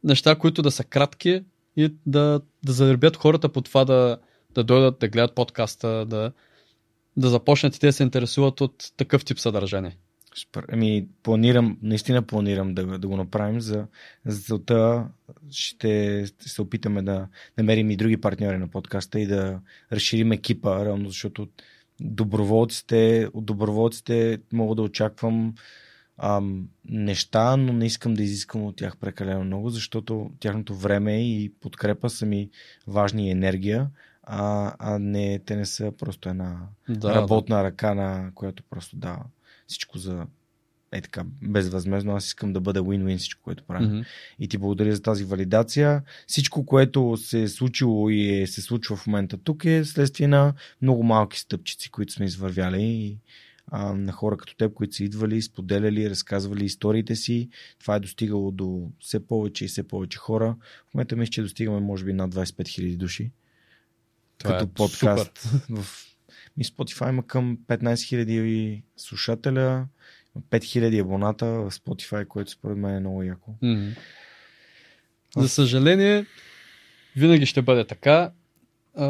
[0.03, 1.43] неща, които да са кратки
[1.77, 4.17] и да, да заребят хората по това да,
[4.53, 6.31] да дойдат да гледат подкаста, да,
[7.17, 9.97] да започнат и те се интересуват от такъв тип съдържание.
[10.69, 13.61] Ами, планирам, наистина планирам да, да го направим.
[13.61, 13.87] За,
[14.25, 15.07] за целта
[15.51, 17.27] ще се опитаме да
[17.57, 19.59] намерим и други партньори на подкаста и да
[19.91, 21.47] разширим екипа, реално, защото
[21.99, 25.53] доброволците, от доброволците мога да очаквам
[26.17, 31.53] ам, неща, но не искам да изискам от тях прекалено много, защото тяхното време и
[31.61, 32.49] подкрепа са ми
[32.87, 33.89] важни и енергия,
[34.23, 36.57] а, а не, те не са просто една
[36.89, 39.23] Да, работна ръка, на която просто дава
[39.67, 40.25] всичко за
[40.91, 42.15] е така, безвъзмезно.
[42.15, 43.67] Аз искам да бъде win-win всичко, което да.
[43.67, 43.89] правим.
[43.89, 44.01] Мгм.
[44.39, 46.03] И ти благодаря за тази валидация.
[46.27, 50.53] Всичко, което се е случило и е, се случва в момента тук е следствие на
[50.81, 53.17] много малки стъпчици, които сме извървяли и
[53.67, 57.49] а, на хора като теб, които са идвали, споделяли, разказвали историите си.
[57.79, 60.55] Това е достигало до все повече и все повече хора.
[60.91, 63.31] В момента мисля, че достигаме може би над 25 000 души.
[64.37, 65.37] Това като е подкаст.
[65.37, 65.59] Супер.
[65.81, 66.15] В
[66.57, 69.87] ми Spotify има към 15 000 слушателя,
[70.49, 73.55] 5000 абоната в Spotify, което според мен е много яко.
[73.61, 73.89] Мгм.
[75.37, 76.25] За съжаление,
[77.15, 78.31] винаги ще бъде така.
[78.95, 79.07] А,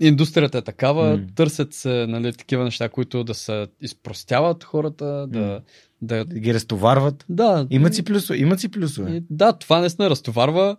[0.00, 1.26] индустрията е такава, М.
[1.34, 5.60] търсят се нали, такива неща, които да се изпростяват хората, да, М.
[6.02, 7.24] да, Да ги разтоварват.
[7.28, 7.66] да.
[7.70, 8.38] Имат си плюсове.
[8.38, 9.22] Имат си плюсове.
[9.30, 10.76] Да, това наистина разтоварва,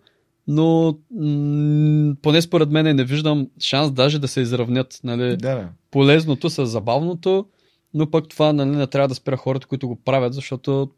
[0.47, 4.99] но м- поне според мен не виждам шанс даже да се изравнят.
[5.03, 5.69] Нали, Да, да.
[5.91, 7.45] полезното с забавното,
[7.93, 10.89] но пък това нали, не трябва да спира хората, които го правят, защото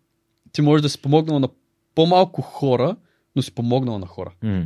[0.51, 1.49] ти можеш да си помогнал на
[1.95, 2.95] по-малко хора,
[3.35, 4.33] но си помогнал на хора.
[4.43, 4.65] М.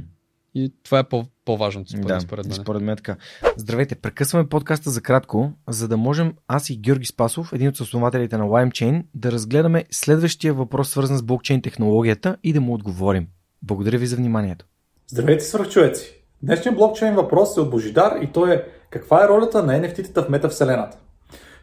[0.55, 2.55] И това е по- по-важното според, Да, според мен.
[2.55, 3.15] според мен така.
[3.57, 8.37] Здравейте, прекъсваме подкаста за кратко, за да можем аз и Георги Спасов, един от основателите
[8.37, 13.27] на LimeChain, да разгледаме следващия въпрос, свързан с блокчейн технологията и да му отговорим.
[13.61, 14.65] Благодаря ви за вниманието.
[15.07, 16.13] Здравейте, свръхчовеци!
[16.43, 20.29] Днешният блокчейн въпрос е от Божидар и той е каква е ролята на NFT-тата в
[20.29, 20.97] метавселената?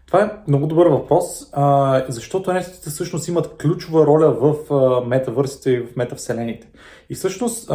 [0.06, 1.24] Това е много добър въпрос,
[2.09, 4.55] защото NFT-тата всъщност имат ключова роля в
[5.06, 6.69] метавърсите и в метавселените.
[7.11, 7.70] И всъщност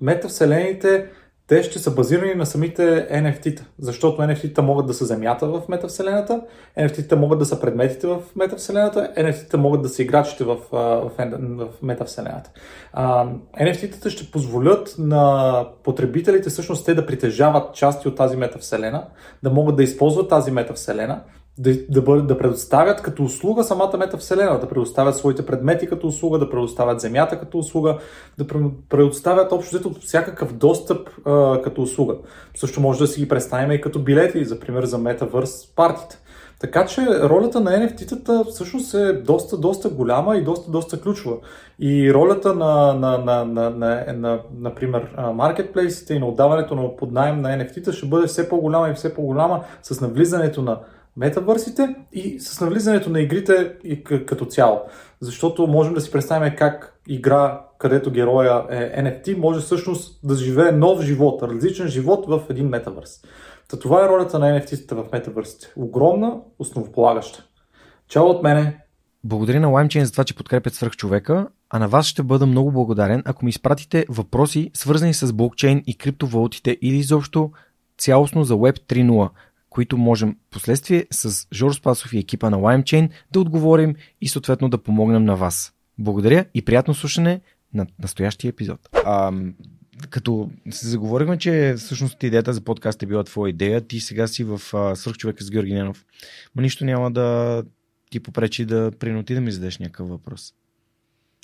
[0.00, 1.06] метавселените
[1.48, 6.40] те ще са базирани на самите NFT-та, защото NFT-та могат да са земята в метавселената,
[6.78, 11.68] NFT-та могат да са предметите в метавселената, NFT-та могат да са играчите в, в, в
[11.82, 12.50] метавселената.
[12.92, 13.26] А,
[13.60, 19.06] NFT-тата ще позволят на потребителите всъщност те да притежават части от тази метавселена,
[19.42, 21.22] да могат да използват тази метавселена,
[21.58, 26.38] да, да, бъд, да предоставят като услуга самата метавселена, да предоставят своите предмети като услуга,
[26.38, 27.98] да предоставят земята като услуга,
[28.38, 32.14] да пре- предоставят общо взето всякакъв достъп а, като услуга.
[32.56, 36.18] Също може да си ги представим и като билети, за пример за Metaverse партите.
[36.60, 41.36] Така че ролята на NFT-тата всъщност е доста, доста голяма и доста, доста ключова.
[41.78, 47.40] И ролята на, на, на, на, на, на например, маркетплейсите и на отдаването на поднаем
[47.40, 50.78] на NFT-та ще бъде все по-голяма и все по-голяма с навлизането на
[51.16, 54.80] метавърсите и с навлизането на игрите и като цяло.
[55.20, 60.72] Защото можем да си представим как игра, където героя е NFT, може всъщност да живее
[60.72, 63.20] нов живот, различен живот в един метавърс.
[63.68, 65.72] Та това е ролята на NFT-тата в метавърсите.
[65.76, 67.44] Огромна, основополагаща.
[68.08, 68.78] Чао от мене!
[69.24, 73.22] Благодаря на LimeChain за това, че подкрепят свръхчовека, а на вас ще бъда много благодарен,
[73.24, 77.50] ако ми изпратите въпроси, свързани с блокчейн и криптовалутите или изобщо
[77.98, 79.30] цялостно за Web 3.0,
[79.76, 84.78] които можем последствие с Жор Спасов и екипа на LimeChain да отговорим и съответно да
[84.78, 85.72] помогнем на вас.
[85.98, 87.40] Благодаря и приятно слушане
[87.74, 88.88] на настоящия епизод.
[88.92, 89.32] А,
[90.10, 94.44] като се заговорихме, че всъщност идеята за подкаст е била твоя идея, ти сега си
[94.44, 96.04] в а, Свърхчовека с Георги Ненов.
[96.54, 97.62] Ма нищо няма да
[98.10, 100.52] ти попречи да принути да ми зададеш някакъв въпрос.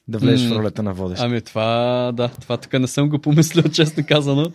[0.09, 1.23] Да влезеш М, в ролята на водещ.
[1.23, 4.53] Ами това, да, това така не съм го помислил, честно казано.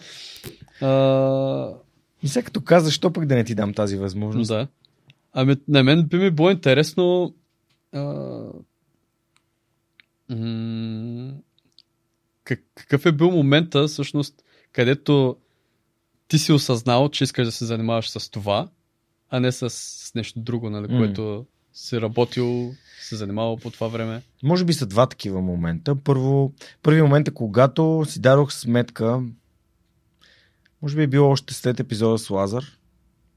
[0.82, 1.87] А,
[2.24, 4.48] И сега като казваш, що пък да не ти дам тази възможност?
[4.48, 4.68] да.
[5.34, 7.34] Ами на мен би ми било интересно
[7.94, 8.00] а,
[10.30, 11.34] м-
[12.44, 15.38] как, какъв е бил момента, всъщност, където
[16.28, 18.68] ти си осъзнал, че искаш да се занимаваш с това,
[19.30, 24.22] а не с, с нещо друго, нали, което си работил, се занимавал по това време.
[24.44, 25.96] Може би са два такива момента.
[25.96, 26.54] Първо,
[26.84, 29.22] първи момент е когато си дадох сметка,
[30.82, 32.64] може би е било още след епизода с Лазар,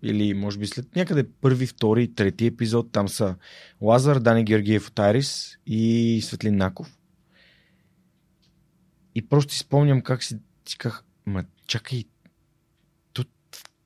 [0.02, 2.92] или може би след някъде първи, втори, трети епизод.
[2.92, 3.36] Там са
[3.80, 6.98] Лазар, Дани Георгиев от Айрис и Светлин Наков.
[9.14, 10.38] И просто спомням как си
[10.78, 12.04] казах, ма чакай,
[13.12, 13.24] то,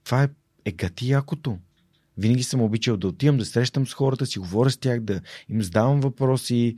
[0.05, 0.29] това е,
[0.65, 1.59] е гати якото.
[2.19, 5.63] Винаги съм обичал да отивам, да срещам с хората, си говоря с тях, да им
[5.63, 6.77] задавам въпроси,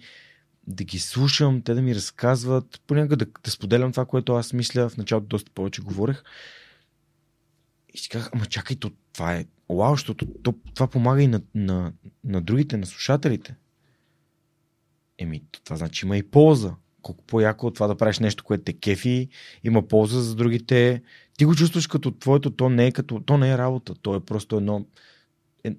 [0.67, 4.89] да ги слушам, те да ми разказват, понякога да, да споделям това, което аз мисля.
[4.89, 6.23] В началото доста повече говорех.
[7.97, 11.41] И си казах, ама чакай, то, това е вау, защото то, това помага и на,
[11.55, 11.93] на,
[12.25, 13.55] на другите, на слушателите.
[15.19, 16.75] Еми, то това значи има и полза.
[17.03, 19.29] Колко по-яко от това да правиш нещо, което те кефи,
[19.65, 21.03] има полза за другите.
[21.39, 24.21] Ти го чувстваш като твоето, то не е като, то не е работа, то е
[24.21, 24.87] просто едно,
[25.65, 25.73] е,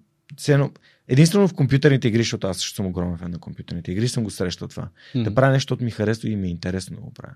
[0.47, 0.71] едно
[1.07, 4.29] единствено в компютърните игри, защото аз също съм огромен фен на компютърните игри, съм го
[4.29, 4.89] срещал това.
[5.15, 5.23] М.
[5.23, 7.35] Да правя нещо, защото ми харесва и ми е интересно да го правя.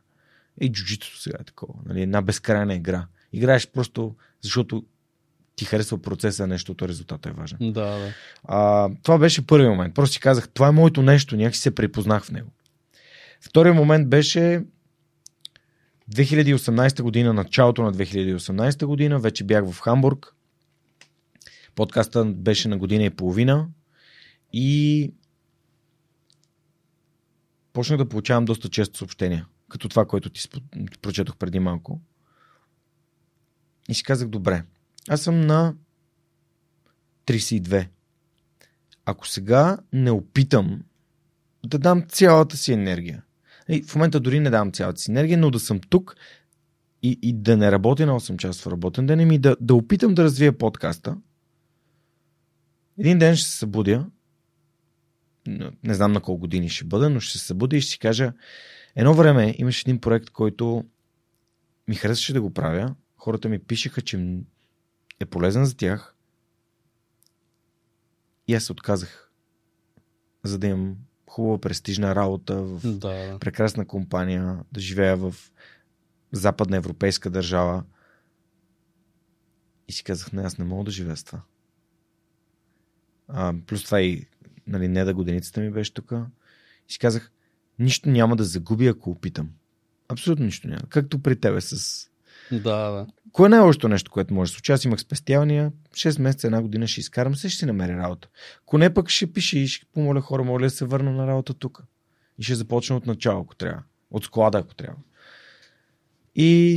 [0.62, 1.74] И джуджитото сега е такова.
[1.86, 2.02] Нали?
[2.02, 3.08] Една безкрайна игра.
[3.34, 4.84] Играеш просто защото
[5.56, 7.58] ти харесва процеса, а не защото резултатът е важен.
[7.62, 8.14] Да, да.
[8.44, 9.96] А, това беше първи момент.
[9.96, 12.52] Просто си казах, това е моето нещо, някакси се припознах в него.
[13.42, 14.64] Втория момент беше
[16.12, 20.36] 2018 година, началото на 2018 година, вече бях в Хамбург.
[21.76, 23.68] Подкастът беше на година и половина
[24.54, 25.12] и
[27.74, 30.50] почнах да получавам доста често съобщения, като това, което ти
[31.02, 32.02] прочетох преди малко.
[33.90, 34.64] И си казах, добре,
[35.10, 35.76] аз съм на
[37.26, 37.88] 32.
[39.06, 40.84] Ако сега не опитам
[41.66, 43.24] да дам цялата си енергия,
[43.70, 46.16] и в момента дори не давам цялата си енергия, но да съм тук
[47.04, 50.24] и, и да не работя на 8 часа работен ден, ми да, да опитам да
[50.24, 51.18] развия подкаста.
[53.00, 54.06] Един ден ще се събудя,
[55.84, 58.34] не знам на колко години ще бъда, но ще се събудя и ще си кажа,
[58.96, 60.86] едно време имаше един проект, който
[61.88, 62.96] ми харесваше да го правя.
[63.22, 64.40] Хората ми пишеха, че
[65.20, 66.16] е полезен за тях.
[68.48, 69.32] И аз се отказах,
[70.44, 70.98] за да имам
[71.30, 73.38] хубава престижна работа в Да.
[73.40, 75.36] прекрасна компания, да живея в
[76.32, 77.84] западна европейска държава.
[79.88, 81.42] И си казах, не, аз не мога да живея с това.
[83.28, 84.26] А, плюс това и
[84.68, 86.12] нали, не да годеницата ми беше тук.
[86.90, 87.32] И си казах,
[87.80, 89.52] нищо няма да загуби, ако опитам.
[90.08, 90.82] Абсолютно нищо няма.
[90.90, 92.11] Както при тебе с...
[92.52, 93.08] Да, да.
[93.32, 94.72] Кое е най-лошото нещо, което може да случи?
[94.72, 98.28] Аз имах спестявания, 6 месеца, една година ще изкарам, се ще си намери работа.
[98.62, 101.54] Ако не, пък ще пише и ще помоля хора, моля да се върна на работа
[101.54, 101.84] тук.
[102.40, 103.84] И ще започна от начало, ако трябва.
[104.12, 105.00] От склада, ако трябва.
[106.36, 106.72] И,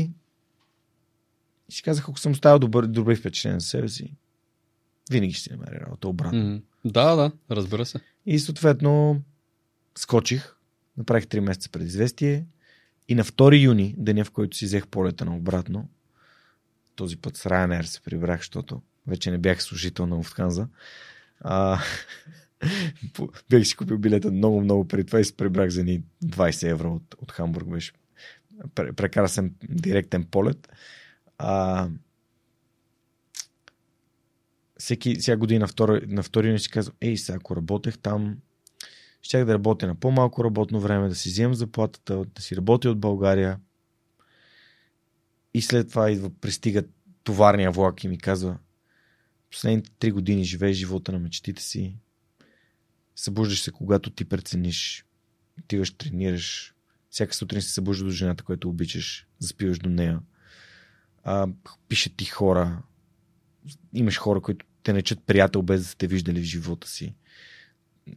[1.69, 4.15] и си казах, ако съм оставил добър, добри впечатления за себе си,
[5.11, 6.43] винаги ще си намеря работа обратно.
[6.43, 6.61] М.
[6.85, 8.01] Да, да, разбира се.
[8.27, 9.23] И съответно
[9.99, 10.57] скочих,
[10.97, 12.47] направих 3 месеца предизвестие
[13.09, 15.89] и на 2 юни, деня в който си взех полета на обратно,
[16.95, 20.69] този път с Ryanair се прибрах, защото вече не бях служител на Lufthansa.
[21.41, 21.81] А,
[23.51, 26.95] бях си купил билета много, много преди това и се прибрах за ни 20 евро
[26.95, 27.69] от, от Хамбург.
[27.69, 27.93] Беше
[28.69, 30.69] пре- прекрасен директен полет.
[31.39, 31.89] А,
[34.79, 38.37] всеки, всяка година на втори, на втори юни си казвам, ей, сега ако работех там,
[39.25, 42.99] щях да работя на по-малко работно време, да си вземам заплатата, да си работя от
[42.99, 43.61] България.
[45.55, 46.83] И след това идва, пристига
[47.23, 48.59] товарния влак и ми казва,
[49.51, 51.97] последните три години живееш живота на мечтите си,
[53.17, 55.05] събуждаш се, когато ти прецениш,
[55.59, 56.75] отиваш, тренираш,
[57.11, 60.21] всяка сутрин се събужда до жената, която обичаш, заспиваш до нея,
[61.23, 61.49] а,
[61.89, 62.83] пишат ти хора,
[63.93, 67.15] имаш хора, които те наричат приятел, без да сте виждали в живота си.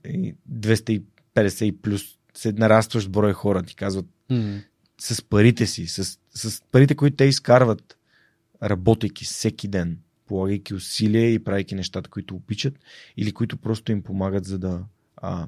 [0.06, 4.62] И 250 и плюс се нарастващ брой хора ти казват М.
[5.00, 7.98] с парите си, с, с парите, които те изкарват,
[8.64, 12.80] работейки всеки ден, полагайки усилия и правейки нещата, които обичат
[13.18, 14.86] или които просто им помагат за да,
[15.18, 15.48] а,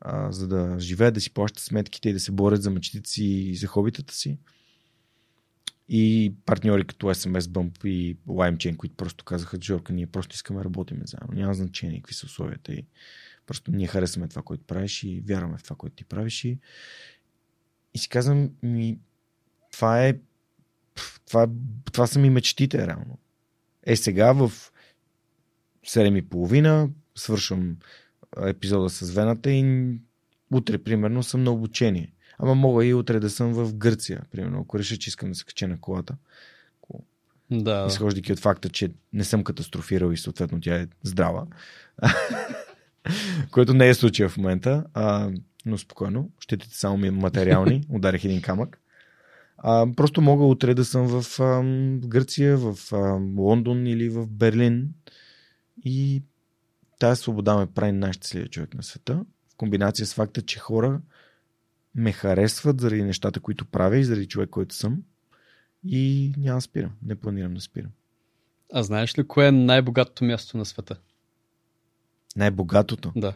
[0.00, 3.24] а, за да живеят, да си плащат сметките и да се борят за мечтите си
[3.24, 4.38] и за хобитата си.
[5.88, 10.64] И партньори като SMS Bump и LimeChain, които просто казаха, Джорка, ние просто искаме да
[10.64, 11.34] работим заедно.
[11.34, 12.72] Няма значение какви са условията.
[12.72, 12.84] И
[13.48, 16.44] просто ние харесваме това, което правиш и вярваме в това, което ти правиш.
[16.44, 16.58] И,
[17.94, 18.98] и си казвам, ми,
[19.72, 20.14] това е
[21.26, 21.46] това, е-
[21.92, 23.18] това са ми мечтите, реално.
[23.82, 24.52] Е, сега в
[25.86, 27.76] 7 и половина свършвам
[28.36, 29.94] а, епизода с Вената и
[30.50, 32.12] утре, примерно, съм на обучение.
[32.38, 35.44] Ама мога и утре да съм в Гърция, примерно, ако реша, че искам да се
[35.44, 36.16] кача на колата.
[37.50, 37.86] Да.
[37.88, 41.46] изхождайки от факта, че не съм катастрофирал и съответно тя е здрава.
[43.50, 45.30] Което не е случая в момента, а,
[45.66, 46.30] но спокойно.
[46.40, 47.84] Щетите само ми материални.
[47.90, 48.80] Ударих един камък.
[49.58, 51.62] А, просто мога утре да съм в, а,
[52.08, 52.96] Гърция, в а,
[53.36, 54.88] Лондон или в Берлин.
[55.84, 56.22] И
[56.98, 59.24] тази свобода ме прави най-щастливия човек на света.
[59.52, 61.00] В комбинация с факта, че хора
[61.94, 65.02] ме харесват заради нещата, които правя и заради човек, който съм.
[65.84, 66.90] И няма спирам.
[67.02, 67.90] Не планирам да спирам.
[68.72, 70.96] А знаеш ли кое е най-богатото място на света?
[72.36, 73.12] Най-богатото?
[73.16, 73.32] Да,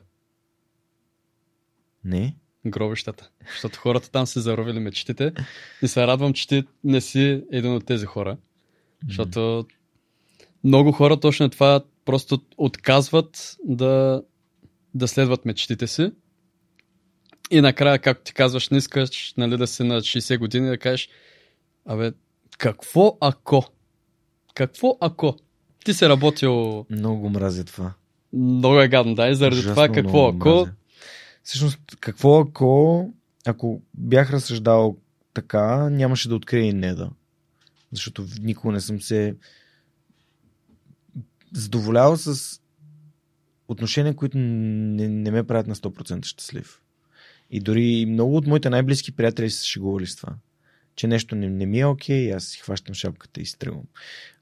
[2.05, 2.36] Не.
[2.66, 3.31] гробищата.
[3.52, 5.32] Защото хората там се заровили мечтите
[5.82, 8.36] и се радвам, че ти не си един от тези хора.
[9.09, 9.66] Защото
[10.64, 14.23] много хора точно това просто отказват да,
[14.94, 16.12] да следват мечтите си.
[17.51, 21.09] И накрая, както ти казваш, не искаш нали, да си на 60 години да кажеш,
[21.86, 22.12] абе,
[22.59, 23.64] какво ако?
[24.55, 25.36] Какво ако?
[25.85, 27.93] Ти си работил Много го мразя това.
[28.33, 30.69] Много е гадно, да, и заради Ужасно това какво ако...
[31.45, 33.11] Всъщност, какво ако,
[33.47, 34.97] ако бях разсъждал
[35.35, 37.11] така, нямаше да открия и неда.
[37.93, 39.37] Защото никога не съм се
[41.53, 42.61] задоволявал с
[43.69, 46.81] отношения, които не, не ме правят на 100% щастлив.
[47.51, 50.35] И дори много от моите най-близки приятели са шегували с това.
[50.97, 53.85] Че нещо не, не ми е окей, аз си хващам шапката и стръгвам.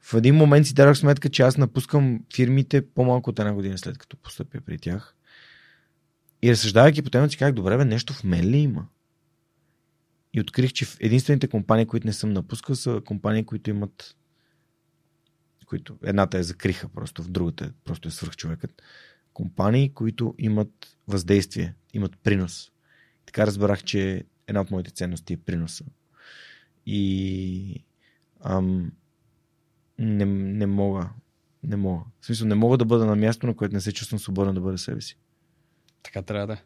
[0.00, 3.98] В един момент си дадох сметка, че аз напускам фирмите по-малко от една година след
[3.98, 5.14] като постъпя при тях.
[6.42, 8.86] И разсъждавайки по темата, си казах, добре, бе, нещо в мен ли има?
[10.34, 14.16] И открих, че единствените компании, които не съм напускал, са компании, които имат
[15.70, 18.82] които едната е закриха просто, в другата просто е свръхчовекът.
[19.32, 22.70] Компании, които имат въздействие, имат принос.
[23.26, 25.84] Така разбрах, че една от моите ценности е приноса.
[26.86, 27.84] И
[28.40, 28.92] ам,
[29.98, 31.10] не, не мога.
[31.62, 32.00] Не мога.
[32.20, 34.60] В смисъл, не мога да бъда на място, на което не се чувствам свободен да
[34.60, 35.16] бъда себе си.
[36.02, 36.56] Така трябва да е.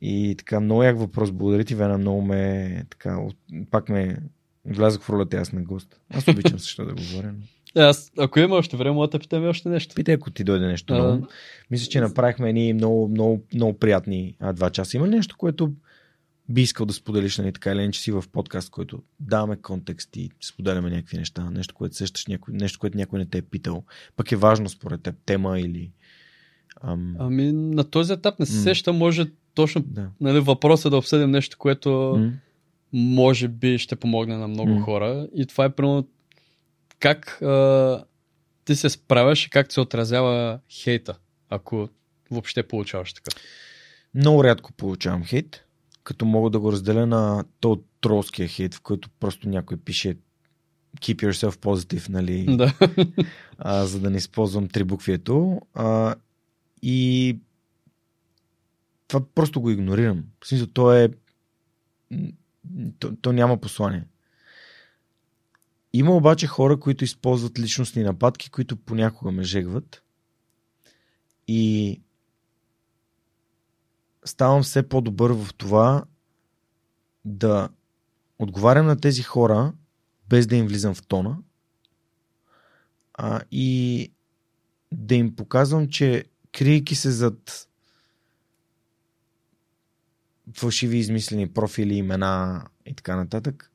[0.00, 1.32] И така, много як въпрос.
[1.32, 1.98] Благодаря ти, Вена.
[1.98, 3.36] Много ме, така, от-
[3.70, 4.16] пак ме
[4.64, 6.00] влязох в ролята аз на гост.
[6.10, 7.32] Аз обичам също да говоря.
[7.32, 7.82] Но...
[7.82, 9.94] Аз, ако има още време, мога да питаме още нещо.
[9.94, 10.98] Питай, ако ти дойде нещо А.
[10.98, 11.26] ново.
[11.70, 14.96] Мисля, че направихме едни много, много, много приятни а, два часа.
[14.96, 15.72] Има ли нещо, което
[16.52, 20.30] би искал да споделиш, нали, така или иначе си в подкаст, който даваме контекст и
[20.40, 23.84] споделяме някакви неща, нещо, което сещаш, някой, нещо, което някой не те е питал,
[24.16, 25.90] пък е важно според теб, тема или...
[26.80, 28.62] Ам, Ами на този етап не се М.
[28.62, 30.10] сещам, може точно да.
[30.20, 32.32] нали, въпроса да обсъдим нещо, което М?
[32.92, 34.80] може би ще помогне на много М.
[34.80, 35.28] хора.
[35.34, 36.08] И това е примерно
[36.98, 38.04] как а,
[38.64, 41.14] ти се справяш и как се отразява хейта,
[41.48, 41.88] ако
[42.30, 43.30] въобще получаваш така.
[44.14, 45.64] Много рядко получавам хейт,
[46.04, 50.16] като мога да го разделя на то тролския хейт, в който просто някой пише
[51.00, 52.56] keep yourself positive, нали?
[52.56, 52.74] Да.
[53.58, 55.60] а, за да не използвам трибуквието.
[55.74, 56.14] А,
[56.82, 57.38] и
[59.08, 60.24] това просто го игнорирам.
[60.44, 61.08] В смисъл, то е.
[62.98, 64.04] То, то няма послание.
[65.92, 70.02] Има обаче хора, които използват личностни нападки, които понякога ме жегват.
[71.48, 72.00] И
[74.24, 76.04] ставам все по-добър в това
[77.24, 77.68] да
[78.38, 79.72] отговарям на тези хора,
[80.28, 81.38] без да им влизам в тона.
[83.14, 84.12] А, и
[84.92, 87.68] да им показвам, че криейки се зад
[90.54, 93.72] фалшиви измислени профили, имена и така нататък,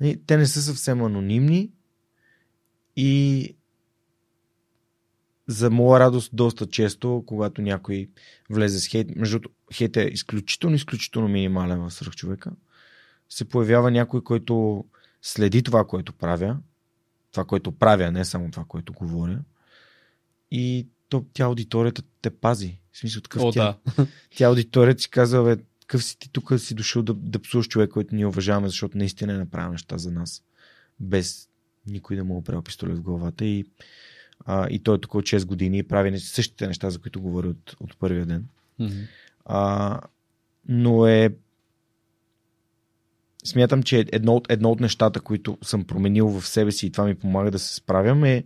[0.00, 1.70] нали, те не са съвсем анонимни
[2.96, 3.56] и
[5.52, 8.08] за моя радост доста често, когато някой
[8.50, 9.40] влезе с хейт, между
[9.72, 12.50] хейт е изключително, изключително минимален в свръхчовека,
[13.28, 14.84] се появява някой, който
[15.22, 16.56] следи това, което правя,
[17.32, 19.38] това, което правя, не само това, което говоря.
[20.50, 22.78] И то, тя аудиторията те пази.
[22.92, 24.06] В смисъл такъв О, тя, да.
[24.36, 27.90] тя аудиторията си казва, бе, какъв си ти тук си дошъл да, да псуваш човек,
[27.90, 30.42] който ние уважаваме, защото наистина е направил неща за нас.
[31.00, 31.48] Без
[31.86, 33.44] никой да му е опрел пистолет в главата.
[33.44, 33.64] И,
[34.44, 37.48] а, и той е тук от 6 години и прави същите неща, за които говори
[37.48, 38.46] от, от първия ден.
[38.78, 39.00] Мгм.
[39.44, 40.00] А,
[40.68, 41.34] но е.
[43.44, 47.04] Смятам, че едно от, едно от нещата, които съм променил в себе си и това
[47.04, 48.44] ми помага да се справям е.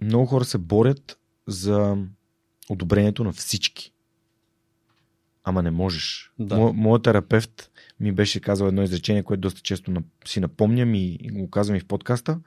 [0.00, 1.96] Много хора се борят за
[2.68, 3.91] одобрението на всички.
[5.44, 6.32] Ама не можеш.
[6.38, 6.56] Да.
[6.56, 7.70] Мо, моят терапевт
[8.00, 11.80] ми беше казал едно изречение, което доста често си напомням и, и го казвам и
[11.80, 12.40] в подкаста.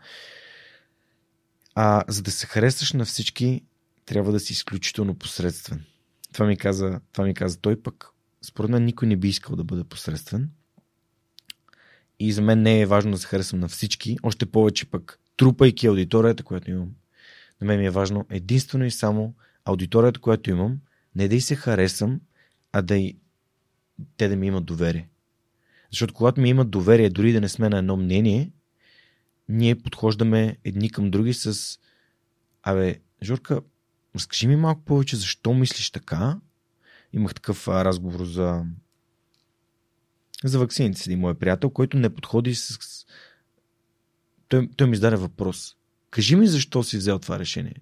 [1.75, 3.63] А за да се харесаш на всички,
[4.05, 5.83] трябва да си изключително посредствен.
[6.33, 8.07] Това ми каза, това ми каза той пък.
[8.41, 10.49] Според мен никой не би искал да бъде посредствен.
[12.19, 15.87] И за мен не е важно да се харесвам на всички, още повече пък трупайки
[15.87, 16.89] аудиторията, която имам.
[17.61, 19.33] На мен ми е важно единствено и само
[19.65, 20.79] аудиторията, която имам,
[21.15, 22.21] не да й се харесам,
[22.77, 23.17] а да и
[24.17, 25.09] те да ми имат доверие.
[25.91, 28.51] Защото когато ми имат доверие, дори да не сме на едно мнение,
[29.49, 31.79] ние подхождаме едни към други с
[32.63, 33.61] Абе, Жорка,
[34.15, 36.39] разкажи ми малко повече защо мислиш така.
[37.13, 38.65] Имах такъв разговор за
[40.43, 43.05] за ваксините с един мой приятел, който не подходи с-
[44.47, 45.75] Той, той ми зададе въпрос.
[46.09, 47.75] Кажи ми защо си взел това решение.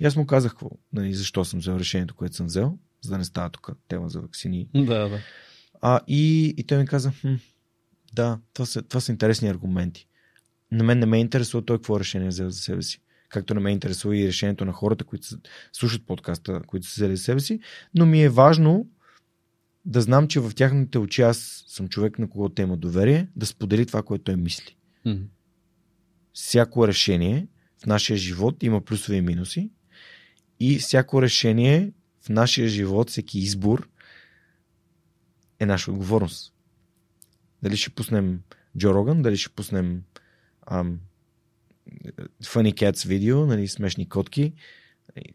[0.00, 3.18] И аз му казах какво, нали, защо съм взел решението, което съм взел, за да
[3.18, 4.68] не става тук тема за вакцини.
[4.74, 5.18] Да, да.
[5.80, 7.34] А, и, и той ми каза, хм,
[8.12, 10.06] да, това са, това са интересни аргументи.
[10.72, 13.00] На мен не ме интересува той какво решение е взел за себе си.
[13.28, 15.26] Както не ме интересува и решението на хората, които
[15.72, 17.60] слушат подкаста, които са взели за себе си,
[17.94, 18.88] но ми е важно
[19.84, 23.86] да знам, че в тяхните очи аз съм човек, на когото има доверие, да сподели
[23.86, 24.76] това, което той мисли.
[25.04, 25.22] Мгм.
[26.32, 27.46] Всяко решение
[27.82, 29.70] в нашия живот има плюсове и минуси
[30.60, 31.92] и всяко решение
[32.26, 33.88] в нашия живот, всеки избор
[35.60, 36.52] е наша отговорност.
[37.62, 38.40] Дали ще пуснем
[38.78, 40.02] Джо Роган, дали ще пуснем
[40.66, 41.00] ам,
[42.44, 44.52] Funny Cats видео, нали, смешни котки,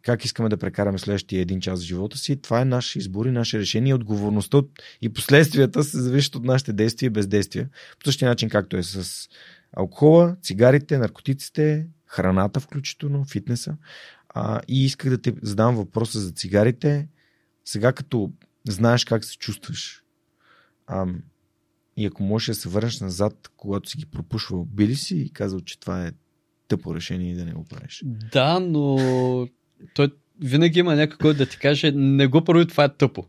[0.01, 3.31] как искаме да прекараме следващия един час в живота си, това е наш избор и
[3.31, 3.93] наше решение.
[3.93, 7.69] Отговорността от- и последствията се зависят от нашите действия и бездействия.
[7.99, 9.27] По същия начин, както е с
[9.73, 13.77] алкохола, цигарите, наркотиците, храната включително, фитнеса.
[14.29, 17.07] А, и исках да те задам въпроса за цигарите.
[17.65, 18.31] Сега като
[18.67, 20.03] знаеш как се чувстваш,
[20.87, 21.23] ам,
[21.97, 25.29] И ако можеш да се върнеш назад, когато си ги пропушвал, би ли си и
[25.29, 26.11] казал, че това е
[26.67, 28.03] тъпо решение и да не го правиш?
[28.05, 28.97] Да, но
[29.93, 30.09] той
[30.41, 33.25] винаги има някой, който да ти каже, не го прави, това е тъпо.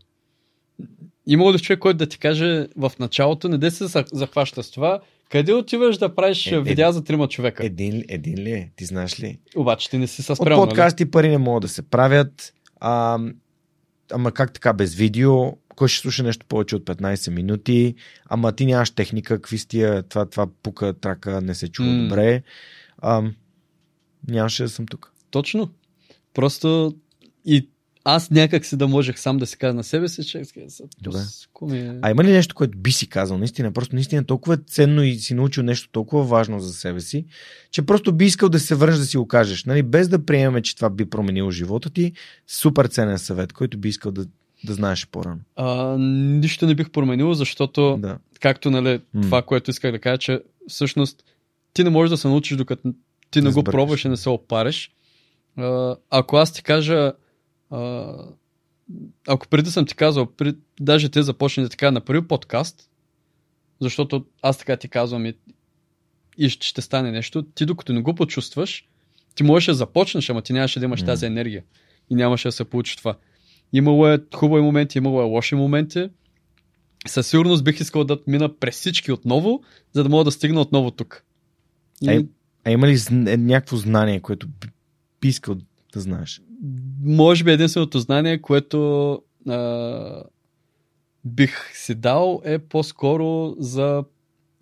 [1.27, 5.01] Има ли човек, който да ти каже в началото, не де се захваща с това,
[5.31, 7.66] къде отиваш да правиш Е, е, видеа за трима човека?
[7.66, 8.70] Един, един ли е?
[8.77, 9.39] Ти знаеш ли?
[9.57, 10.69] Обаче ти не си с От спрял, нали?
[10.69, 12.55] подкасти пари не могат да се правят.
[12.81, 13.19] А,
[14.12, 15.52] ама как така без видео?
[15.77, 17.94] Кой ще слуша нещо повече от 15 минути?
[18.28, 22.02] Ама ти нямаш техника, какви с тия, това, това пука, трака, не се чува М.
[22.02, 22.43] добре.
[22.98, 23.23] А,
[24.28, 25.12] нямаше да съм тук.
[25.31, 25.70] Точно.
[26.35, 26.94] Просто
[27.44, 27.69] и
[28.05, 30.43] аз някак си да можех сам да си кажа на себе си, че
[31.02, 31.18] Добре.
[31.60, 31.98] Добре.
[32.02, 33.39] А има ли нещо, което би си казал?
[33.39, 37.24] Наистина, просто наистина толкова е ценно и си научил нещо толкова важно за себе си,
[37.70, 39.64] че просто би искал да се върнеш да си го кажеш.
[39.64, 39.82] Нали?
[39.82, 42.12] Без да приемем, че това би променило живота ти,
[42.47, 44.27] супер ценен съвет, който би искал да,
[44.64, 45.40] да знаеш по-рано.
[45.56, 48.18] А, нищо не бих променил, защото Да.
[48.40, 51.24] както нали, това, което исках да кажа, че всъщност
[51.72, 52.93] ти не можеш да се научиш, докато
[53.31, 54.90] ти не, Не го пробваш и не се опариш.
[55.56, 57.12] А, ако аз ти кажа,
[57.70, 58.14] а,
[59.28, 62.90] ако преди съм ти казал, при, даже те започне да ти кажа на първи подкаст,
[63.80, 65.34] защото аз така ти казвам и,
[66.38, 68.88] и ще, ще стане нещо, ти докато не го почувстваш,
[69.34, 71.06] ти можеш да започнеш, ама ти нямаше да имаш М.
[71.06, 71.64] тази енергия
[72.10, 73.16] и нямаше да се получи това.
[73.72, 76.10] Имало е хубави моменти, имало е лоши моменти.
[77.06, 80.90] Със сигурност бих искал да мина през всички отново, за да мога да стигна отново
[80.90, 81.24] тук.
[82.02, 82.09] И,
[82.64, 84.48] А има ли е, някакво знание, което
[85.20, 85.56] би искал
[85.92, 86.42] да знаеш?
[87.05, 89.12] Може би единственото знание, което
[89.49, 90.23] а,
[91.24, 94.05] бих си дал е по-скоро за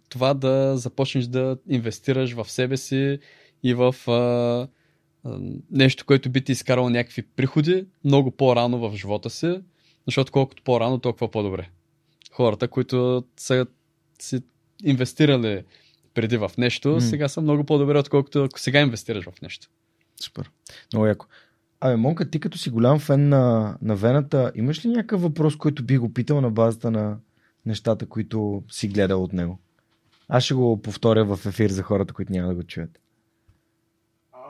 [0.08, 3.18] това да започнеш да инвестираш в себе си
[3.62, 4.12] и в а,
[5.24, 5.38] а,
[5.70, 9.60] нещо, което би ти изкарало някакви приходи много по-рано в живота си,
[10.06, 11.68] защото колкото по-рано, толкова по-добре.
[12.32, 13.66] Хората, които са
[14.20, 14.40] си
[14.84, 15.64] инвестирали
[16.14, 17.00] преди в нещо, М.
[17.00, 19.68] сега са много по-добре, отколкото ако сега инвестираш в нещо.
[20.20, 20.50] Супер.
[20.92, 21.26] Много яко.
[21.80, 25.84] Абе, Монка, ти като си голям фен на, на Вената, имаш ли някакъв въпрос, който
[25.84, 27.20] би го питал на базата на
[27.66, 29.58] нещата, които си гледал от него?
[30.28, 33.00] Аз ще го повторя в ефир за хората, които няма да го чуят.
[34.32, 34.40] А,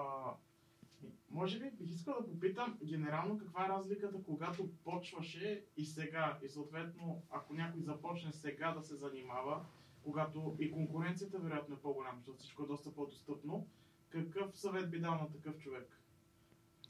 [1.31, 6.39] може би бих искал да попитам генерално каква е разликата, когато почваше и сега.
[6.45, 9.61] И съответно, ако някой започне сега да се занимава,
[10.05, 13.67] когато и конкуренцията вероятно е по-голяма, защото всичко е доста по-достъпно,
[14.09, 15.99] какъв съвет би дал на такъв човек?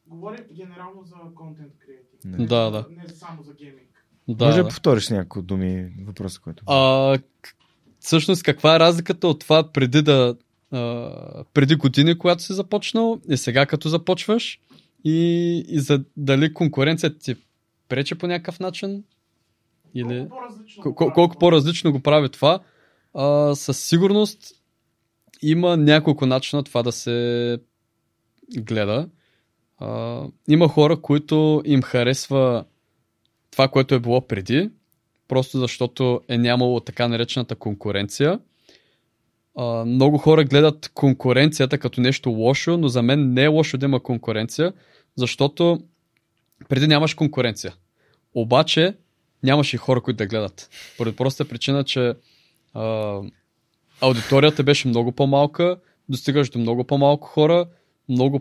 [0.08, 2.38] Говорим генерално за контент креатив.
[2.38, 2.46] Не.
[2.46, 2.86] Да, да.
[2.90, 4.04] Не само за гейминг.
[4.28, 4.68] Да, Може да.
[4.68, 6.62] повториш няколко думи въпроса, който.
[6.66, 7.18] А,
[8.00, 10.36] всъщност, каква е разликата от това преди да.
[10.70, 14.60] А, преди години, когато си започнал, и сега като започваш,
[15.04, 15.18] и,
[15.68, 17.36] и за дали конкуренцията ти
[17.88, 19.04] прече по някакъв начин?
[19.94, 21.38] Или Колко по-различно кол- колко това?
[21.38, 22.60] по-различно го прави това?
[23.14, 24.38] А, със сигурност
[25.42, 27.58] има няколко начина това да се
[28.58, 29.08] гледа.
[30.48, 32.64] Има хора, които им харесва
[33.50, 34.70] това, което е било преди,
[35.28, 38.40] просто защото е нямало така наречената конкуренция.
[39.56, 43.86] А, много хора гледат конкуренцията като нещо лошо, но за мен не е лошо да
[43.86, 44.72] има конкуренция,
[45.16, 45.80] защото
[46.68, 47.74] преди нямаш конкуренция.
[48.34, 48.94] Обаче
[49.42, 50.70] нямаше и хора, които да гледат.
[50.96, 52.14] Поради проста причина, че
[52.74, 53.20] а,
[54.00, 55.76] аудиторията беше много по-малка,
[56.08, 57.66] достигаш до много по-малко хора,
[58.08, 58.40] много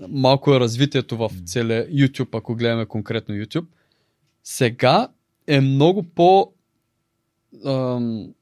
[0.00, 3.66] по-малко е развитието в целия YouTube, ако гледаме конкретно YouTube.
[4.44, 5.08] Сега
[5.46, 6.52] е много по
[7.66, 8.34] ам,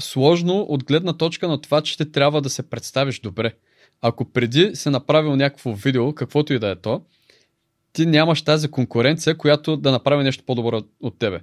[0.00, 3.54] сложно от гледна точка на това, че ти трябва да се представиш добре.
[4.02, 7.02] Ако преди си направил някакво видео, каквото и да е то,
[7.92, 11.40] ти нямаш тази конкуренция, която да направи нещо по-добро от тебе.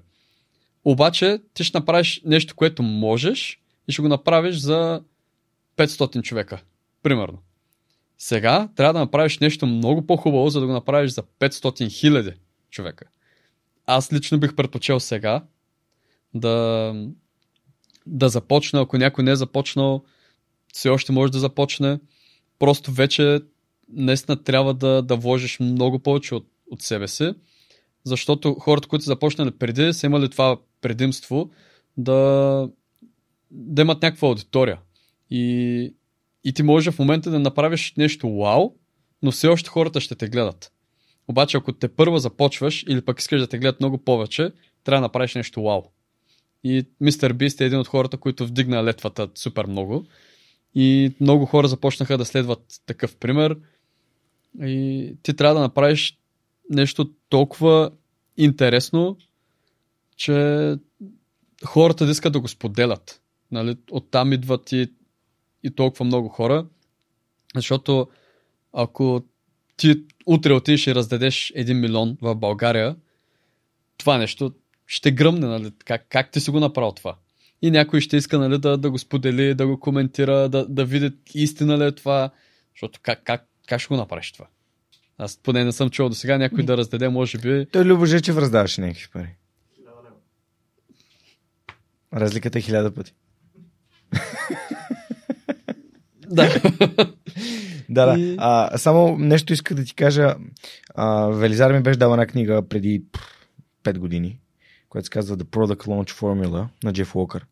[0.86, 5.02] Обаче ти ще направиш нещо, което можеш и ще го направиш за
[5.78, 6.62] 500 човека.
[7.04, 7.38] Примерно.
[8.18, 12.32] Сега трябва да направиш нещо много по-хубаво, за да го направиш за 500 хиляди
[12.70, 13.06] човека.
[13.86, 15.44] Аз лично бих предпочел сега
[16.34, 16.94] да,
[18.06, 20.04] да започна, ако някой не е започнал,
[20.74, 22.00] все още може да започне.
[22.60, 23.40] Просто вече
[23.90, 27.34] наистина трябва да, да вложиш много повече от, от себе си,
[28.04, 31.52] защото хората, които са започнали преди, са имали това предимство
[31.98, 32.70] да,
[33.52, 34.80] да имат някаква аудитория.
[35.30, 35.94] И,
[36.48, 38.72] и ти можеш в момента да направиш нещо вау,
[39.24, 40.72] но все още хората ще те гледат.
[41.28, 44.52] Обаче, ако те първа започваш или пък искаш да те гледат много повече,
[44.84, 45.82] трябва да направиш нещо вау.
[46.64, 50.06] И мистер Бист е един от хората, които вдигна летвата супер много.
[50.76, 53.58] И много хора започнаха да следват такъв пример.
[54.62, 56.18] И ти трябва да направиш
[56.70, 57.92] нещо толкова
[58.38, 59.18] интересно,
[60.16, 60.76] че
[61.66, 63.22] хората да искат да го споделят.
[63.52, 63.78] Нали?
[63.92, 64.92] Оттам идват и,
[65.68, 66.66] и толкова много хора.
[67.56, 68.08] Защото
[68.74, 69.24] ако
[69.78, 72.96] ти утре отидеш и раздадеш 1 милион в България,
[73.98, 74.54] това нещо
[74.88, 75.72] ще гръмне, нали?
[75.86, 77.16] Как, как ти си го направил това?
[77.62, 81.12] И някой ще иска нали, да, да го сподели, да го коментира, да, да види
[81.34, 82.30] истина ли е това.
[82.76, 84.48] Защото как, как, как ще го направиш това?
[85.18, 87.66] Аз поне не съм чувал до сега някой да раздаде, може би.
[87.72, 89.36] Той Любо Жечев раздаваше някакви пари.
[92.14, 93.14] Разликата е хиляда пъти.
[96.36, 96.62] Да.
[97.90, 98.36] Да, да.
[98.38, 100.36] А, само нещо иска да ти кажа.
[100.96, 103.04] А, Велизар ми беше дал една книга преди
[103.84, 104.40] 5 години,
[104.90, 107.46] която се казва The Product Launch Formula на Джеф Уокър.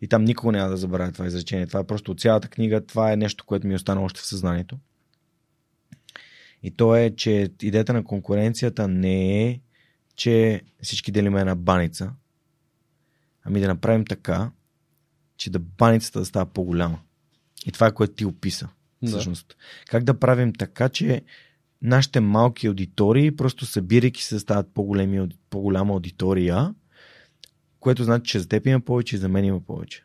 [0.00, 1.66] И там никога няма да забравя това изречение.
[1.66, 2.86] Това е просто от цялата книга.
[2.86, 4.78] Това е нещо, което ми остана още в съзнанието.
[6.62, 9.60] И то е, че идеята на конкуренцията не е,
[10.16, 12.12] че всички делиме една баница,
[13.44, 14.50] ами да направим така,
[15.36, 16.98] че да баницата да става по-голяма.
[17.66, 18.68] И това е което ти описа.
[19.02, 19.08] Да.
[19.08, 19.56] Всъщност.
[19.86, 21.22] Как да правим така, че
[21.82, 26.74] нашите малки аудитории, просто събирайки се, стават по-големи, по-голяма аудитория,
[27.80, 30.04] което значи, че за теб има повече и за мен има повече.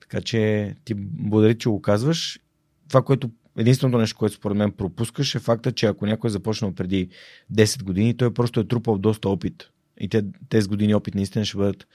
[0.00, 2.40] Така че ти благодаря, че го казваш.
[2.88, 6.74] Това, което единственото нещо, което според мен пропускаш е факта, че ако някой е започнал
[6.74, 7.08] преди
[7.52, 9.70] 10 години, той просто е трупал доста опит.
[10.00, 11.86] И те, тези години опит наистина ще бъдат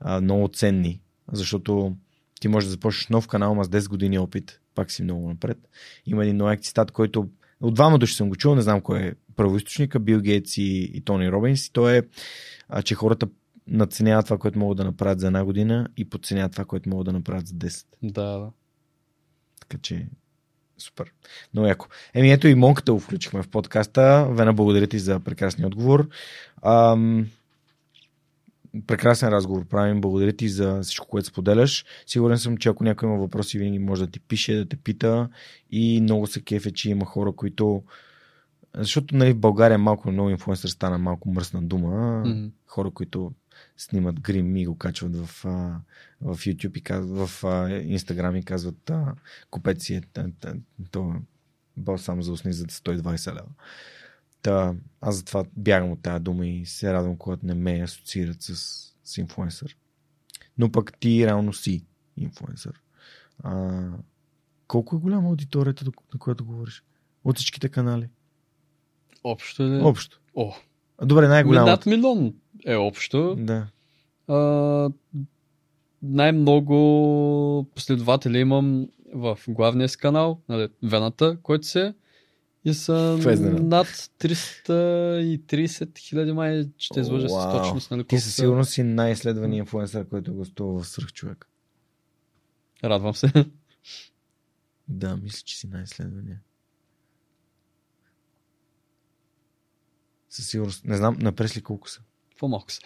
[0.00, 1.00] а, много ценни,
[1.32, 1.96] защото
[2.44, 5.58] ти можеш да започнеш нов канал, ама с 10 години опит, пак си много напред.
[6.06, 7.28] Има един нов цитат, който
[7.60, 11.00] от двама души съм го чул, не знам кой е първоисточника, Бил Гейтс и, и
[11.00, 11.66] Тони Робинс.
[11.66, 12.02] И то е,
[12.68, 13.28] а, че хората
[13.66, 17.12] надценяват това, което могат да направят за една година и подценяват това, което могат да
[17.12, 17.84] направят за 10.
[18.02, 18.50] да, да.
[19.60, 20.06] Така че,
[20.78, 21.12] супер.
[21.54, 21.86] Много яко.
[22.14, 24.28] Еми ето и Монката го включихме в подкаста.
[24.30, 26.08] Вена, благодаря ти за прекрасния отговор.
[26.62, 27.26] Ам,
[28.86, 30.00] прекрасен разговор правим.
[30.00, 31.84] Благодаря ти за всичко, което споделяш.
[32.06, 35.28] Сигурен съм, че ако някой има въпроси, винаги може да ти пише, да те пита.
[35.70, 37.82] И много се кефе, че има хора, които...
[38.76, 42.22] Защото нали, в България малко много инфлуенсър стана малко мръсна дума.
[42.26, 42.46] Мгм.
[42.66, 43.32] Хора, които
[43.76, 45.26] снимат грим и го качват в,
[46.20, 48.90] в YouTube и казват, в Instagram и казват
[49.50, 50.54] купете си е, та- та-
[50.90, 51.14] то
[51.76, 53.48] балсам за устни за 120 лева.
[54.44, 58.54] Та, аз затова бягам от тази дума и се радвам, когато не ме асоциират с,
[59.04, 59.76] с инфлуенсър.
[60.58, 61.84] Но пък ти реално си
[62.16, 62.80] инфлуенсър.
[63.42, 63.82] А,
[64.66, 66.84] колко е голяма аудиторията, на която говориш?
[67.24, 68.08] От всичките канали?
[69.24, 69.80] Общо ли?
[69.82, 70.20] Общо.
[70.34, 70.52] О,
[71.02, 71.66] Добре, най-голяма.
[71.66, 72.34] над милион
[72.66, 73.36] е общо.
[73.38, 73.66] Да.
[74.28, 74.90] А,
[76.02, 81.94] най-много последователи имам в главния си канал, нали, Вената, който се
[82.64, 82.92] и са
[83.62, 87.90] над 330 хиляди май, ще излъжа с точност.
[87.90, 88.40] Нали, Ти със са.
[88.42, 91.46] сигурност си най-изследвания инфлуенсър, който гостува в Сръх човек.
[92.84, 93.32] Радвам се.
[94.88, 96.40] Да, мисля, че си най-изследвания.
[100.30, 100.84] Със сигурност.
[100.84, 102.00] Не знам, напрес ли колко са.
[102.38, 102.80] По-малко се.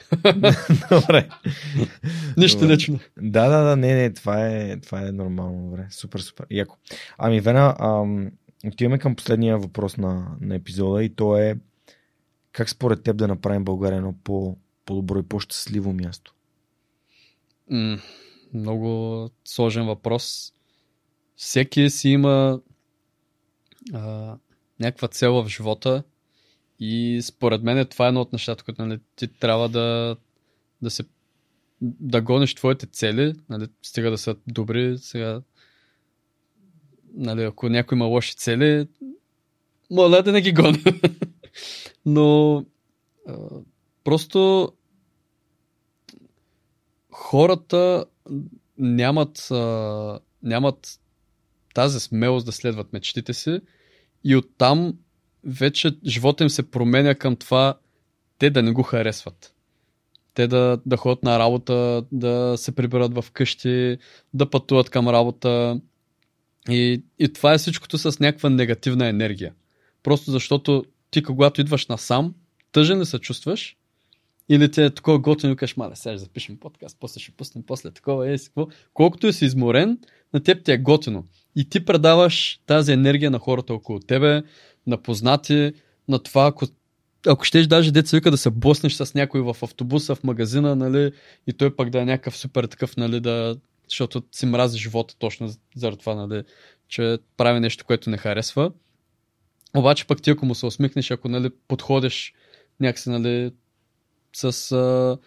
[0.90, 1.28] Добре.
[2.36, 2.74] Нищо Добре.
[2.74, 2.98] лично.
[3.22, 5.70] Да, да, да, не, не, това е, това е нормално.
[5.70, 6.46] Добре, супер, супер.
[6.50, 6.76] Яко.
[7.18, 8.30] Ами, Вена, ам,
[8.66, 11.56] отиваме към последния въпрос на, на епизода и то е
[12.52, 16.34] как според теб да направим България едно по, по-добро и по-щастливо място?
[18.54, 20.52] Много сложен въпрос.
[21.36, 22.60] Всеки си има
[23.94, 24.36] а,
[24.80, 26.02] някаква цел в живота
[26.80, 30.16] и според мен това е едно от нещата, които нали, ти трябва да,
[30.82, 31.04] да се
[31.80, 34.98] да гониш твоите цели, нали, стига да са добри.
[34.98, 35.42] Сега,
[37.18, 38.88] нали, ако някой има лоши цели,
[39.90, 40.84] моля да не ги гони.
[42.06, 42.64] Но
[44.04, 44.72] просто
[47.12, 48.04] хората
[48.78, 49.48] нямат,
[50.42, 51.00] нямат
[51.74, 53.60] тази смелост да следват мечтите си
[54.24, 54.94] и оттам
[55.44, 57.78] вече живота им се променя към това
[58.38, 59.54] те да не го харесват.
[60.34, 63.98] Те да, да ходят на работа, да се прибират в къщи,
[64.34, 65.80] да пътуват към работа.
[66.68, 69.52] И, и това е всичкото с някаква негативна енергия.
[70.02, 72.34] Просто защото ти, когато идваш насам,
[72.72, 73.76] тъжен ли се чувстваш,
[74.48, 77.64] или ти е такова готино и кажеш, мале, сега ще запишем подкаст, после ще пуснем,
[77.66, 78.68] после такова, е, си какво.
[78.94, 79.98] Колкото и си изморен,
[80.34, 81.24] на теб ти е готино.
[81.56, 84.42] И ти предаваш тази енергия на хората около тебе,
[84.86, 85.72] на познати,
[86.08, 86.66] на това, ако,
[87.26, 91.12] ако щеш даже деца вика да се боснеш с някой в автобуса, в магазина, нали,
[91.46, 93.56] и той пък да е някакъв супер такъв, нали, да,
[93.88, 96.44] защото си мрази живота точно заради това, нали,
[96.88, 98.72] че прави нещо, което не харесва.
[99.76, 102.34] Обаче пък ти ако му се усмихнеш, ако нали, подходиш
[102.80, 103.52] някакси нали,
[104.32, 105.18] с а,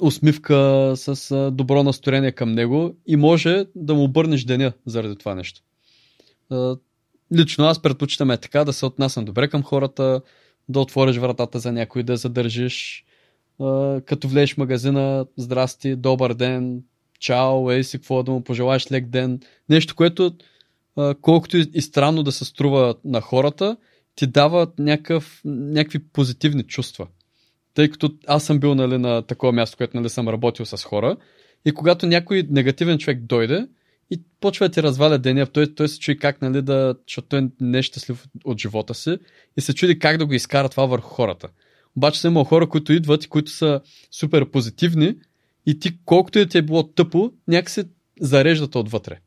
[0.00, 5.34] усмивка, с а, добро настроение към него и може да му обърнеш деня заради това
[5.34, 5.60] нещо.
[6.50, 6.76] А,
[7.34, 10.20] лично аз предпочитам е така да се отнасям добре към хората,
[10.68, 13.04] да отвориш вратата за някой, да задържиш.
[13.60, 16.82] А, като влезеш в магазина, здрасти, добър ден,
[17.22, 19.40] чао, ей си, какво да му пожелаеш лек ден.
[19.68, 20.32] Нещо, което
[21.20, 23.76] колкото и, странно да се струва на хората,
[24.14, 27.06] ти дава някакъв, някакви позитивни чувства.
[27.74, 31.16] Тъй като аз съм бил нали, на такова място, което нали, съм работил с хора
[31.64, 33.68] и когато някой негативен човек дойде
[34.10, 37.48] и почва да ти разваля деня, той, той се чуди как, нали, да, защото той
[37.60, 39.18] не е щастлив от живота си
[39.56, 41.48] и се чуди как да го изкара това върху хората.
[41.96, 45.14] Обаче са има хора, които идват и които са супер позитивни
[45.66, 47.84] и ти колкото и ти е било тъпо, някакси
[48.20, 49.18] зареждат отвътре.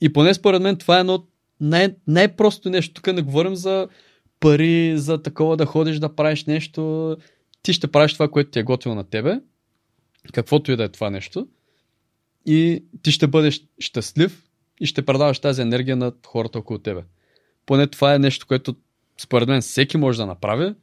[0.00, 1.26] И поне според мен това е едно
[1.60, 2.94] най- най-просто нещо.
[2.94, 3.88] Тук не говорим за
[4.40, 7.16] пари, за такова да ходиш да правиш нещо.
[7.62, 9.40] Ти ще правиш това, което ти е готвило на тебе,
[10.32, 11.48] каквото и да е това нещо.
[12.46, 14.42] И ти ще бъдеш щастлив
[14.80, 17.02] и ще предаваш тази енергия на хората около тебе.
[17.66, 18.76] Поне това е нещо, което
[19.20, 20.74] според мен всеки може да направи.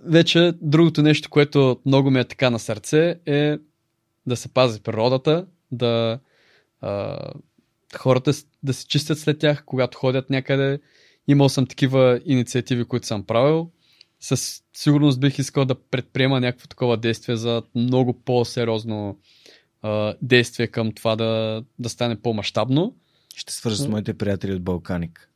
[0.00, 3.58] Вече другото нещо, което много ми е така на сърце е
[4.26, 6.18] да се пази природата, да
[6.80, 7.18] а,
[7.96, 10.80] хората да се чистят след тях, когато ходят някъде.
[11.28, 13.70] Имал съм такива инициативи, които съм правил.
[14.20, 19.18] Със сигурност бих искал да предприема някакво такова действие за много по-сериозно
[19.82, 22.94] а, действие към това да, да стане по-масштабно.
[23.36, 25.30] Ще свържа с моите приятели от Балканик.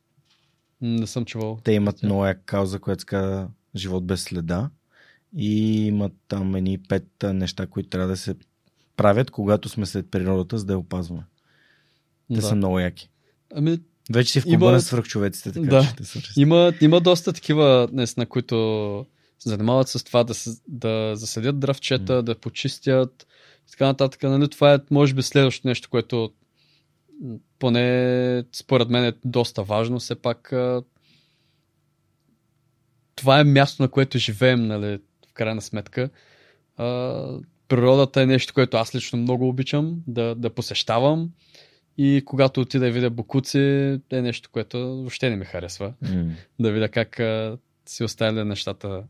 [0.81, 1.59] Не съм чувал.
[1.63, 4.69] Те имат як кауза, която ска живот без следа.
[5.37, 8.35] И имат там едни пет неща, които трябва да се
[8.97, 11.23] правят, когато сме след природата, за да я опазваме.
[12.27, 12.41] Те да.
[12.41, 13.09] са много яки.
[13.55, 13.79] Ами,
[14.13, 15.81] Вече си в клуба Има- на свръхчовеците, така Да.
[15.81, 19.05] че ще се има, има доста такива, наистина, които
[19.39, 20.33] се занимават с това да,
[20.67, 23.27] да заседят дръвчета, да почистят
[23.67, 24.23] и така нататък.
[24.23, 24.47] Нали?
[24.47, 26.31] Това е, може би, следващото нещо, което
[27.59, 29.99] поне според мен е доста важно.
[29.99, 30.53] Все пак
[33.21, 36.09] това е място, на което живеем, нали, в крайна сметка.
[36.77, 37.27] А,
[37.67, 41.31] природата е нещо, което аз лично много обичам да, да посещавам.
[41.97, 43.59] И когато отида и видя букуци,
[44.11, 45.93] е нещо, което въобще не ми харесва.
[46.01, 46.31] М.
[46.59, 49.03] Да видя как а, си оставили нещата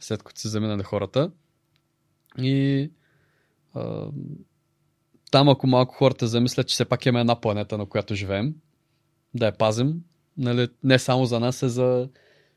[0.00, 1.30] след като си заминали хората.
[2.38, 2.90] И
[3.74, 4.08] а,
[5.30, 8.54] там, ако малко хората замислят, че все пак има една планета, на която живеем,
[9.34, 9.94] да я пазим,
[10.38, 12.08] нали, не само за нас, а за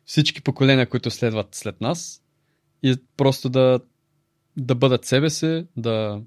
[0.10, 2.22] всички поколения, които следват след нас.
[2.84, 3.80] И просто да,
[4.58, 6.22] да бъдат себе си, да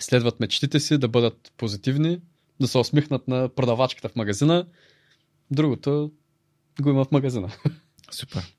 [0.00, 2.20] следват мечтите си, да бъдат позитивни,
[2.60, 4.66] да се усмихнат на продавачката в магазина.
[5.50, 6.12] Другото
[6.80, 7.52] го има в магазина.
[8.10, 8.54] Супер.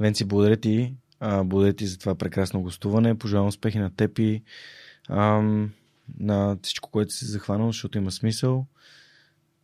[0.00, 0.94] Венци, благодаря ти.
[1.20, 3.18] Благодаря ти за това прекрасно гостуване.
[3.18, 4.42] Пожелавам успехи на теб и
[5.08, 5.72] ам,
[6.18, 8.66] на всичко, което си захванал, защото има смисъл.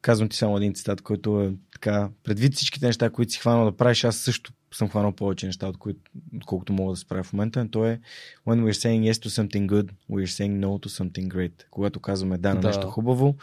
[0.04, 3.76] Казвам ти само един цитат, който е така, предвид всичките неща, които си хванал да
[3.76, 6.00] правиш, аз също съм хванал повече неща, от които,
[6.36, 7.68] отколкото мога да се правя в момента.
[7.70, 8.00] То е
[8.46, 11.64] When we're saying yes to something good, we're saying no to something great.
[11.70, 12.68] Когато казваме да на Да.
[12.68, 13.36] нещо хубаво,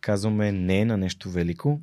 [0.00, 1.80] казваме не на нещо велико.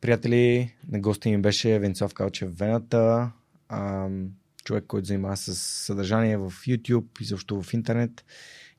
[0.00, 3.30] Приятели, на гости ми беше Венцов Калчев Вената,
[3.68, 4.28] ам,
[4.64, 8.24] човек, който занимава с съдържание в YouTube и също в интернет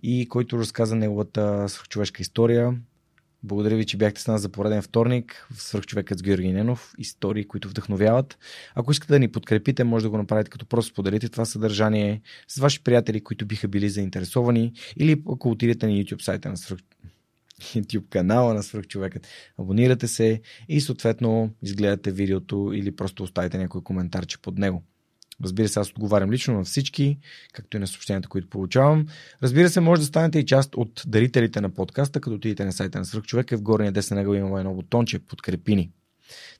[0.03, 2.77] и който разказа неговата свръхчовешка история.
[3.43, 6.93] Благодаря ви, че бяхте с нас за пореден вторник в Свърхчовекът с Георги Ненов.
[6.97, 8.37] Истории, които вдъхновяват.
[8.75, 12.59] Ако искате да ни подкрепите, може да го направите като просто споделите това съдържание с
[12.59, 16.81] ваши приятели, които биха били заинтересовани или ако отидете на YouTube сайта на Свърх...
[17.61, 19.27] YouTube канала на Свърхчовекът.
[19.59, 24.83] Абонирате се и съответно изгледате видеото или просто оставите някой коментарче под него.
[25.43, 27.17] Разбира се, аз отговарям лично на всички,
[27.53, 29.05] както и на съобщенията, които получавам.
[29.43, 32.99] Разбира се, може да станете и част от дарителите на подкаста, като отидете на сайта
[32.99, 33.57] на Свърхчовека.
[33.57, 35.91] В горния десен ъгъл има едно бутонче Подкрепи ни.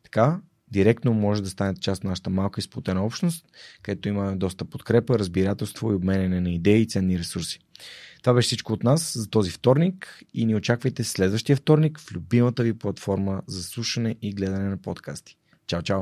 [0.04, 0.40] Така,
[0.72, 3.46] директно може да станете част от нашата малка изплутена общност,
[3.82, 7.60] където има доста подкрепа, разбирателство и обменяне на идеи и ценни ресурси.
[8.24, 12.64] Това беше всичко от нас за този вторник и ни очаквайте следващия вторник в любимата
[12.64, 15.38] ви платформа за слушане и гледане на подкасти.
[15.72, 16.02] Чао, чао!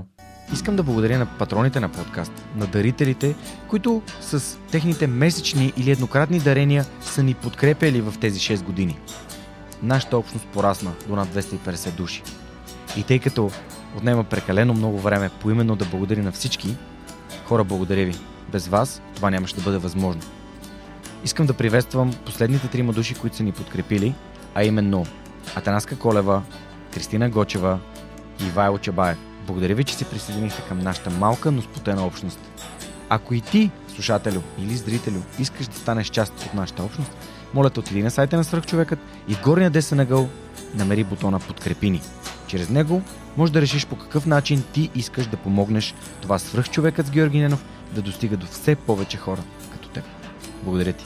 [0.53, 3.35] Искам да благодаря на патроните на подкаст, на дарителите,
[3.67, 8.99] които с техните месечни или еднократни дарения са ни подкрепяли в тези 6 години.
[9.83, 12.23] Нашата общност порасна до над 250 души.
[12.97, 13.51] И тъй като
[13.97, 16.75] отнема прекалено много време поименно да благодаря на всички,
[17.45, 18.15] хора, благодаря ви.
[18.51, 20.21] Без вас това нямаше да бъде възможно.
[21.23, 24.15] Искам да приветствам последните трима души, които са ни подкрепили,
[24.55, 25.05] а именно
[25.55, 26.41] Атанаска Колева,
[26.93, 27.79] Кристина Гочева
[28.41, 29.28] и Ивайло Чабаев.
[29.49, 32.39] Благодаря ви, че се присъединихте към нашата малка, но спотена общност.
[33.09, 37.11] Ако и ти слушателю или зрителю, искаш да станеш част от нашата общност,
[37.53, 40.29] моля те отиди на сайта на Свръхчовекът и в горния десен ъгъл
[40.75, 42.01] намери бутона Подкрепи ни.
[42.47, 43.01] Чрез него
[43.37, 47.65] може да решиш по какъв начин ти искаш да помогнеш това свръхчовекът с Георги Ненов
[47.95, 50.03] да достига до все повече хора като теб.
[50.63, 51.05] Благодаря ти.